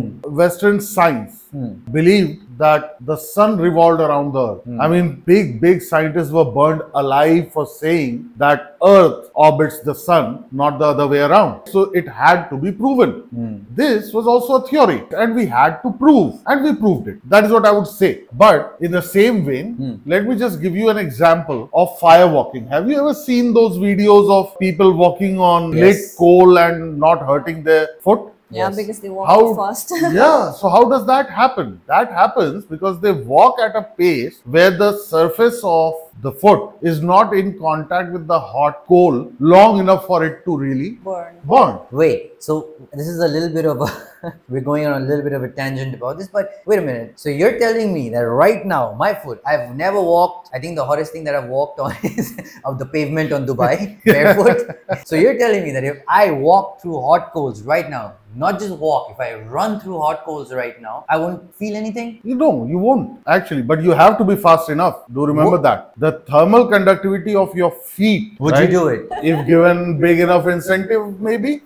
Western 0.42 0.80
science 0.80 1.42
Hmm. 1.50 1.72
believed 1.90 2.42
that 2.58 2.96
the 3.06 3.16
sun 3.16 3.56
revolved 3.58 4.00
around 4.00 4.32
the 4.32 4.46
earth. 4.48 4.64
Hmm. 4.64 4.80
I 4.80 4.88
mean, 4.88 5.22
big, 5.24 5.60
big 5.60 5.80
scientists 5.80 6.30
were 6.30 6.44
burned 6.44 6.82
alive 6.94 7.52
for 7.52 7.64
saying 7.66 8.30
that 8.36 8.76
earth 8.84 9.30
orbits 9.34 9.80
the 9.80 9.94
sun, 9.94 10.44
not 10.52 10.78
the 10.78 10.84
other 10.86 11.06
way 11.06 11.20
around. 11.20 11.66
So 11.68 11.84
it 11.92 12.06
had 12.06 12.48
to 12.50 12.56
be 12.56 12.70
proven. 12.72 13.12
Hmm. 13.34 13.56
This 13.74 14.12
was 14.12 14.26
also 14.26 14.56
a 14.56 14.68
theory 14.68 15.02
and 15.16 15.34
we 15.34 15.46
had 15.46 15.80
to 15.82 15.92
prove 15.92 16.34
and 16.46 16.64
we 16.64 16.74
proved 16.74 17.08
it. 17.08 17.26
That 17.30 17.44
is 17.44 17.50
what 17.50 17.64
I 17.64 17.72
would 17.72 17.86
say. 17.86 18.24
But 18.32 18.76
in 18.80 18.90
the 18.90 19.02
same 19.02 19.44
vein, 19.46 19.74
hmm. 19.74 19.94
let 20.04 20.26
me 20.26 20.36
just 20.36 20.60
give 20.60 20.76
you 20.76 20.90
an 20.90 20.98
example 20.98 21.70
of 21.72 21.98
fire 21.98 22.28
walking. 22.28 22.66
Have 22.68 22.90
you 22.90 22.98
ever 23.00 23.14
seen 23.14 23.54
those 23.54 23.78
videos 23.78 24.30
of 24.30 24.58
people 24.58 24.92
walking 24.92 25.38
on 25.38 25.72
Yes. 25.72 25.84
lit 25.84 26.18
coal 26.18 26.58
and 26.58 26.98
not 26.98 27.24
hurting 27.24 27.62
their 27.62 27.88
foot? 28.02 28.32
Yeah, 28.50 28.70
because 28.70 28.98
they 29.00 29.10
walk 29.10 29.28
How 29.28 29.54
fast. 29.54 29.92
yeah, 30.12 30.52
so 30.52 30.68
how 30.70 30.88
does 30.88 31.06
that 31.06 31.28
happen? 31.28 31.80
That 31.86 32.10
happens 32.10 32.64
because 32.64 32.98
they 33.00 33.12
walk 33.12 33.60
at 33.60 33.76
a 33.76 33.82
pace 33.82 34.40
where 34.44 34.70
the 34.70 34.96
surface 34.96 35.60
of 35.62 35.94
the 36.22 36.32
foot 36.32 36.72
is 36.82 37.00
not 37.00 37.34
in 37.34 37.58
contact 37.58 38.12
with 38.12 38.26
the 38.26 38.38
hot 38.38 38.84
coal 38.86 39.30
long 39.38 39.78
enough 39.78 40.06
for 40.06 40.24
it 40.24 40.44
to 40.44 40.56
really 40.56 40.90
Burn. 41.04 41.36
burn. 41.44 41.78
Wait, 41.90 42.42
so 42.42 42.70
this 42.92 43.06
is 43.06 43.20
a 43.20 43.28
little 43.28 43.50
bit 43.50 43.66
of 43.66 43.80
a 43.80 43.88
we're 44.48 44.60
going 44.60 44.86
on 44.86 45.02
a 45.02 45.04
little 45.04 45.22
bit 45.22 45.32
of 45.32 45.42
a 45.42 45.48
tangent 45.48 45.94
about 45.94 46.18
this, 46.18 46.28
but 46.28 46.62
wait 46.66 46.78
a 46.78 46.82
minute. 46.82 47.18
So 47.18 47.28
you're 47.28 47.58
telling 47.58 47.92
me 47.92 48.08
that 48.10 48.20
right 48.20 48.64
now, 48.64 48.92
my 48.94 49.14
foot, 49.14 49.40
I've 49.46 49.74
never 49.76 50.00
walked. 50.00 50.50
I 50.52 50.58
think 50.58 50.76
the 50.76 50.84
hottest 50.84 51.12
thing 51.12 51.24
that 51.24 51.34
I've 51.34 51.48
walked 51.48 51.80
on 51.80 51.94
is 52.02 52.36
of 52.64 52.78
the 52.78 52.86
pavement 52.86 53.32
on 53.32 53.46
Dubai, 53.46 54.02
barefoot. 54.04 54.76
so 55.06 55.16
you're 55.16 55.38
telling 55.38 55.62
me 55.64 55.70
that 55.72 55.84
if 55.84 55.98
I 56.08 56.30
walk 56.30 56.80
through 56.82 57.00
hot 57.00 57.32
coals 57.32 57.62
right 57.62 57.88
now, 57.88 58.14
not 58.34 58.58
just 58.60 58.76
walk, 58.76 59.10
if 59.10 59.20
I 59.20 59.34
run 59.40 59.80
through 59.80 59.98
hot 59.98 60.24
coals 60.24 60.52
right 60.52 60.80
now, 60.80 61.04
I 61.08 61.16
won't 61.16 61.54
feel 61.56 61.74
anything? 61.76 62.20
You 62.22 62.34
know, 62.34 62.66
you 62.66 62.78
won't 62.78 63.20
actually, 63.26 63.62
but 63.62 63.82
you 63.82 63.90
have 63.92 64.18
to 64.18 64.24
be 64.24 64.36
fast 64.36 64.68
enough. 64.68 65.04
Do 65.12 65.26
remember 65.26 65.56
Wo- 65.56 65.62
that. 65.62 65.92
The 65.96 66.07
thermal 66.12 66.68
conductivity 66.68 67.34
of 67.34 67.54
your 67.54 67.70
feet. 67.70 68.38
Would 68.40 68.52
right? 68.52 68.62
you 68.62 68.78
do 68.78 68.88
it? 68.88 69.08
If 69.22 69.46
given 69.46 70.00
big 70.00 70.20
enough 70.20 70.46
incentive, 70.46 71.20
maybe. 71.20 71.62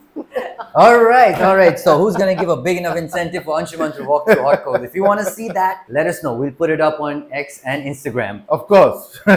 All 0.75 1.03
right, 1.03 1.39
all 1.43 1.57
right. 1.57 1.79
So 1.79 1.99
who's 1.99 2.17
gonna 2.17 2.35
give 2.35 2.49
a 2.49 2.57
big 2.57 2.79
enough 2.79 2.97
incentive 2.97 3.45
for 3.45 3.59
Anshuman 3.59 3.95
to 3.97 4.05
walk 4.05 4.27
through 4.27 4.43
hot 4.43 4.65
coals? 4.65 4.83
If 4.83 4.95
you 4.95 5.05
want 5.05 5.21
to 5.21 5.27
see 5.27 5.49
that, 5.49 5.85
let 5.89 6.07
us 6.07 6.23
know. 6.23 6.35
We'll 6.35 6.53
put 6.53 6.71
it 6.71 6.81
up 6.81 7.01
on 7.01 7.29
X 7.33 7.61
and 7.65 7.85
Instagram. 7.85 8.43
Of 8.49 8.67
course. 8.67 9.19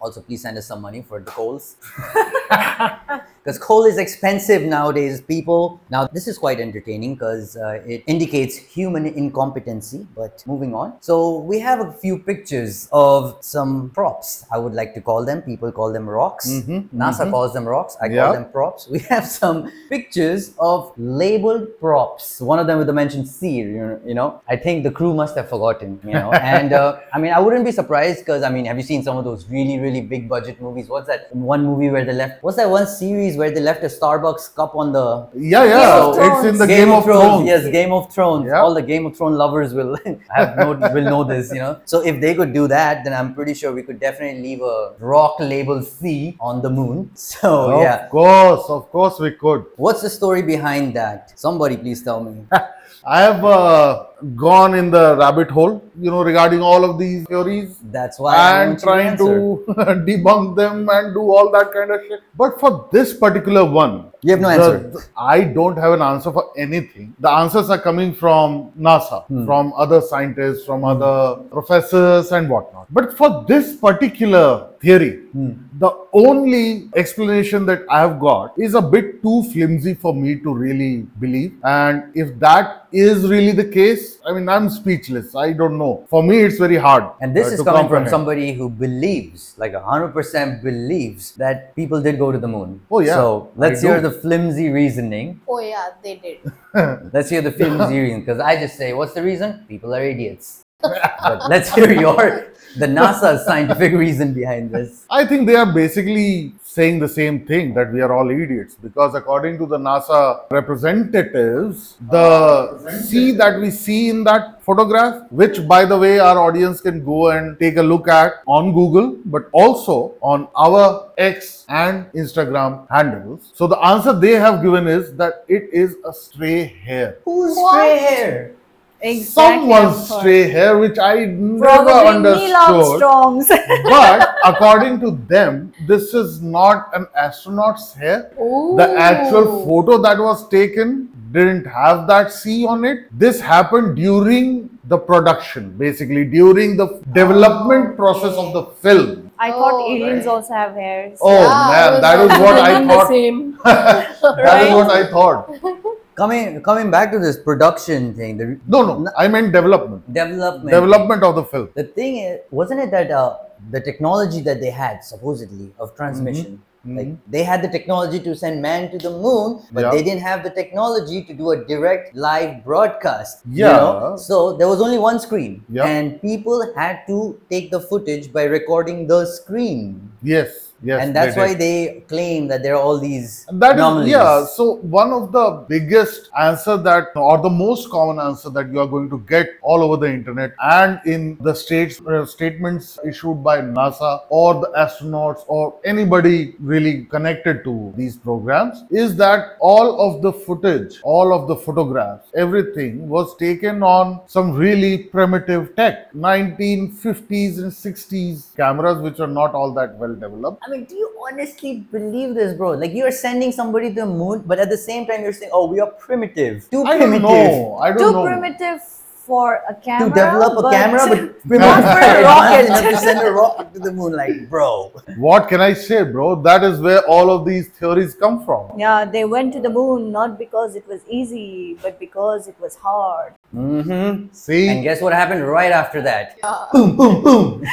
Also, 0.00 0.20
please 0.20 0.42
send 0.42 0.56
us 0.58 0.66
some 0.66 0.80
money 0.80 1.02
for 1.02 1.20
the 1.20 1.30
coals. 1.30 1.76
Because 3.46 3.60
coal 3.60 3.84
is 3.84 3.96
expensive 3.96 4.62
nowadays, 4.62 5.20
people. 5.20 5.80
Now, 5.88 6.08
this 6.08 6.26
is 6.26 6.36
quite 6.36 6.58
entertaining 6.58 7.14
because 7.14 7.56
uh, 7.56 7.80
it 7.86 8.02
indicates 8.08 8.56
human 8.56 9.06
incompetency. 9.06 10.04
But 10.16 10.42
moving 10.48 10.74
on. 10.74 10.94
So, 11.00 11.38
we 11.38 11.60
have 11.60 11.78
a 11.78 11.92
few 11.92 12.18
pictures 12.18 12.88
of 12.90 13.36
some 13.40 13.90
props, 13.94 14.44
I 14.52 14.58
would 14.58 14.72
like 14.74 14.94
to 14.94 15.00
call 15.00 15.24
them. 15.24 15.42
People 15.42 15.70
call 15.70 15.92
them 15.92 16.08
rocks. 16.08 16.48
Mhm, 16.50 16.88
NASA 16.92 17.30
calls 17.30 17.52
them 17.52 17.66
rocks. 17.68 17.96
I 18.02 18.06
Yeah. 18.06 18.24
call 18.24 18.32
them 18.32 18.46
props. 18.50 18.88
We 18.96 18.98
have 19.14 19.24
some 19.24 19.70
pictures 19.90 20.50
of 20.58 20.90
labeled 20.96 21.68
props. 21.78 22.40
One 22.40 22.58
of 22.58 22.66
them 22.66 22.78
with 22.78 22.88
the 22.88 22.96
mention 23.02 23.24
C, 23.26 23.50
you 23.50 23.66
know, 23.78 24.00
you 24.04 24.14
know. 24.14 24.40
I 24.48 24.56
think 24.56 24.82
the 24.82 24.90
crew 24.90 25.14
must 25.14 25.36
have 25.36 25.48
forgotten, 25.48 26.00
you 26.02 26.14
know. 26.14 26.32
and 26.56 26.72
uh, 26.72 26.98
I 27.14 27.20
mean, 27.20 27.32
I 27.32 27.38
wouldn't 27.38 27.64
be 27.64 27.70
surprised 27.70 28.20
because, 28.26 28.42
I 28.42 28.50
mean, 28.50 28.64
have 28.64 28.76
you 28.76 28.82
seen 28.92 29.04
some 29.04 29.16
of 29.16 29.24
those 29.24 29.48
really, 29.48 29.78
really 29.78 30.00
big 30.00 30.28
budget 30.28 30.60
movies? 30.60 30.88
What's 30.88 31.06
that 31.06 31.32
one 31.32 31.64
movie 31.64 31.90
where 31.90 32.04
they 32.04 32.12
left, 32.24 32.42
what's 32.42 32.56
that 32.56 32.68
one 32.70 32.88
series 32.88 33.35
where 33.36 33.50
they 33.50 33.60
left 33.60 33.82
a 33.84 33.86
Starbucks 33.86 34.54
cup 34.54 34.74
on 34.74 34.92
the 34.92 35.28
yeah, 35.34 35.64
yeah. 35.64 36.04
of 36.04 36.16
it's 36.18 36.44
in 36.46 36.58
the 36.58 36.66
Game, 36.66 36.88
Game, 36.88 36.94
of, 36.96 37.04
Thrones. 37.04 37.46
Yes, 37.46 37.62
Yes. 37.64 37.72
Game 37.72 37.92
of 37.92 38.12
Thrones. 38.12 38.46
Yeah. 38.46 38.60
All 38.60 38.74
the 38.74 38.82
Game 38.82 39.06
of 39.06 39.16
Thrones 39.16 39.36
lovers 39.36 39.74
will 39.74 39.96
have 40.36 40.56
know, 40.56 40.72
will 40.94 41.04
know 41.04 41.24
this, 41.24 41.52
you 41.52 41.60
know. 41.60 41.80
So 41.84 42.00
if 42.04 42.20
they 42.20 42.34
could 42.34 42.52
do 42.52 42.66
that, 42.68 43.04
then 43.04 43.12
I'm 43.12 43.34
pretty 43.34 43.54
sure 43.54 43.72
we 43.72 43.82
could 43.82 44.00
definitely 44.00 44.42
leave 44.42 44.60
a 44.62 44.94
rock 44.98 45.36
label 45.40 45.82
C 45.82 46.36
on 46.40 46.62
the 46.62 46.70
moon. 46.70 47.10
So 47.36 47.72
of 47.72 47.82
yeah, 47.82 48.04
of 48.04 48.10
course, 48.10 48.64
of 48.68 48.90
course 48.90 49.18
we 49.20 49.30
could. 49.32 49.66
what's 49.76 50.00
the 50.00 50.10
story 50.10 50.42
behind 50.42 50.94
that? 50.94 51.38
Somebody 51.38 51.76
please 51.76 52.02
tell 52.02 52.22
me. 52.22 52.44
I 53.04 53.20
have 53.22 53.44
uh, 53.44 54.06
gone 54.34 54.74
in 54.74 54.90
the 54.90 55.16
rabbit 55.18 55.50
hole, 55.50 55.82
you 56.00 56.10
know, 56.10 56.22
regarding 56.22 56.60
all 56.62 56.84
of 56.84 56.98
these 56.98 57.26
theories 57.26 57.76
That's 57.92 58.18
why 58.18 58.62
and 58.62 58.78
trying 58.80 59.16
to 59.18 59.64
debunk 60.08 60.56
them 60.56 60.88
and 60.90 61.12
do 61.14 61.20
all 61.20 61.50
that 61.52 61.70
kind 61.72 61.90
of 61.90 62.00
shit. 62.08 62.20
But 62.34 62.58
for 62.58 62.88
this 62.92 63.12
particular 63.12 63.64
one, 63.64 64.06
You 64.22 64.30
have 64.32 64.40
no 64.40 64.48
the- 64.48 64.54
answer. 64.54 64.78
the- 64.94 65.04
I 65.16 65.44
don't 65.58 65.76
have 65.76 65.92
an 65.92 66.02
answer 66.02 66.32
for 66.32 66.44
anything. 66.56 67.14
The 67.20 67.30
answers 67.30 67.68
are 67.68 67.78
coming 67.78 68.14
from 68.14 68.70
NASA, 68.88 69.24
Hmm. 69.26 69.44
from 69.44 69.72
other 69.76 70.00
scientists, 70.00 70.64
from 70.64 70.84
other 70.84 71.16
professors, 71.50 72.32
and 72.32 72.48
whatnot. 72.48 72.86
But 72.90 73.12
for 73.18 73.30
this 73.52 73.76
particular 73.76 74.46
theory, 74.80 75.12
Hmm. 75.34 75.52
the 75.84 75.90
only 76.24 76.88
explanation 77.04 77.66
that 77.66 77.82
I 77.90 78.00
have 78.00 78.18
got 78.18 78.54
is 78.56 78.74
a 78.74 78.82
bit 78.96 79.22
too 79.22 79.38
flimsy 79.52 79.94
for 79.94 80.14
me 80.14 80.36
to 80.46 80.54
really 80.64 80.92
believe. 81.20 81.52
And 81.62 82.04
if 82.24 82.38
that 82.40 82.86
is 82.92 83.28
really 83.28 83.52
the 83.52 83.68
case, 83.80 84.05
I 84.24 84.32
mean, 84.32 84.48
I'm 84.48 84.68
speechless. 84.68 85.34
I 85.34 85.52
don't 85.52 85.78
know. 85.78 86.06
For 86.08 86.22
me, 86.22 86.38
it's 86.38 86.58
very 86.58 86.76
hard. 86.76 87.04
And 87.20 87.34
this 87.34 87.48
uh, 87.48 87.50
is 87.52 87.58
to 87.60 87.64
coming 87.64 87.88
from 87.88 88.08
somebody 88.08 88.52
who 88.52 88.68
believes, 88.68 89.54
like 89.56 89.74
hundred 89.74 90.12
percent 90.18 90.62
believes, 90.62 91.32
that 91.42 91.74
people 91.76 92.02
did 92.02 92.18
go 92.18 92.32
to 92.32 92.38
the 92.38 92.48
moon. 92.48 92.80
Oh, 92.90 93.00
yeah. 93.00 93.14
So 93.14 93.52
let's 93.56 93.82
I 93.82 93.88
hear 93.88 93.96
do. 94.00 94.08
the 94.08 94.14
flimsy 94.20 94.68
reasoning. 94.70 95.40
Oh 95.48 95.60
yeah, 95.60 95.90
they 96.02 96.16
did. 96.16 96.52
Let's 97.12 97.30
hear 97.30 97.40
the 97.40 97.52
flimsy 97.52 97.98
reason. 97.98 98.20
Because 98.20 98.38
I 98.38 98.56
just 98.56 98.76
say, 98.76 98.92
what's 98.92 99.14
the 99.14 99.22
reason? 99.22 99.64
People 99.66 99.94
are 99.94 100.04
idiots. 100.04 100.62
but 100.82 101.48
let's 101.48 101.74
hear 101.74 101.90
your 101.90 102.52
the 102.76 102.86
NASA 102.98 103.42
scientific 103.44 103.92
reason 103.94 104.34
behind 104.34 104.70
this. 104.70 105.06
I 105.08 105.24
think 105.24 105.46
they 105.46 105.56
are 105.56 105.72
basically 105.72 106.52
saying 106.76 106.98
the 106.98 107.08
same 107.08 107.36
thing 107.50 107.72
that 107.76 107.92
we 107.92 108.00
are 108.06 108.12
all 108.16 108.30
idiots 108.30 108.74
because 108.86 109.14
according 109.14 109.58
to 109.58 109.66
the 109.66 109.78
NASA 109.78 110.20
representatives, 110.50 111.96
the 112.10 112.26
ah, 112.26 112.90
C 113.08 113.32
that 113.32 113.60
we 113.60 113.70
see 113.70 114.08
in 114.10 114.24
that 114.24 114.62
photograph, 114.62 115.30
which 115.30 115.66
by 115.66 115.84
the 115.84 115.98
way 116.04 116.18
our 116.18 116.38
audience 116.38 116.80
can 116.80 117.04
go 117.04 117.30
and 117.30 117.58
take 117.58 117.76
a 117.76 117.86
look 117.92 118.08
at 118.08 118.34
on 118.46 118.72
Google, 118.72 119.16
but 119.24 119.48
also 119.52 120.14
on 120.20 120.48
our 120.56 121.12
X 121.16 121.64
and 121.68 122.12
Instagram 122.12 122.86
handles. 122.90 123.52
So 123.54 123.66
the 123.66 123.78
answer 123.92 124.12
they 124.12 124.36
have 124.46 124.62
given 124.62 124.86
is 124.86 125.14
that 125.16 125.44
it 125.48 125.70
is 125.72 125.96
a 126.04 126.12
stray 126.12 126.64
hair. 126.64 127.18
Who's 127.24 127.56
stray 127.56 127.98
hair? 127.98 128.56
Exactly. 129.00 129.24
Someone's 129.24 130.10
I've 130.10 130.18
stray 130.20 130.48
hair, 130.48 130.78
which 130.78 130.98
I 130.98 131.26
never 131.26 131.84
Probably 131.84 132.22
Neil 132.22 132.56
understood. 132.56 133.60
But 133.84 134.36
according 134.44 135.00
to 135.00 135.10
them, 135.28 135.72
this 135.86 136.14
is 136.14 136.40
not 136.40 136.90
an 136.94 137.06
astronaut's 137.14 137.92
hair. 137.92 138.30
The 138.36 138.94
actual 138.96 139.64
photo 139.66 139.98
that 139.98 140.18
was 140.18 140.48
taken 140.48 141.10
didn't 141.32 141.66
have 141.66 142.06
that 142.06 142.32
C 142.32 142.66
on 142.66 142.84
it. 142.84 143.06
This 143.12 143.40
happened 143.40 143.96
during 143.96 144.70
the 144.84 144.96
production, 144.96 145.76
basically 145.76 146.24
during 146.24 146.76
the 146.76 146.86
development 147.12 147.90
oh. 147.90 147.96
process 147.96 148.34
of 148.36 148.52
the 148.52 148.64
film. 148.80 149.30
I 149.38 149.50
thought 149.50 149.74
Oh, 149.74 149.92
aliens 149.92 150.24
right. 150.24 150.32
also 150.32 150.54
have 150.54 150.72
hairs. 150.72 151.18
Oh 151.20 151.48
man, 151.70 152.00
that 152.06 152.20
is 152.20 152.40
what 152.40 152.58
I 152.58 152.86
thought. 152.86 153.08
Same. 153.08 153.58
That 153.64 154.66
is 154.66 154.74
what 154.74 154.90
I 154.90 155.06
thought. 155.10 156.02
Coming 156.16 156.62
coming 156.62 156.90
back 156.90 157.12
to 157.12 157.18
this 157.18 157.36
production 157.38 158.14
thing, 158.14 158.38
the 158.38 158.58
No, 158.66 158.80
no, 158.86 159.10
I 159.18 159.28
meant 159.28 159.52
development. 159.52 160.02
development. 160.12 160.70
Development 160.70 161.22
of 161.22 161.34
the 161.34 161.44
film. 161.44 161.68
The 161.74 161.84
thing 161.84 162.16
is, 162.18 162.40
wasn't 162.50 162.80
it 162.80 162.90
that 162.90 163.10
uh, 163.10 163.36
the 163.70 163.80
technology 163.82 164.40
that 164.40 164.60
they 164.60 164.70
had 164.70 165.04
supposedly 165.04 165.74
of 165.78 165.94
transmission, 165.94 166.62
like 166.86 167.08
they 167.30 167.42
had 167.42 167.60
the 167.62 167.68
technology 167.68 168.18
to 168.20 168.34
send 168.34 168.62
man 168.62 168.90
to 168.92 168.98
the 168.98 169.10
moon, 169.10 169.60
but 169.72 169.82
Yeah. 169.82 169.90
they 169.90 170.02
didn't 170.02 170.22
have 170.22 170.42
the 170.42 170.50
technology 170.50 171.22
to 171.24 171.34
do 171.34 171.50
a 171.50 171.56
direct 171.72 172.14
live 172.16 172.64
broadcast. 172.64 173.42
you 173.50 173.64
Yeah. 173.66 173.76
know? 173.76 174.16
So 174.16 174.52
there 174.56 174.68
was 174.68 174.80
only 174.80 174.98
one 174.98 175.18
screen, 175.20 175.64
Yeah. 175.68 175.84
and 175.84 176.20
people 176.22 176.64
had 176.76 177.00
to 177.08 177.38
take 177.50 177.70
the 177.70 177.80
footage 177.80 178.32
by 178.32 178.44
recording 178.44 179.06
the 179.06 179.26
screen, 179.26 180.12
Yes, 180.22 180.65
yes. 180.82 181.02
and 181.02 181.14
that's 181.14 181.34
they 181.34 181.40
why 181.40 181.48
did. 181.48 181.60
they 181.60 182.04
claim 182.08 182.48
that 182.48 182.62
there 182.62 182.74
are 182.74 182.82
all 182.82 182.98
these 182.98 183.46
That 183.52 183.72
is, 183.76 183.80
anomalies. 183.80 184.10
yeah. 184.10 184.44
So 184.44 184.76
one 184.76 185.12
of 185.12 185.32
the 185.32 185.64
biggest 185.68 186.30
answer 186.38 186.76
that, 186.76 187.08
or 187.16 187.38
the 187.38 187.50
most 187.50 187.90
common 187.90 188.18
answer 188.24 188.50
that 188.50 188.72
you 188.72 188.80
are 188.80 188.86
going 188.86 189.10
to 189.10 189.18
get 189.28 189.50
all 189.62 189.82
over 189.82 189.96
the 189.96 190.12
internet 190.12 190.52
and 190.62 191.00
in 191.06 191.36
the 191.40 191.54
states 191.54 192.00
uh, 192.06 192.24
statements 192.26 192.98
issued 193.04 193.42
by 193.42 193.60
NASA 193.60 194.20
or 194.30 194.54
the 194.54 194.70
astronauts 194.76 195.44
or 195.48 195.78
anybody 195.84 196.54
really 196.60 197.04
connected 197.06 197.62
to 197.64 197.92
these 197.96 198.16
programs 198.16 198.84
is 198.90 199.16
that 199.16 199.56
all 199.60 200.00
of 200.00 200.22
the 200.22 200.32
footage, 200.32 201.00
all 201.02 201.32
of 201.32 201.48
the 201.48 201.56
photographs, 201.56 202.28
everything 202.34 203.08
was 203.08 203.36
taken 203.36 203.82
on 203.82 204.20
some 204.26 204.52
really 204.52 205.04
primitive 205.04 205.74
tech, 205.76 206.12
1950s 206.12 207.58
and 207.58 207.70
60s 207.72 208.54
cameras, 208.56 208.98
which 209.02 209.20
are 209.20 209.26
not 209.26 209.54
all 209.54 209.72
that 209.74 209.94
well 209.96 210.14
developed. 210.14 210.62
I 210.66 210.70
mean, 210.70 210.84
do 210.84 210.94
you 210.96 211.10
honestly 211.30 211.86
believe 211.92 212.34
this, 212.34 212.56
bro? 212.56 212.70
Like 212.72 212.92
you're 212.92 213.10
sending 213.12 213.52
somebody 213.52 213.88
to 213.90 213.94
the 214.02 214.06
moon, 214.06 214.42
but 214.46 214.58
at 214.58 214.68
the 214.70 214.76
same 214.76 215.06
time 215.06 215.22
you're 215.22 215.32
saying, 215.32 215.50
"Oh, 215.54 215.66
we 215.66 215.78
are 215.80 215.90
primitive, 215.92 216.68
too 216.70 216.82
I 216.84 216.96
primitive." 216.96 217.22
don't 217.22 217.32
know. 217.32 217.76
I 217.76 217.88
don't 217.92 217.98
Too 217.98 218.12
know. 218.12 218.24
primitive 218.24 218.80
for 219.26 219.60
a 219.68 219.74
camera. 219.74 220.08
to 220.08 220.14
develop 220.14 220.58
a 220.58 220.62
but 220.62 220.72
camera, 220.72 221.06
but 221.08 221.20
we're 221.46 221.58
not 221.58 221.80
not 221.82 221.94
for 221.94 222.04
a 222.18 222.22
rocket. 222.30 222.66
enough 222.66 222.82
to 222.90 222.96
send 222.96 223.18
a 223.26 223.30
rocket 223.32 223.72
to 223.74 223.80
the 223.80 223.92
moon. 223.92 224.12
Like, 224.12 224.48
bro. 224.48 224.92
What 225.18 225.48
can 225.48 225.60
I 225.60 225.72
say, 225.72 226.02
bro? 226.04 226.40
That 226.42 226.62
is 226.62 226.78
where 226.80 227.00
all 227.06 227.30
of 227.30 227.44
these 227.44 227.68
theories 227.68 228.14
come 228.14 228.44
from. 228.44 228.78
yeah, 228.78 229.04
they 229.04 229.24
went 229.24 229.52
to 229.54 229.60
the 229.60 229.68
moon 229.70 230.12
not 230.12 230.38
because 230.38 230.76
it 230.76 230.86
was 230.86 231.00
easy, 231.08 231.76
but 231.82 231.98
because 231.98 232.46
it 232.46 232.54
was 232.60 232.76
hard. 232.76 233.34
Mm-hmm. 233.54 234.28
See? 234.32 234.68
And 234.68 234.82
guess 234.84 235.00
what 235.00 235.12
happened 235.12 235.46
right 235.46 235.72
after 235.72 236.00
that? 236.02 236.36
Yeah. 236.42 236.66
Boom, 236.72 236.96
boom, 236.96 237.22
boom. 237.24 237.64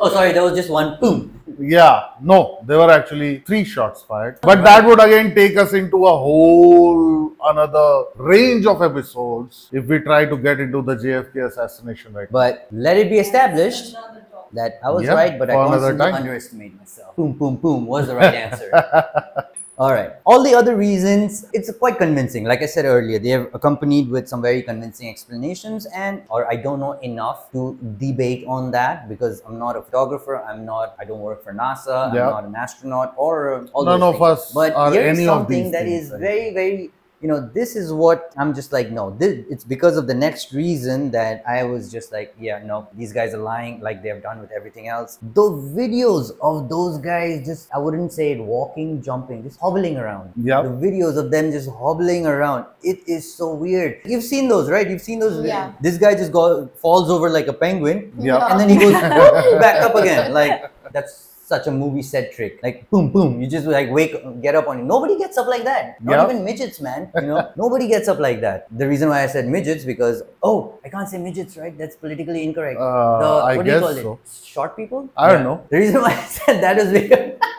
oh, 0.00 0.10
sorry, 0.12 0.32
there 0.32 0.42
was 0.42 0.54
just 0.56 0.70
one 0.70 0.98
boom. 1.00 1.37
Yeah, 1.58 2.10
no, 2.20 2.62
there 2.64 2.78
were 2.78 2.90
actually 2.90 3.40
three 3.40 3.64
shots 3.64 4.02
fired. 4.02 4.38
But 4.42 4.62
that 4.62 4.84
would 4.84 5.00
again 5.00 5.34
take 5.34 5.56
us 5.56 5.72
into 5.72 6.06
a 6.06 6.16
whole 6.16 7.32
another 7.44 8.04
range 8.16 8.66
of 8.66 8.80
episodes 8.82 9.68
if 9.72 9.84
we 9.86 9.98
try 9.98 10.24
to 10.26 10.36
get 10.36 10.60
into 10.60 10.82
the 10.82 10.94
JFK 10.94 11.46
assassination 11.48 12.12
right 12.12 12.28
But 12.30 12.68
let 12.70 12.96
it 12.96 13.10
be 13.10 13.18
established 13.18 13.94
that 14.52 14.78
I 14.84 14.90
was 14.90 15.04
Yeah, 15.04 15.14
right, 15.14 15.38
but 15.38 15.50
I 15.50 15.54
for 15.54 15.66
another 15.66 15.78
constantly 15.90 16.12
time. 16.12 16.14
underestimate 16.14 16.78
myself. 16.78 17.16
Boom, 17.16 17.32
boom, 17.32 17.56
boom 17.56 17.86
was 17.86 18.06
the 18.06 18.14
right 18.16 18.34
answer. 18.46 18.70
All 19.78 19.92
right. 19.92 20.10
All 20.26 20.42
the 20.42 20.54
other 20.56 20.74
reasons, 20.74 21.46
it's 21.52 21.72
quite 21.78 21.98
convincing. 21.98 22.42
Like 22.42 22.62
I 22.62 22.66
said 22.66 22.84
earlier, 22.84 23.20
they 23.20 23.28
have 23.28 23.48
accompanied 23.54 24.08
with 24.10 24.28
some 24.28 24.42
very 24.42 24.60
convincing 24.60 25.08
explanations, 25.08 25.86
and 25.94 26.22
or 26.30 26.50
I 26.50 26.56
don't 26.56 26.80
know 26.80 26.94
enough 26.98 27.52
to 27.52 27.78
debate 27.98 28.44
on 28.48 28.72
that 28.72 29.08
because 29.08 29.40
I'm 29.46 29.56
not 29.56 29.76
a 29.76 29.82
photographer. 29.82 30.42
I'm 30.42 30.64
not. 30.66 30.96
I 30.98 31.04
don't 31.04 31.20
work 31.20 31.44
for 31.44 31.52
NASA. 31.54 32.12
Yeah. 32.12 32.26
I'm 32.26 32.30
not 32.34 32.44
an 32.44 32.56
astronaut 32.56 33.14
or 33.16 33.68
all 33.72 33.84
None 33.84 34.02
of 34.02 34.14
things. 34.14 34.22
us 34.26 34.52
But 34.52 34.74
are 34.74 34.92
any 34.92 35.28
of 35.28 35.46
something 35.46 35.62
these 35.62 35.72
that 35.72 35.84
things, 35.84 36.06
is 36.06 36.10
right? 36.10 36.20
very, 36.20 36.50
very 36.52 36.90
you 37.20 37.26
know, 37.28 37.40
this 37.40 37.74
is 37.74 37.92
what 37.92 38.32
I'm 38.36 38.54
just 38.54 38.72
like, 38.72 38.90
no, 38.90 39.10
this, 39.10 39.44
it's 39.50 39.64
because 39.64 39.96
of 39.96 40.06
the 40.06 40.14
next 40.14 40.52
reason 40.52 41.10
that 41.10 41.42
I 41.48 41.64
was 41.64 41.90
just 41.90 42.12
like, 42.12 42.34
yeah, 42.38 42.62
no, 42.64 42.88
these 42.94 43.12
guys 43.12 43.34
are 43.34 43.38
lying 43.42 43.80
like 43.80 44.02
they've 44.02 44.22
done 44.22 44.40
with 44.40 44.50
everything 44.52 44.86
else. 44.88 45.18
The 45.34 45.42
videos 45.42 46.30
of 46.40 46.68
those 46.68 46.98
guys 46.98 47.44
just, 47.44 47.68
I 47.74 47.78
wouldn't 47.78 48.12
say 48.12 48.32
it 48.32 48.40
walking, 48.40 49.02
jumping, 49.02 49.42
just 49.42 49.58
hobbling 49.58 49.96
around. 49.96 50.32
Yeah. 50.36 50.62
The 50.62 50.68
videos 50.68 51.16
of 51.16 51.30
them 51.30 51.50
just 51.50 51.68
hobbling 51.68 52.26
around. 52.26 52.66
It 52.82 53.00
is 53.08 53.32
so 53.34 53.52
weird. 53.52 54.00
You've 54.04 54.22
seen 54.24 54.48
those, 54.48 54.70
right? 54.70 54.88
You've 54.88 55.02
seen 55.02 55.18
those. 55.18 55.44
Yeah. 55.44 55.72
This 55.80 55.98
guy 55.98 56.14
just 56.14 56.30
go, 56.32 56.68
falls 56.76 57.10
over 57.10 57.28
like 57.28 57.48
a 57.48 57.52
penguin 57.52 58.12
Yeah. 58.18 58.46
and 58.46 58.60
then 58.60 58.68
he 58.68 58.76
goes 58.78 58.92
back 59.60 59.82
up 59.82 59.94
again. 59.96 60.32
Like, 60.32 60.70
that's 60.92 61.27
such 61.48 61.66
a 61.66 61.70
movie 61.70 62.02
set 62.02 62.32
trick. 62.32 62.60
Like 62.62 62.88
boom, 62.90 63.10
boom. 63.10 63.40
You 63.40 63.48
just 63.48 63.66
like 63.66 63.90
wake, 63.90 64.14
get 64.42 64.54
up 64.54 64.68
on 64.68 64.80
it. 64.80 64.84
Nobody 64.84 65.16
gets 65.18 65.38
up 65.42 65.46
like 65.46 65.64
that. 65.64 66.00
Not 66.02 66.12
Yeah. 66.18 66.24
even 66.26 66.44
midgets, 66.44 66.80
man. 66.80 67.10
You 67.14 67.28
know, 67.30 67.52
nobody 67.62 67.88
gets 67.88 68.08
up 68.08 68.18
like 68.18 68.40
that. 68.42 68.66
The 68.82 68.86
reason 68.92 69.08
why 69.08 69.22
I 69.22 69.26
said 69.26 69.48
midgets 69.48 69.84
because 69.84 70.22
oh, 70.42 70.78
I 70.84 70.88
can't 70.88 71.08
say 71.08 71.18
midgets, 71.18 71.56
right? 71.56 71.76
That's 71.76 71.96
politically 71.96 72.44
incorrect. 72.44 72.78
Uh, 72.78 73.18
the, 73.24 73.30
I 73.50 73.56
what 73.56 73.66
do 73.66 73.72
you 73.72 73.80
call 73.80 74.14
it? 74.14 74.18
Short 74.56 74.76
people? 74.76 75.08
I 75.16 75.32
don't 75.32 75.44
know. 75.44 75.56
The 75.70 75.78
reason 75.78 76.02
why 76.02 76.12
I 76.12 76.24
said 76.38 76.62
that 76.62 76.78
is 76.78 76.92
because 76.92 77.32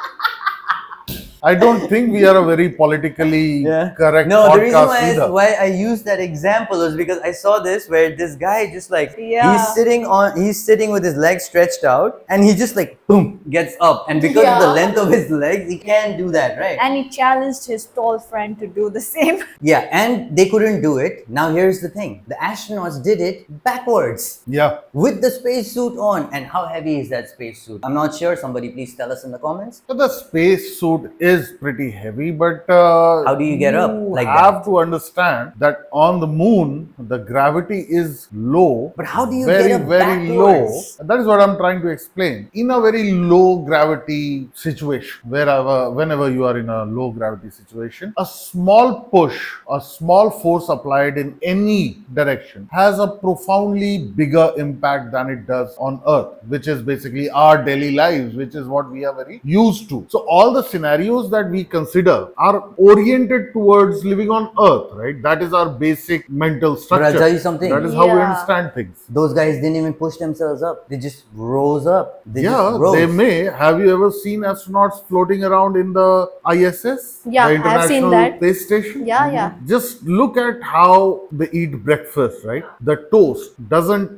I 1.41 1.55
don't 1.55 1.87
think 1.87 2.11
we 2.11 2.25
are 2.25 2.35
a 2.37 2.45
very 2.45 2.69
politically 2.69 3.63
correct 3.97 4.27
No, 4.27 4.53
the 4.53 4.61
reason 4.61 4.87
why 4.87 4.99
I, 4.99 5.09
either. 5.11 5.31
why 5.31 5.47
I 5.53 5.65
used 5.65 6.03
that 6.05 6.19
example 6.19 6.81
is 6.81 6.95
because 6.95 7.19
I 7.19 7.31
saw 7.31 7.59
this 7.59 7.87
where 7.87 8.15
this 8.15 8.35
guy 8.35 8.69
just 8.71 8.91
like 8.91 9.15
Yeah. 9.17 9.53
he's 9.57 9.73
sitting 9.73 10.05
on 10.05 10.35
he's 10.39 10.61
sitting 10.63 10.91
with 10.91 11.03
his 11.03 11.15
legs 11.15 11.45
stretched 11.45 11.83
out 11.83 12.25
and 12.29 12.43
he 12.43 12.53
just 12.55 12.75
like 12.75 12.99
boom 13.07 13.39
gets 13.49 13.75
up. 13.79 14.05
And 14.09 14.21
because 14.21 14.45
of 14.45 14.59
the 14.61 14.67
length 14.73 14.97
of 14.97 15.09
his 15.11 15.29
legs 15.31 15.69
he 15.71 15.77
can't 15.77 16.17
do 16.17 16.29
that 16.31 16.59
right? 16.59 16.77
And 16.81 16.95
he 16.95 17.09
challenged 17.09 17.65
his 17.65 17.85
tall 17.85 18.19
friend 18.19 18.59
to 18.59 18.67
do 18.67 18.89
the 18.89 19.01
same. 19.01 19.43
yeah 19.61 19.87
and 19.91 20.35
they 20.37 20.49
couldn't 20.49 20.81
do 20.81 20.97
it. 20.97 21.29
Now 21.29 21.53
here's 21.53 21.79
the 21.79 21.89
thing. 21.89 22.23
The 22.27 22.35
astronauts 22.35 23.01
did 23.03 23.21
it 23.21 23.63
backwards. 23.63 24.41
Yeah. 24.45 24.79
with 24.93 25.21
the 25.21 25.31
spacesuit 25.31 25.97
on. 25.97 26.29
And 26.33 26.45
how 26.45 26.65
heavy 26.65 26.99
is 26.99 27.09
that 27.09 27.29
spacesuit? 27.29 27.79
I'm 27.83 27.93
not 27.93 28.13
sure. 28.15 28.35
Somebody 28.35 28.69
please 28.69 28.95
tell 28.95 29.11
us 29.11 29.23
in 29.23 29.31
the 29.31 29.39
comments. 29.39 29.81
So 29.87 29.93
the 29.93 30.09
space 30.09 30.79
suit 30.79 31.11
is 31.31 31.51
pretty 31.59 31.89
heavy, 31.91 32.31
but 32.31 32.69
uh, 32.69 33.23
How 33.25 33.35
do 33.35 33.43
you 33.43 33.57
get 33.57 33.75
up 33.75 33.91
you 33.91 34.09
like 34.19 34.27
have 34.27 34.55
that? 34.55 34.65
to 34.65 34.79
understand 34.79 35.53
that 35.63 35.87
on 35.91 36.19
the 36.19 36.27
moon 36.27 36.93
the 37.13 37.17
gravity 37.17 37.79
is 38.01 38.27
low. 38.33 38.93
But 38.97 39.05
how 39.05 39.25
do 39.25 39.35
you 39.35 39.45
very 39.45 39.69
get 39.69 39.81
up 39.81 39.87
very 39.87 40.27
backwards? 40.27 40.97
low? 40.99 41.05
That 41.07 41.19
is 41.19 41.25
what 41.31 41.39
I'm 41.45 41.55
trying 41.57 41.81
to 41.81 41.89
explain. 41.89 42.49
In 42.53 42.71
a 42.71 42.79
very 42.87 43.11
low 43.33 43.59
gravity 43.69 44.49
situation, 44.53 45.19
wherever 45.35 45.91
whenever 45.91 46.29
you 46.37 46.45
are 46.45 46.57
in 46.57 46.69
a 46.69 46.83
low 46.85 47.11
gravity 47.11 47.49
situation, 47.49 48.13
a 48.17 48.25
small 48.25 49.01
push, 49.15 49.39
a 49.69 49.81
small 49.81 50.29
force 50.29 50.69
applied 50.69 51.17
in 51.17 51.37
any 51.41 51.79
direction 52.13 52.67
has 52.71 52.99
a 52.99 53.07
profoundly 53.07 53.93
bigger 54.21 54.51
impact 54.57 55.11
than 55.11 55.29
it 55.29 55.45
does 55.47 55.75
on 55.77 56.01
Earth, 56.07 56.29
which 56.47 56.67
is 56.67 56.81
basically 56.81 57.29
our 57.29 57.63
daily 57.63 57.91
lives, 57.91 58.35
which 58.35 58.55
is 58.55 58.67
what 58.67 58.89
we 58.91 59.05
are 59.05 59.13
very 59.15 59.41
used 59.43 59.89
to. 59.89 60.05
So 60.09 60.19
all 60.37 60.53
the 60.53 60.61
scenarios 60.63 61.18
that 61.31 61.49
we 61.49 61.63
consider 61.63 62.29
are 62.37 62.57
oriented 62.77 63.51
towards 63.53 64.03
living 64.05 64.29
on 64.29 64.51
Earth, 64.67 64.93
right? 64.93 65.21
That 65.21 65.41
is 65.41 65.53
our 65.53 65.69
basic 65.69 66.29
mental 66.29 66.75
structure. 66.77 67.05
I'll 67.05 67.13
tell 67.13 67.29
you 67.33 67.39
something. 67.39 67.69
That 67.69 67.83
is 67.83 67.93
how 67.93 68.05
we 68.05 68.13
Yeah. 68.19 68.29
understand 68.29 68.71
things. 68.73 68.95
those 69.17 69.33
guys 69.33 69.55
didn't 69.61 69.75
even 69.81 69.93
push 70.01 70.17
themselves 70.17 70.61
up 70.69 70.87
they 70.91 70.97
just 71.05 71.23
rose 71.33 71.85
up 71.87 72.21
they 72.25 72.43
yeah, 72.43 72.51
just 72.51 72.79
rose 72.79 72.95
they 72.95 73.05
may. 73.21 73.35
Have 73.61 73.79
you 73.79 73.91
ever 73.93 74.09
seen 74.11 74.41
astronauts 74.51 75.03
floating 75.07 75.43
around 75.43 75.75
in 75.83 75.93
the 75.93 76.09
ISS? 76.55 77.21
Yeah, 77.25 77.47
the 77.49 77.55
I've 77.55 77.87
seen 77.87 78.05
International 78.05 78.11
that. 78.11 78.37
Space 78.37 78.65
Station. 78.67 79.05
Yeah, 79.07 79.31
yeah. 79.31 79.53
Just 79.73 80.03
look 80.21 80.37
at 80.37 80.61
how 80.61 81.27
they 81.31 81.49
eat 81.51 81.83
breakfast, 81.89 82.45
right? 82.45 82.63
The 82.81 82.97
toast 83.11 83.51
doesn't 83.75 84.09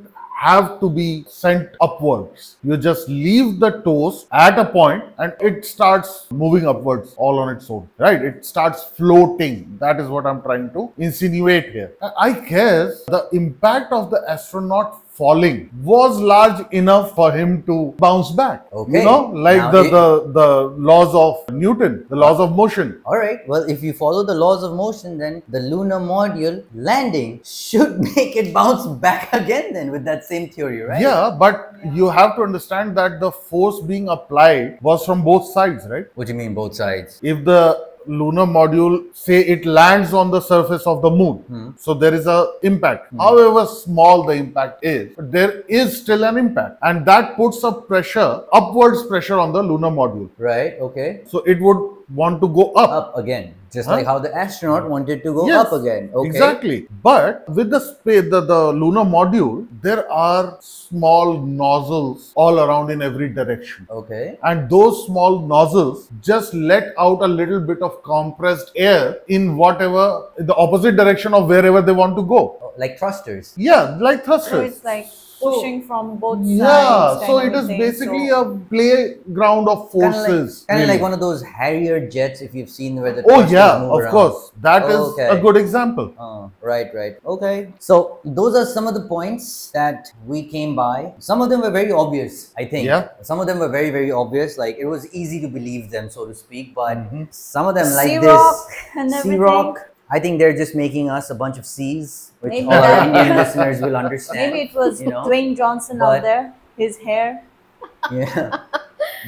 have 0.42 0.80
to 0.80 0.90
be 0.90 1.24
sent 1.28 1.68
upwards. 1.80 2.56
You 2.64 2.76
just 2.76 3.08
leave 3.08 3.60
the 3.60 3.70
toast 3.82 4.26
at 4.32 4.58
a 4.58 4.64
point 4.64 5.04
and 5.18 5.32
it 5.40 5.64
starts 5.64 6.26
moving 6.32 6.66
upwards 6.66 7.14
all 7.16 7.38
on 7.38 7.54
its 7.56 7.70
own, 7.70 7.88
right? 7.96 8.20
It 8.20 8.44
starts 8.44 8.82
floating. 8.82 9.78
That 9.78 10.00
is 10.00 10.08
what 10.08 10.26
I'm 10.26 10.42
trying 10.42 10.70
to 10.72 10.92
insinuate 10.98 11.70
here. 11.70 11.92
I 12.18 12.32
guess 12.32 13.04
the 13.04 13.28
impact 13.32 13.92
of 13.92 14.10
the 14.10 14.24
astronaut 14.28 15.02
falling 15.22 15.56
was 15.92 16.18
large 16.32 16.60
enough 16.82 17.14
for 17.18 17.28
him 17.38 17.62
to 17.68 17.76
bounce 18.04 18.30
back. 18.42 18.66
Okay. 18.72 18.98
You 18.98 19.04
know, 19.08 19.20
like 19.48 19.62
the, 19.76 19.82
it- 19.84 19.90
the, 19.96 20.06
the 20.38 20.48
laws 20.90 21.12
of 21.24 21.32
Newton, 21.54 22.04
the 22.08 22.16
laws 22.24 22.40
of 22.40 22.54
motion. 22.62 23.00
All 23.04 23.16
right. 23.16 23.46
Well, 23.46 23.64
if 23.74 23.82
you 23.82 23.92
follow 23.92 24.22
the 24.24 24.34
laws 24.34 24.62
of 24.68 24.74
motion, 24.74 25.18
then 25.18 25.42
the 25.48 25.60
lunar 25.60 26.00
module 26.00 26.56
landing 26.74 27.40
should 27.44 28.00
make 28.16 28.36
it 28.42 28.52
bounce 28.52 28.86
back 29.06 29.32
again, 29.32 29.72
then 29.72 29.90
with 29.90 30.04
that 30.04 30.24
same 30.24 30.48
theory, 30.50 30.80
right? 30.82 31.00
Yeah, 31.00 31.36
but 31.38 31.74
you 31.92 32.08
have 32.10 32.36
to 32.36 32.42
understand 32.42 32.96
that 32.96 33.20
the 33.20 33.30
force 33.30 33.80
being 33.80 34.08
applied 34.08 34.78
was 34.82 35.04
from 35.06 35.22
both 35.22 35.46
sides, 35.52 35.86
right? 35.88 36.06
What 36.14 36.26
do 36.26 36.32
you 36.32 36.38
mean, 36.38 36.54
both 36.54 36.74
sides? 36.74 37.20
If 37.22 37.44
the 37.44 37.91
lunar 38.06 38.46
module 38.46 39.04
say 39.14 39.40
it 39.40 39.64
lands 39.64 40.12
on 40.12 40.30
the 40.30 40.40
surface 40.40 40.86
of 40.86 41.02
the 41.02 41.10
moon 41.10 41.38
hmm. 41.48 41.70
so 41.78 41.94
there 41.94 42.14
is 42.14 42.26
a 42.26 42.52
impact 42.62 43.08
however 43.18 43.66
small 43.66 44.24
the 44.24 44.32
impact 44.32 44.84
is 44.84 45.14
there 45.18 45.60
is 45.68 45.96
still 46.00 46.24
an 46.24 46.36
impact 46.36 46.78
and 46.82 47.04
that 47.06 47.36
puts 47.36 47.62
a 47.64 47.72
pressure 47.72 48.42
upwards 48.52 49.04
pressure 49.06 49.38
on 49.38 49.52
the 49.52 49.62
lunar 49.62 49.90
module 49.90 50.28
Right. 50.38 50.74
Okay. 50.80 51.20
so 51.26 51.38
it 51.40 51.60
would 51.60 52.01
want 52.14 52.40
to 52.40 52.48
go 52.48 52.72
up 52.72 52.90
Up 52.90 53.16
again, 53.18 53.54
just 53.72 53.88
Huh? 53.88 53.96
like 53.96 54.06
how 54.06 54.18
the 54.18 54.34
astronaut 54.36 54.88
wanted 54.88 55.22
to 55.24 55.32
go 55.32 55.46
Yes, 55.46 55.66
up 55.66 55.72
again. 55.72 56.10
Okay. 56.14 56.28
Exactly. 56.28 56.86
But 57.02 57.48
with 57.48 57.70
the 57.70 57.80
space, 57.80 58.28
the, 58.30 58.40
the 58.42 58.72
lunar 58.72 59.00
module, 59.04 59.66
there 59.82 60.10
are 60.12 60.58
small 60.60 61.40
nozzles 61.40 62.32
all 62.34 62.60
around 62.60 62.90
in 62.90 63.02
every 63.02 63.28
direction. 63.28 63.86
Okay. 63.90 64.38
And 64.42 64.68
those 64.68 65.06
small 65.06 65.38
nozzles 65.40 66.08
just 66.20 66.52
let 66.54 66.92
out 66.98 67.22
a 67.22 67.26
little 67.28 67.60
bit 67.60 67.80
of 67.82 68.02
compressed 68.02 68.72
air 68.76 69.20
in 69.28 69.56
whatever, 69.56 70.28
in 70.38 70.46
the 70.46 70.54
opposite 70.54 70.96
direction 70.96 71.34
of 71.34 71.48
wherever 71.48 71.80
they 71.82 71.92
want 71.92 72.16
to 72.16 72.22
go. 72.22 72.58
Oh, 72.62 72.72
Like 72.76 72.98
thrusters. 72.98 73.54
Yeah, 73.56 73.96
like 74.00 74.24
thrusters. 74.24 74.50
So 74.50 74.60
it's 74.60 74.84
like 74.84 75.06
pushing 75.42 75.82
from 75.82 76.16
both 76.18 76.38
yeah, 76.42 76.66
sides. 76.66 77.26
so 77.26 77.38
kind 77.38 77.48
it 77.48 77.54
of 77.56 77.62
is 77.62 77.66
thing. 77.68 77.78
basically 77.80 78.28
So- 78.28 78.40
a 78.40 78.58
playground 78.72 79.68
of 79.68 79.90
Kind 79.92 80.04
of 80.04 80.20
like, 80.20 80.26
forces. 80.26 80.64
kinda 80.68 80.80
really. 80.82 80.92
like 80.92 81.02
one 81.02 81.12
of 81.12 81.20
those 81.20 81.42
Harrier 81.42 81.98
jets, 82.08 82.40
if 82.40 82.54
you've 82.54 82.70
seen 82.70 83.00
where 83.00 83.12
the 83.12 83.24
oh 83.30 83.40
yeah, 83.48 83.78
move 83.80 83.92
of 83.92 84.00
around. 84.00 84.10
course. 84.12 84.50
That 84.60 84.88
is 84.88 84.96
Okay. 84.96 85.28
a 85.28 85.38
good 85.40 85.56
example. 85.56 86.12
Uh, 86.18 86.48
right, 86.60 86.88
right. 86.94 87.16
Okay. 87.26 87.68
So 87.78 88.18
those 88.24 88.54
are 88.56 88.64
some 88.66 88.86
of 88.86 88.94
the 88.94 89.02
points 89.02 89.70
that 89.72 90.12
we 90.26 90.42
came 90.44 90.74
by. 90.76 91.12
Some 91.18 91.42
of 91.42 91.50
them 91.50 91.60
were 91.60 91.70
very 91.70 91.92
obvious, 91.92 92.52
I 92.56 92.64
think. 92.64 92.86
Yeah. 92.86 93.08
Some 93.22 93.40
of 93.40 93.46
them 93.46 93.58
were 93.58 93.68
very, 93.68 93.90
very 93.90 94.10
obvious. 94.12 94.58
Like 94.58 94.76
it 94.78 94.86
was 94.86 95.06
easy 95.12 95.40
to 95.40 95.48
believe 95.48 95.90
them, 95.90 96.10
so 96.10 96.26
to 96.26 96.34
speak. 96.34 96.74
But 96.74 96.98
Mm-hmm. 96.98 97.24
some 97.30 97.66
of 97.66 97.74
them, 97.74 97.88
like 97.94 98.08
Sea-Rock 98.08 98.68
this, 98.68 98.76
and 98.96 99.10
Sea 99.10 99.16
everything. 99.18 99.40
Rock. 99.40 99.88
I 100.12 100.20
think 100.20 100.38
they're 100.38 100.56
just 100.56 100.74
making 100.74 101.08
us 101.08 101.30
a 101.30 101.34
bunch 101.34 101.56
of 101.56 101.64
C's, 101.64 102.32
which 102.40 102.50
Maybe 102.52 102.66
all 102.66 102.74
our 102.74 102.80
that. 102.82 103.06
Indian 103.08 103.36
listeners 103.36 103.80
will 103.80 103.96
understand. 104.04 104.52
Maybe 104.52 104.68
it 104.68 104.74
was 104.76 105.00
you 105.00 105.08
know? 105.08 105.24
Dwayne 105.24 105.56
Johnson 105.56 105.98
But- 105.98 106.16
out 106.18 106.22
there, 106.22 106.54
his 106.76 106.98
hair, 106.98 107.42
Yeah. 108.12 108.60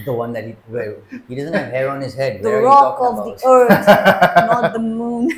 the 0.05 0.13
one 0.13 0.33
that 0.35 0.45
he 0.45 0.53
where 0.69 0.97
he 1.29 1.35
doesn't 1.35 1.55
have 1.55 1.71
hair 1.73 1.89
on 1.89 2.01
his 2.03 2.15
head. 2.15 2.43
the 2.43 2.49
Where 2.49 2.59
are 2.59 2.61
you 2.61 2.67
rock 2.67 2.99
talking 2.99 3.19
of 3.19 3.27
about? 3.27 3.39
the 3.41 3.47
earth, 3.49 3.87
not 4.53 4.73
the 4.75 4.79
moon. 4.79 5.31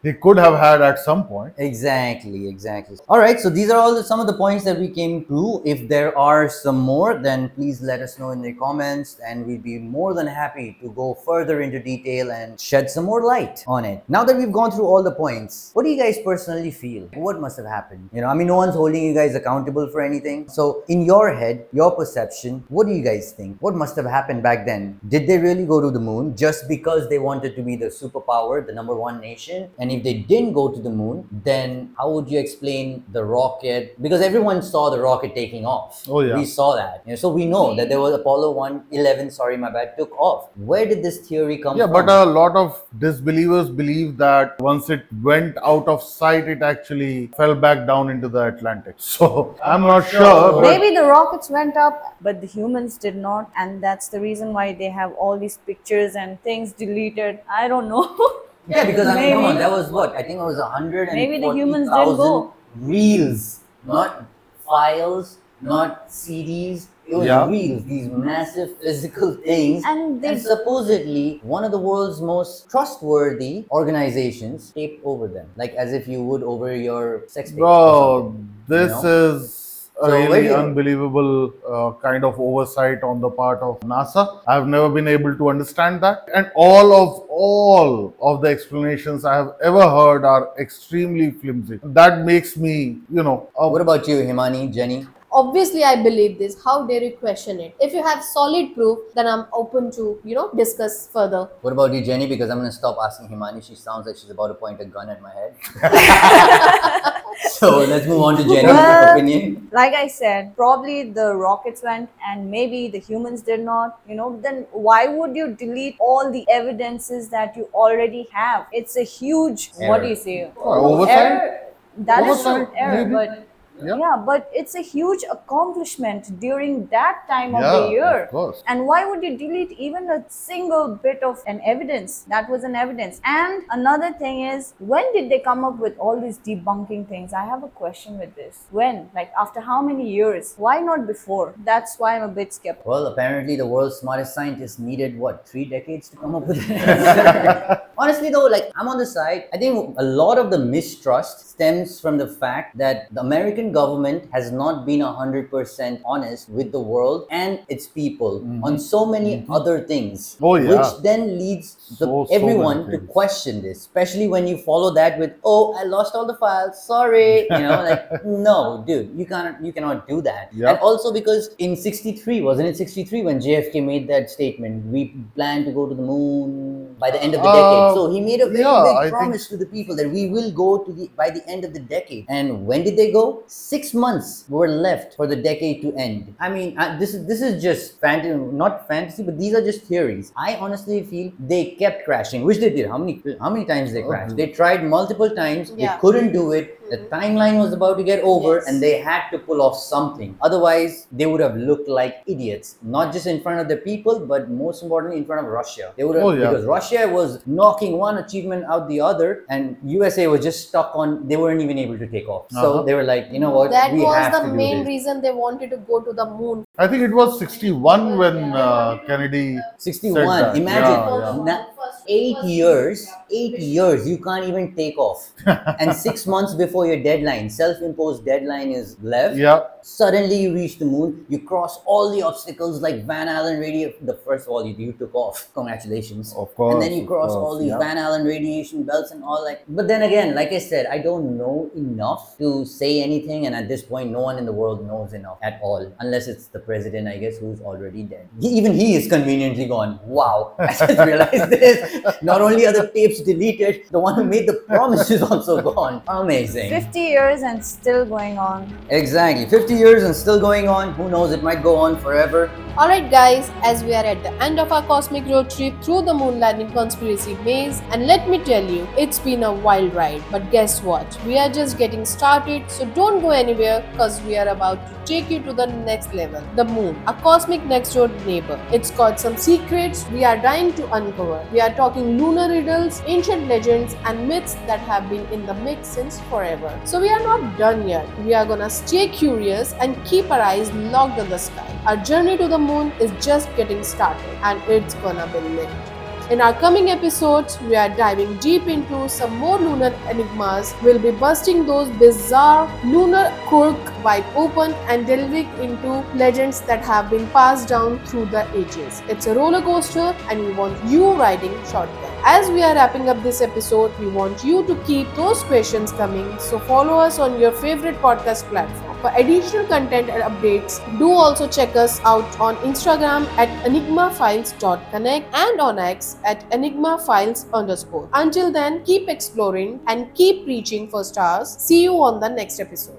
They 0.00 0.12
could 0.12 0.38
have 0.38 0.56
had 0.56 0.80
at 0.80 1.00
some 1.00 1.26
point. 1.26 1.54
Exactly, 1.58 2.48
exactly. 2.48 2.98
All 3.08 3.18
right, 3.18 3.40
so 3.40 3.50
these 3.50 3.68
are 3.68 3.78
all 3.78 3.96
the, 3.96 4.04
some 4.04 4.20
of 4.20 4.28
the 4.28 4.34
points 4.34 4.64
that 4.64 4.78
we 4.78 4.88
came 4.88 5.24
to. 5.24 5.60
If 5.64 5.88
there 5.88 6.16
are 6.16 6.48
some 6.48 6.78
more, 6.78 7.18
then 7.18 7.48
please 7.50 7.82
let 7.82 8.00
us 8.00 8.16
know 8.16 8.30
in 8.30 8.40
the 8.40 8.52
comments, 8.52 9.18
and 9.26 9.44
we'd 9.44 9.64
be 9.64 9.78
more 9.78 10.14
than 10.14 10.28
happy 10.28 10.76
to 10.80 10.90
go 10.92 11.14
further 11.14 11.62
into 11.62 11.80
detail 11.80 12.30
and 12.30 12.60
shed 12.60 12.88
some 12.88 13.06
more 13.06 13.24
light 13.24 13.64
on 13.66 13.84
it. 13.84 14.04
Now 14.06 14.22
that 14.22 14.36
we've 14.36 14.52
gone 14.52 14.70
through 14.70 14.86
all 14.86 15.02
the 15.02 15.10
points, 15.10 15.72
what 15.74 15.82
do 15.82 15.90
you 15.90 15.98
guys 16.00 16.16
personally 16.24 16.70
feel? 16.70 17.08
What 17.14 17.40
must 17.40 17.56
have 17.56 17.66
happened? 17.66 18.08
You 18.12 18.20
know, 18.20 18.28
I 18.28 18.34
mean, 18.34 18.46
no 18.46 18.56
one's 18.56 18.76
holding 18.76 19.02
you 19.02 19.14
guys 19.14 19.34
accountable 19.34 19.88
for 19.88 20.00
anything. 20.00 20.48
So, 20.48 20.84
in 20.86 21.02
your 21.02 21.34
head, 21.34 21.66
your 21.72 21.90
perception, 21.90 22.62
what 22.68 22.86
do 22.86 22.92
you 22.92 23.02
guys 23.02 23.32
think? 23.32 23.60
What 23.60 23.74
must 23.74 23.96
have 23.96 24.06
happened 24.06 24.44
back 24.44 24.64
then? 24.64 25.00
Did 25.08 25.26
they 25.26 25.38
really 25.38 25.66
go 25.66 25.80
to 25.80 25.90
the 25.90 25.98
moon 25.98 26.36
just 26.36 26.68
because 26.68 27.08
they 27.08 27.18
wanted 27.18 27.56
to 27.56 27.62
be 27.62 27.74
the 27.74 27.86
superpower, 27.86 28.64
the 28.64 28.72
number 28.72 28.94
one 28.94 29.20
nation? 29.20 29.70
And 29.80 29.88
if 29.98 30.04
they 30.08 30.14
didn't 30.32 30.52
go 30.52 30.68
to 30.68 30.80
the 30.80 30.90
moon, 30.90 31.26
then 31.44 31.90
how 31.98 32.10
would 32.10 32.30
you 32.30 32.38
explain 32.38 33.04
the 33.12 33.24
rocket? 33.24 34.00
Because 34.02 34.20
everyone 34.20 34.62
saw 34.62 34.90
the 34.90 35.00
rocket 35.00 35.34
taking 35.34 35.64
off. 35.66 36.02
Oh, 36.08 36.20
yeah. 36.20 36.36
We 36.36 36.44
saw 36.44 36.74
that. 36.76 37.02
You 37.06 37.10
know, 37.12 37.16
so 37.16 37.28
we 37.38 37.46
know 37.46 37.74
that 37.76 37.88
there 37.88 38.00
was 38.00 38.14
Apollo 38.14 38.52
111, 38.52 39.30
sorry, 39.30 39.56
my 39.56 39.70
bad, 39.70 39.94
took 39.98 40.12
off. 40.18 40.48
Where 40.56 40.86
did 40.86 41.02
this 41.02 41.18
theory 41.28 41.58
come 41.58 41.72
from? 41.72 41.78
Yeah, 41.78 41.86
from? 41.86 42.06
but 42.06 42.12
a 42.22 42.24
lot 42.24 42.56
of 42.56 42.82
disbelievers 42.98 43.70
believe 43.70 44.16
that 44.18 44.60
once 44.60 44.90
it 44.90 45.04
went 45.22 45.56
out 45.64 45.88
of 45.88 46.02
sight, 46.02 46.48
it 46.48 46.62
actually 46.62 47.28
fell 47.36 47.54
back 47.54 47.86
down 47.86 48.10
into 48.10 48.28
the 48.28 48.44
Atlantic. 48.54 48.96
So 49.18 49.56
I'm 49.64 49.82
not 49.82 50.08
sure. 50.08 50.52
but- 50.52 50.62
Maybe 50.62 50.94
the 50.94 51.04
rockets 51.04 51.50
went 51.50 51.76
up, 51.76 52.16
but 52.20 52.40
the 52.40 52.46
humans 52.46 52.98
did 52.98 53.16
not, 53.16 53.50
and 53.56 53.82
that's 53.82 54.08
the 54.08 54.20
reason 54.20 54.52
why 54.52 54.72
they 54.72 54.90
have 54.90 55.12
all 55.14 55.38
these 55.38 55.56
pictures 55.66 56.14
and 56.14 56.40
things 56.42 56.72
deleted. 56.72 57.40
I 57.50 57.68
don't 57.68 57.88
know. 57.88 58.06
Yeah, 58.68 58.84
because 58.84 59.06
I 59.08 59.14
mean, 59.20 59.32
come 59.34 59.44
on, 59.44 59.56
that 59.56 59.70
was 59.70 59.90
what? 59.90 60.14
I 60.14 60.22
think 60.22 60.38
it 60.40 60.44
was 60.44 60.58
a 60.58 60.66
hundred 60.68 61.08
Maybe 61.12 61.38
the 61.38 61.52
humans 61.52 61.88
didn't 61.88 62.16
go. 62.16 62.52
reels, 62.76 63.60
not 63.84 64.24
files, 64.66 65.38
not 65.60 66.08
CDs. 66.10 66.88
It 67.08 67.16
was 67.16 67.26
Yeah. 67.26 67.48
reels, 67.48 67.84
these 67.84 68.08
massive 68.08 68.76
physical 68.82 69.32
things. 69.32 69.82
And 69.86 70.20
they- 70.20 70.28
and 70.28 70.40
supposedly 70.40 71.40
one 71.42 71.64
of 71.64 71.72
the 71.72 71.78
world's 71.78 72.20
most 72.20 72.68
trustworthy 72.68 73.64
organizations 73.70 74.70
taped 74.72 75.00
over 75.04 75.26
them, 75.26 75.46
like 75.56 75.72
as 75.74 75.94
if 75.94 76.06
you 76.06 76.22
would 76.22 76.42
over 76.42 76.74
your 76.76 77.22
sex 77.26 77.50
tape. 77.50 77.60
or 77.60 77.64
Bro, 77.64 78.34
this 78.68 78.90
you 78.90 79.02
know? 79.02 79.08
is 79.08 79.42
a 79.44 79.48
So 79.48 79.56
where 79.56 79.57
really 80.06 80.48
unbelievable 80.50 81.52
uh, 81.68 81.92
kind 82.00 82.24
of 82.24 82.38
oversight 82.38 83.02
on 83.02 83.20
the 83.20 83.30
part 83.30 83.60
of 83.60 83.80
NASA. 83.80 84.40
I've 84.46 84.66
never 84.66 84.88
been 84.88 85.08
able 85.08 85.36
to 85.36 85.48
understand 85.50 86.00
that. 86.02 86.28
And 86.34 86.50
all 86.54 86.92
of 86.92 87.26
all 87.28 88.14
of 88.20 88.42
the 88.42 88.48
explanations 88.48 89.24
I 89.24 89.36
have 89.36 89.52
ever 89.62 89.88
heard 89.90 90.24
are 90.24 90.50
extremely 90.58 91.30
flimsy. 91.32 91.80
That 91.82 92.24
makes 92.24 92.56
me, 92.56 92.98
you 93.10 93.22
know, 93.22 93.50
uh, 93.60 93.68
What 93.68 93.80
about 93.80 94.06
you, 94.06 94.16
Himani, 94.16 94.72
Jenni? 94.72 95.06
Obviously, 95.30 95.84
I 95.84 96.02
believe 96.02 96.38
this. 96.38 96.56
How 96.64 96.86
dare 96.86 97.02
you 97.02 97.12
question 97.16 97.60
it? 97.60 97.74
If 97.80 97.92
you 97.92 98.02
have 98.02 98.24
solid 98.24 98.74
proof, 98.74 98.98
then 99.14 99.26
I'm 99.26 99.44
open 99.52 99.90
to, 99.92 100.18
you 100.24 100.34
know, 100.34 100.50
discuss 100.56 101.08
further. 101.12 101.50
What 101.60 101.72
about 101.74 101.92
you, 101.92 102.00
Jenni? 102.02 102.26
Because 102.28 102.48
I'm 102.50 102.58
going 102.58 102.70
to 102.70 102.76
stop 102.76 102.96
asking 103.04 103.28
Himani. 103.28 103.62
She 103.62 103.74
sounds 103.74 104.06
like 104.06 104.16
she's 104.16 104.30
about 104.30 104.48
to 104.48 104.54
point 104.54 104.80
a 104.80 104.86
gun 104.86 105.10
at 105.10 105.20
my 105.20 105.30
head. 105.30 105.54
so 107.52 107.78
let's 107.78 108.06
move 108.06 108.22
on 108.22 108.36
to 108.38 108.42
Jenni's 108.44 108.64
Well- 108.64 109.12
opinion. 109.16 109.68
like 109.72 109.94
I 109.94 110.06
said, 110.08 110.56
probably 110.56 111.10
the 111.10 111.34
rockets 111.34 111.82
went 111.82 112.08
and 112.26 112.50
maybe 112.50 112.88
the 112.88 112.98
humans 112.98 113.42
did 113.42 113.60
not, 113.60 114.00
you 114.08 114.14
know, 114.14 114.38
then 114.42 114.66
why 114.72 115.06
would 115.08 115.36
you 115.36 115.48
delete 115.54 115.96
all 116.00 116.30
the 116.32 116.44
evidences 116.50 117.28
that 117.28 117.56
you 117.56 117.68
already 117.74 118.28
have? 118.32 118.66
It's 118.72 118.96
a 118.96 119.02
huge, 119.04 119.72
what 119.76 120.02
do 120.02 120.08
you 120.08 120.16
say? 120.16 120.50
Oh, 120.56 120.94
oversight? 120.94 121.16
Error. 121.18 121.60
That 121.98 122.22
is 122.28 122.46
Oversight, 122.46 122.68
not 122.68 122.72
error, 122.76 123.04
maybe. 123.04 123.10
but 123.12 123.47
Yeah. 123.82 123.96
yeah. 123.96 124.22
but 124.24 124.50
it's 124.52 124.74
a 124.74 124.80
huge 124.82 125.24
accomplishment 125.30 126.38
during 126.40 126.86
that 126.86 127.22
time 127.28 127.54
of 127.54 127.62
Yeah, 127.62 127.80
the 127.80 127.88
year. 127.90 128.22
of 128.24 128.30
course. 128.30 128.62
And 128.66 128.86
why 128.86 129.04
would 129.04 129.22
you 129.22 129.36
delete 129.36 129.72
even 129.72 130.10
a 130.10 130.24
single 130.28 130.94
bit 130.94 131.22
of 131.22 131.42
an 131.46 131.60
evidence? 131.64 132.24
That 132.28 132.48
was 132.50 132.64
an 132.64 132.74
evidence. 132.74 133.20
And 133.24 133.62
another 133.70 134.12
thing 134.12 134.42
is, 134.42 134.74
when 134.78 135.12
did 135.12 135.30
they 135.30 135.38
come 135.40 135.64
up 135.64 135.78
with 135.78 135.98
all 135.98 136.20
these 136.20 136.38
debunking 136.38 137.08
things? 137.08 137.32
I 137.32 137.44
have 137.44 137.62
a 137.62 137.68
question 137.68 138.18
with 138.18 138.34
this. 138.34 138.66
When? 138.70 139.10
Like 139.14 139.30
after 139.38 139.60
how 139.60 139.82
many 139.82 140.10
years? 140.10 140.54
Why 140.56 140.80
not 140.80 141.06
before? 141.06 141.54
That's 141.64 141.96
why 141.98 142.16
I'm 142.16 142.22
a 142.22 142.28
bit 142.28 142.52
skeptical. 142.52 142.90
Well, 142.90 143.06
apparently 143.06 143.56
the 143.56 143.66
world's 143.66 143.96
smartest 143.96 144.34
scientists 144.34 144.78
needed 144.78 145.18
what 145.18 145.46
three 145.48 145.64
decades 145.64 146.08
to 146.10 146.16
come 146.16 146.34
up 146.34 146.46
with 146.46 146.58
it. 146.68 147.80
Honestly, 147.98 148.30
though, 148.30 148.46
like 148.46 148.70
I'm 148.76 148.88
on 148.88 148.98
the 148.98 149.06
side. 149.06 149.44
I 149.52 149.56
think 149.58 149.96
a 149.98 150.02
lot 150.02 150.38
of 150.38 150.50
the 150.50 150.58
mistrust 150.58 151.50
stems 151.50 152.00
from 152.00 152.16
the 152.18 152.28
fact 152.28 152.78
that 152.78 153.12
the 153.12 153.20
American 153.20 153.67
government 153.72 154.28
has 154.32 154.50
not 154.50 154.84
been 154.86 155.00
hundred 155.00 155.50
percent 155.50 156.00
honest 156.04 156.48
with 156.48 156.72
the 156.72 156.80
world 156.80 157.26
and 157.30 157.60
its 157.68 157.86
people 157.86 158.42
on 158.62 158.78
so 158.78 159.04
many 159.06 159.44
other 159.50 159.80
things. 159.80 160.36
Oh, 160.40 160.56
yeah. 160.56 160.68
Which 160.70 161.02
then 161.02 161.38
leads 161.38 161.74
the, 161.98 162.06
So, 162.06 162.26
so 162.28 162.34
everyone 162.34 162.90
to 162.90 162.98
question 162.98 163.62
this, 163.62 163.78
especially 163.78 164.28
when 164.28 164.46
you 164.46 164.58
follow 164.58 164.92
that 164.94 165.18
with, 165.18 165.32
"Oh, 165.44 165.74
I 165.78 165.84
lost 165.84 166.14
all 166.14 166.26
the 166.26 166.36
files. 166.36 166.82
Sorry," 166.82 167.42
you 167.50 167.58
know, 167.66 167.82
like 167.88 168.24
no, 168.48 168.84
dude, 168.86 169.10
you 169.16 169.26
cannot, 169.26 169.64
you 169.64 169.72
cannot 169.72 170.06
do 170.08 170.20
that. 170.22 170.50
Yeah. 170.52 170.70
And 170.70 170.78
also 170.78 171.12
because 171.12 171.50
in 171.58 171.76
63 171.76 172.40
wasn't 172.42 172.68
it 172.68 172.76
63 172.76 173.22
when 173.22 173.38
jfk 173.40 173.82
made 173.84 174.08
that 174.08 174.30
statement 174.30 174.84
we 174.86 175.14
plan 175.34 175.64
to 175.64 175.72
go 175.72 175.86
to 175.88 175.94
the 175.94 176.02
moon 176.02 176.94
by 176.98 177.10
the 177.10 177.20
end 177.22 177.34
of 177.34 177.42
the 177.42 177.48
Uh, 177.48 177.54
decade 177.58 177.94
so 177.96 178.10
he 178.12 178.20
made 178.20 178.40
a 178.40 178.46
very 178.46 178.60
yeah, 178.60 178.82
big 178.86 178.96
I 178.96 179.02
think- 179.04 179.14
promise 179.16 179.46
to 179.48 179.56
the 179.56 179.66
people 179.66 179.96
that 179.96 180.08
we 180.10 180.28
will 180.28 180.50
go 180.52 180.78
to 180.86 180.92
the 180.92 181.08
by 181.16 181.28
the 181.30 181.42
end 181.48 181.64
of 181.64 181.72
the 181.76 181.80
decade 181.80 182.26
and 182.28 182.66
when 182.66 182.84
did 182.84 182.96
they 182.96 183.10
go 183.10 183.24
six 183.58 183.92
months 183.92 184.44
were 184.48 184.68
left 184.68 185.14
for 185.16 185.26
the 185.26 185.36
decade 185.36 185.82
to 185.82 185.94
end. 185.96 186.34
I 186.38 186.48
mean 186.48 186.78
I, 186.78 186.96
this 186.96 187.14
is 187.14 187.26
this 187.26 187.42
is 187.42 187.62
just 187.62 188.00
fantasy 188.00 188.34
not 188.34 188.86
fantasy 188.86 189.22
but 189.22 189.38
these 189.38 189.54
are 189.54 189.62
just 189.62 189.82
theories. 189.82 190.32
I 190.36 190.56
honestly 190.56 191.02
feel 191.02 191.32
they 191.38 191.72
kept 191.82 192.04
crashing 192.04 192.44
which 192.44 192.58
they 192.58 192.70
did. 192.70 192.88
How 192.88 192.98
many 192.98 193.22
how 193.40 193.50
many 193.50 193.64
times 193.64 193.92
they 193.92 194.04
oh, 194.04 194.08
crashed? 194.08 194.36
they 194.36 194.48
tried 194.48 194.84
multiple 194.84 195.30
times. 195.30 195.72
They 195.72 195.90
couldn't 196.00 196.32
do 196.32 196.52
it 196.52 196.77
the 196.90 196.98
timeline 197.14 197.58
was 197.58 197.72
about 197.72 197.96
to 197.98 198.04
get 198.04 198.20
over 198.22 198.56
Yes. 198.56 198.66
and 198.68 198.82
they 198.82 198.94
had 199.00 199.28
to 199.30 199.38
pull 199.38 199.60
off 199.62 199.76
something. 199.78 200.36
Otherwise, 200.40 201.06
they 201.12 201.26
would 201.26 201.40
have 201.40 201.56
looked 201.56 201.88
like 201.88 202.16
idiots, 202.26 202.76
not 202.82 203.12
just 203.12 203.26
in 203.26 203.40
front 203.40 203.60
of 203.60 203.68
the 203.68 203.76
people, 203.76 204.20
but 204.20 204.50
most 204.50 204.82
importantly 204.82 205.18
in 205.18 205.24
front 205.24 205.44
of 205.46 205.52
Russia. 205.52 205.92
They 205.96 206.04
would 206.04 206.16
have 206.16 206.24
Oh, 206.24 206.32
yeah. 206.32 206.50
because 206.50 206.64
Russia 206.66 207.08
was 207.08 207.40
knocking 207.46 207.98
one 207.98 208.18
achievement 208.18 208.64
out 208.64 208.88
the 208.88 209.00
other, 209.00 209.44
and 209.48 209.76
USA 209.84 210.26
was 210.26 210.42
just 210.42 210.68
stuck 210.68 210.92
on. 210.94 211.26
They 211.28 211.36
weren't 211.36 211.60
even 211.60 211.78
able 211.78 211.98
to 211.98 212.06
take 212.06 212.28
off. 212.28 212.46
So 212.50 212.58
Uh-huh. 212.72 212.82
they 212.82 212.94
were 212.94 213.04
like, 213.04 213.26
you 213.32 213.40
know 213.40 213.50
what? 213.50 213.70
That 213.70 213.92
we 213.92 214.00
was 214.02 214.16
have 214.16 214.32
the 214.32 214.48
to 214.48 214.54
main 214.54 214.78
this. 214.78 214.86
reason 214.88 215.20
they 215.20 215.32
wanted 215.32 215.70
to 215.70 215.78
go 215.78 216.00
to 216.00 216.12
the 216.12 216.26
moon. 216.40 216.64
I 216.78 216.86
think 216.88 217.02
it 217.02 217.14
was 217.14 217.38
61 217.38 218.18
when 218.18 218.36
uh, 218.52 218.98
Kennedy. 219.06 219.58
61. 219.78 220.14
said 220.14 220.26
that. 220.28 220.56
Imagine 220.56 220.90
Yeah, 220.90 221.36
yeah. 221.36 221.42
na- 221.44 221.64
eight 222.08 222.38
years. 222.44 223.08
Eight 223.30 223.58
years. 223.58 224.08
You 224.08 224.18
can't 224.18 224.44
even 224.46 224.74
take 224.74 224.96
off. 224.98 225.30
and 225.80 225.94
six 225.94 226.26
months 226.26 226.54
before 226.54 226.77
your 226.86 227.02
deadline, 227.02 227.48
self-imposed 227.50 228.24
deadline 228.24 228.70
is 228.70 228.96
left. 229.02 229.36
Yeah. 229.36 229.64
Suddenly 229.82 230.36
you 230.42 230.54
reach 230.54 230.78
the 230.78 230.84
moon, 230.84 231.24
you 231.28 231.38
cross 231.40 231.80
all 231.86 232.10
the 232.10 232.22
obstacles 232.22 232.82
like 232.82 233.04
Van 233.06 233.28
Allen 233.28 233.58
radiation. 233.58 234.04
The 234.06 234.14
first 234.14 234.46
of 234.46 234.50
all, 234.52 234.66
you, 234.66 234.74
you 234.76 234.92
took 234.92 235.14
off. 235.14 235.48
Congratulations. 235.54 236.34
Of 236.36 236.54
course, 236.54 236.74
And 236.74 236.82
then 236.82 236.92
you 236.92 237.06
cross 237.06 237.30
course, 237.30 237.34
all 237.44 237.58
these 237.58 237.68
yeah. 237.68 237.78
Van 237.78 237.96
Allen 237.98 238.24
radiation 238.24 238.82
belts 238.84 239.10
and 239.12 239.22
all 239.24 239.42
like. 239.44 239.62
But 239.68 239.88
then 239.88 240.02
again, 240.02 240.34
like 240.34 240.52
I 240.52 240.58
said, 240.58 240.86
I 240.86 240.98
don't 240.98 241.38
know 241.38 241.70
enough 241.74 242.36
to 242.38 242.64
say 242.66 243.02
anything, 243.02 243.46
and 243.46 243.54
at 243.54 243.68
this 243.68 243.82
point, 243.82 244.10
no 244.10 244.20
one 244.20 244.36
in 244.38 244.44
the 244.46 244.52
world 244.52 244.86
knows 244.86 245.12
enough 245.14 245.38
at 245.42 245.58
all, 245.62 245.90
unless 246.00 246.26
it's 246.28 246.46
the 246.48 246.58
president, 246.60 247.08
I 247.08 247.16
guess, 247.18 247.38
who's 247.38 247.60
already 247.60 248.02
dead. 248.02 248.28
He- 248.40 248.48
even 248.58 248.72
he 248.74 248.94
is 248.96 249.08
conveniently 249.08 249.66
gone. 249.66 249.98
Wow! 250.04 250.54
I 250.58 250.66
just 250.74 250.98
realized 250.98 251.50
this. 251.50 252.22
Not 252.22 252.40
only 252.42 252.66
are 252.66 252.72
the 252.72 252.90
tapes 252.92 253.20
deleted, 253.20 253.84
the 253.90 253.98
one 253.98 254.14
who 254.16 254.24
made 254.24 254.46
the 254.48 254.54
promise 254.66 255.10
is 255.10 255.22
also 255.30 255.62
gone. 255.62 256.02
Amazing. 256.08 256.67
50 256.68 257.00
years 257.00 257.42
and 257.42 257.64
still 257.64 258.04
going 258.04 258.38
on. 258.38 258.76
Exactly. 258.90 259.46
50 259.46 259.74
years 259.74 260.02
and 260.02 260.14
still 260.14 260.40
going 260.40 260.68
on. 260.68 260.92
Who 260.94 261.08
knows? 261.08 261.32
It 261.32 261.42
might 261.42 261.62
go 261.62 261.76
on 261.76 261.96
forever. 261.98 262.50
Alright, 262.78 263.10
guys, 263.10 263.50
as 263.64 263.82
we 263.82 263.92
are 263.92 264.04
at 264.04 264.22
the 264.22 264.32
end 264.40 264.60
of 264.60 264.70
our 264.70 264.84
cosmic 264.86 265.26
road 265.26 265.50
trip 265.50 265.82
through 265.82 266.02
the 266.02 266.14
moon 266.14 266.38
landing 266.38 266.70
conspiracy 266.70 267.34
maze, 267.42 267.82
and 267.90 268.06
let 268.06 268.28
me 268.28 268.38
tell 268.38 268.64
you, 268.64 268.86
it's 268.96 269.18
been 269.18 269.42
a 269.42 269.52
wild 269.52 269.92
ride. 269.94 270.22
But 270.30 270.52
guess 270.52 270.80
what? 270.80 271.18
We 271.26 271.36
are 271.38 271.48
just 271.48 271.76
getting 271.76 272.04
started, 272.04 272.70
so 272.70 272.86
don't 272.86 273.20
go 273.20 273.30
anywhere 273.30 273.84
because 273.90 274.22
we 274.22 274.36
are 274.36 274.46
about 274.46 274.86
to 274.86 274.98
take 275.06 275.28
you 275.28 275.42
to 275.42 275.52
the 275.52 275.66
next 275.66 276.14
level 276.14 276.40
the 276.54 276.64
moon, 276.64 277.02
a 277.08 277.14
cosmic 277.14 277.64
next 277.64 277.94
door 277.94 278.06
neighbor. 278.26 278.60
It's 278.70 278.92
got 278.92 279.18
some 279.18 279.36
secrets 279.36 280.06
we 280.12 280.22
are 280.24 280.36
dying 280.36 280.72
to 280.74 280.86
uncover. 280.92 281.44
We 281.52 281.60
are 281.60 281.74
talking 281.74 282.16
lunar 282.16 282.48
riddles, 282.48 283.02
ancient 283.06 283.48
legends, 283.48 283.96
and 284.04 284.28
myths 284.28 284.54
that 284.68 284.78
have 284.80 285.10
been 285.10 285.26
in 285.32 285.46
the 285.46 285.54
mix 285.54 285.88
since 285.88 286.20
forever. 286.30 286.72
So 286.84 287.00
we 287.00 287.08
are 287.08 287.24
not 287.24 287.58
done 287.58 287.88
yet. 287.88 288.06
We 288.24 288.34
are 288.34 288.46
gonna 288.46 288.70
stay 288.70 289.08
curious 289.08 289.72
and 289.80 289.96
keep 290.04 290.30
our 290.30 290.40
eyes 290.40 290.70
locked 290.74 291.18
on 291.18 291.28
the 291.28 291.38
sky. 291.38 291.74
Our 291.86 291.96
journey 291.96 292.36
to 292.36 292.46
the 292.46 292.67
moon 292.72 292.92
is 293.06 293.12
just 293.24 293.54
getting 293.60 293.84
started 293.84 294.42
and 294.50 294.62
it's 294.78 294.94
gonna 295.06 295.26
be 295.36 295.40
lit. 295.60 295.94
In 296.30 296.42
our 296.42 296.52
coming 296.52 296.90
episodes, 296.90 297.58
we 297.62 297.74
are 297.74 297.88
diving 297.88 298.36
deep 298.36 298.66
into 298.66 299.08
some 299.08 299.36
more 299.38 299.58
lunar 299.58 299.92
enigmas. 300.10 300.74
We'll 300.82 300.98
be 300.98 301.10
busting 301.10 301.64
those 301.64 301.88
bizarre 302.02 302.68
lunar 302.84 303.32
quirk 303.46 304.04
wide 304.04 304.26
open 304.36 304.74
and 304.94 305.06
delving 305.06 305.48
into 305.68 305.94
legends 306.24 306.60
that 306.72 306.84
have 306.84 307.08
been 307.08 307.26
passed 307.28 307.68
down 307.68 307.98
through 308.04 308.26
the 308.26 308.46
ages. 308.54 309.02
It's 309.08 309.26
a 309.26 309.34
roller 309.34 309.62
coaster 309.62 310.14
and 310.28 310.44
we 310.44 310.52
want 310.52 310.84
you 310.84 311.12
riding 311.14 311.56
shotgun. 311.64 312.17
As 312.24 312.50
we 312.50 312.62
are 312.62 312.74
wrapping 312.74 313.08
up 313.08 313.22
this 313.22 313.40
episode, 313.40 313.96
we 313.98 314.08
want 314.08 314.44
you 314.44 314.66
to 314.66 314.74
keep 314.84 315.12
those 315.14 315.42
questions 315.44 315.92
coming. 315.92 316.38
So 316.38 316.58
follow 316.58 316.98
us 316.98 317.18
on 317.18 317.40
your 317.40 317.52
favorite 317.52 317.96
podcast 318.02 318.42
platform. 318.50 318.98
For 319.00 319.12
additional 319.16 319.66
content 319.66 320.10
and 320.10 320.22
updates, 320.22 320.78
do 320.98 321.10
also 321.10 321.48
check 321.48 321.76
us 321.76 322.00
out 322.00 322.40
on 322.40 322.56
Instagram 322.56 323.26
at 323.38 323.48
enigmafiles.connect 323.64 325.34
and 325.34 325.60
on 325.60 325.78
X 325.78 326.16
at 326.24 326.48
enigmafiles 326.50 327.50
underscore. 327.52 328.08
Until 328.12 328.52
then, 328.52 328.84
keep 328.84 329.08
exploring 329.08 329.80
and 329.86 330.12
keep 330.14 330.46
reaching 330.46 330.88
for 330.88 331.04
stars. 331.04 331.48
See 331.48 331.82
you 331.84 332.02
on 332.02 332.20
the 332.20 332.28
next 332.28 332.58
episode. 332.58 332.97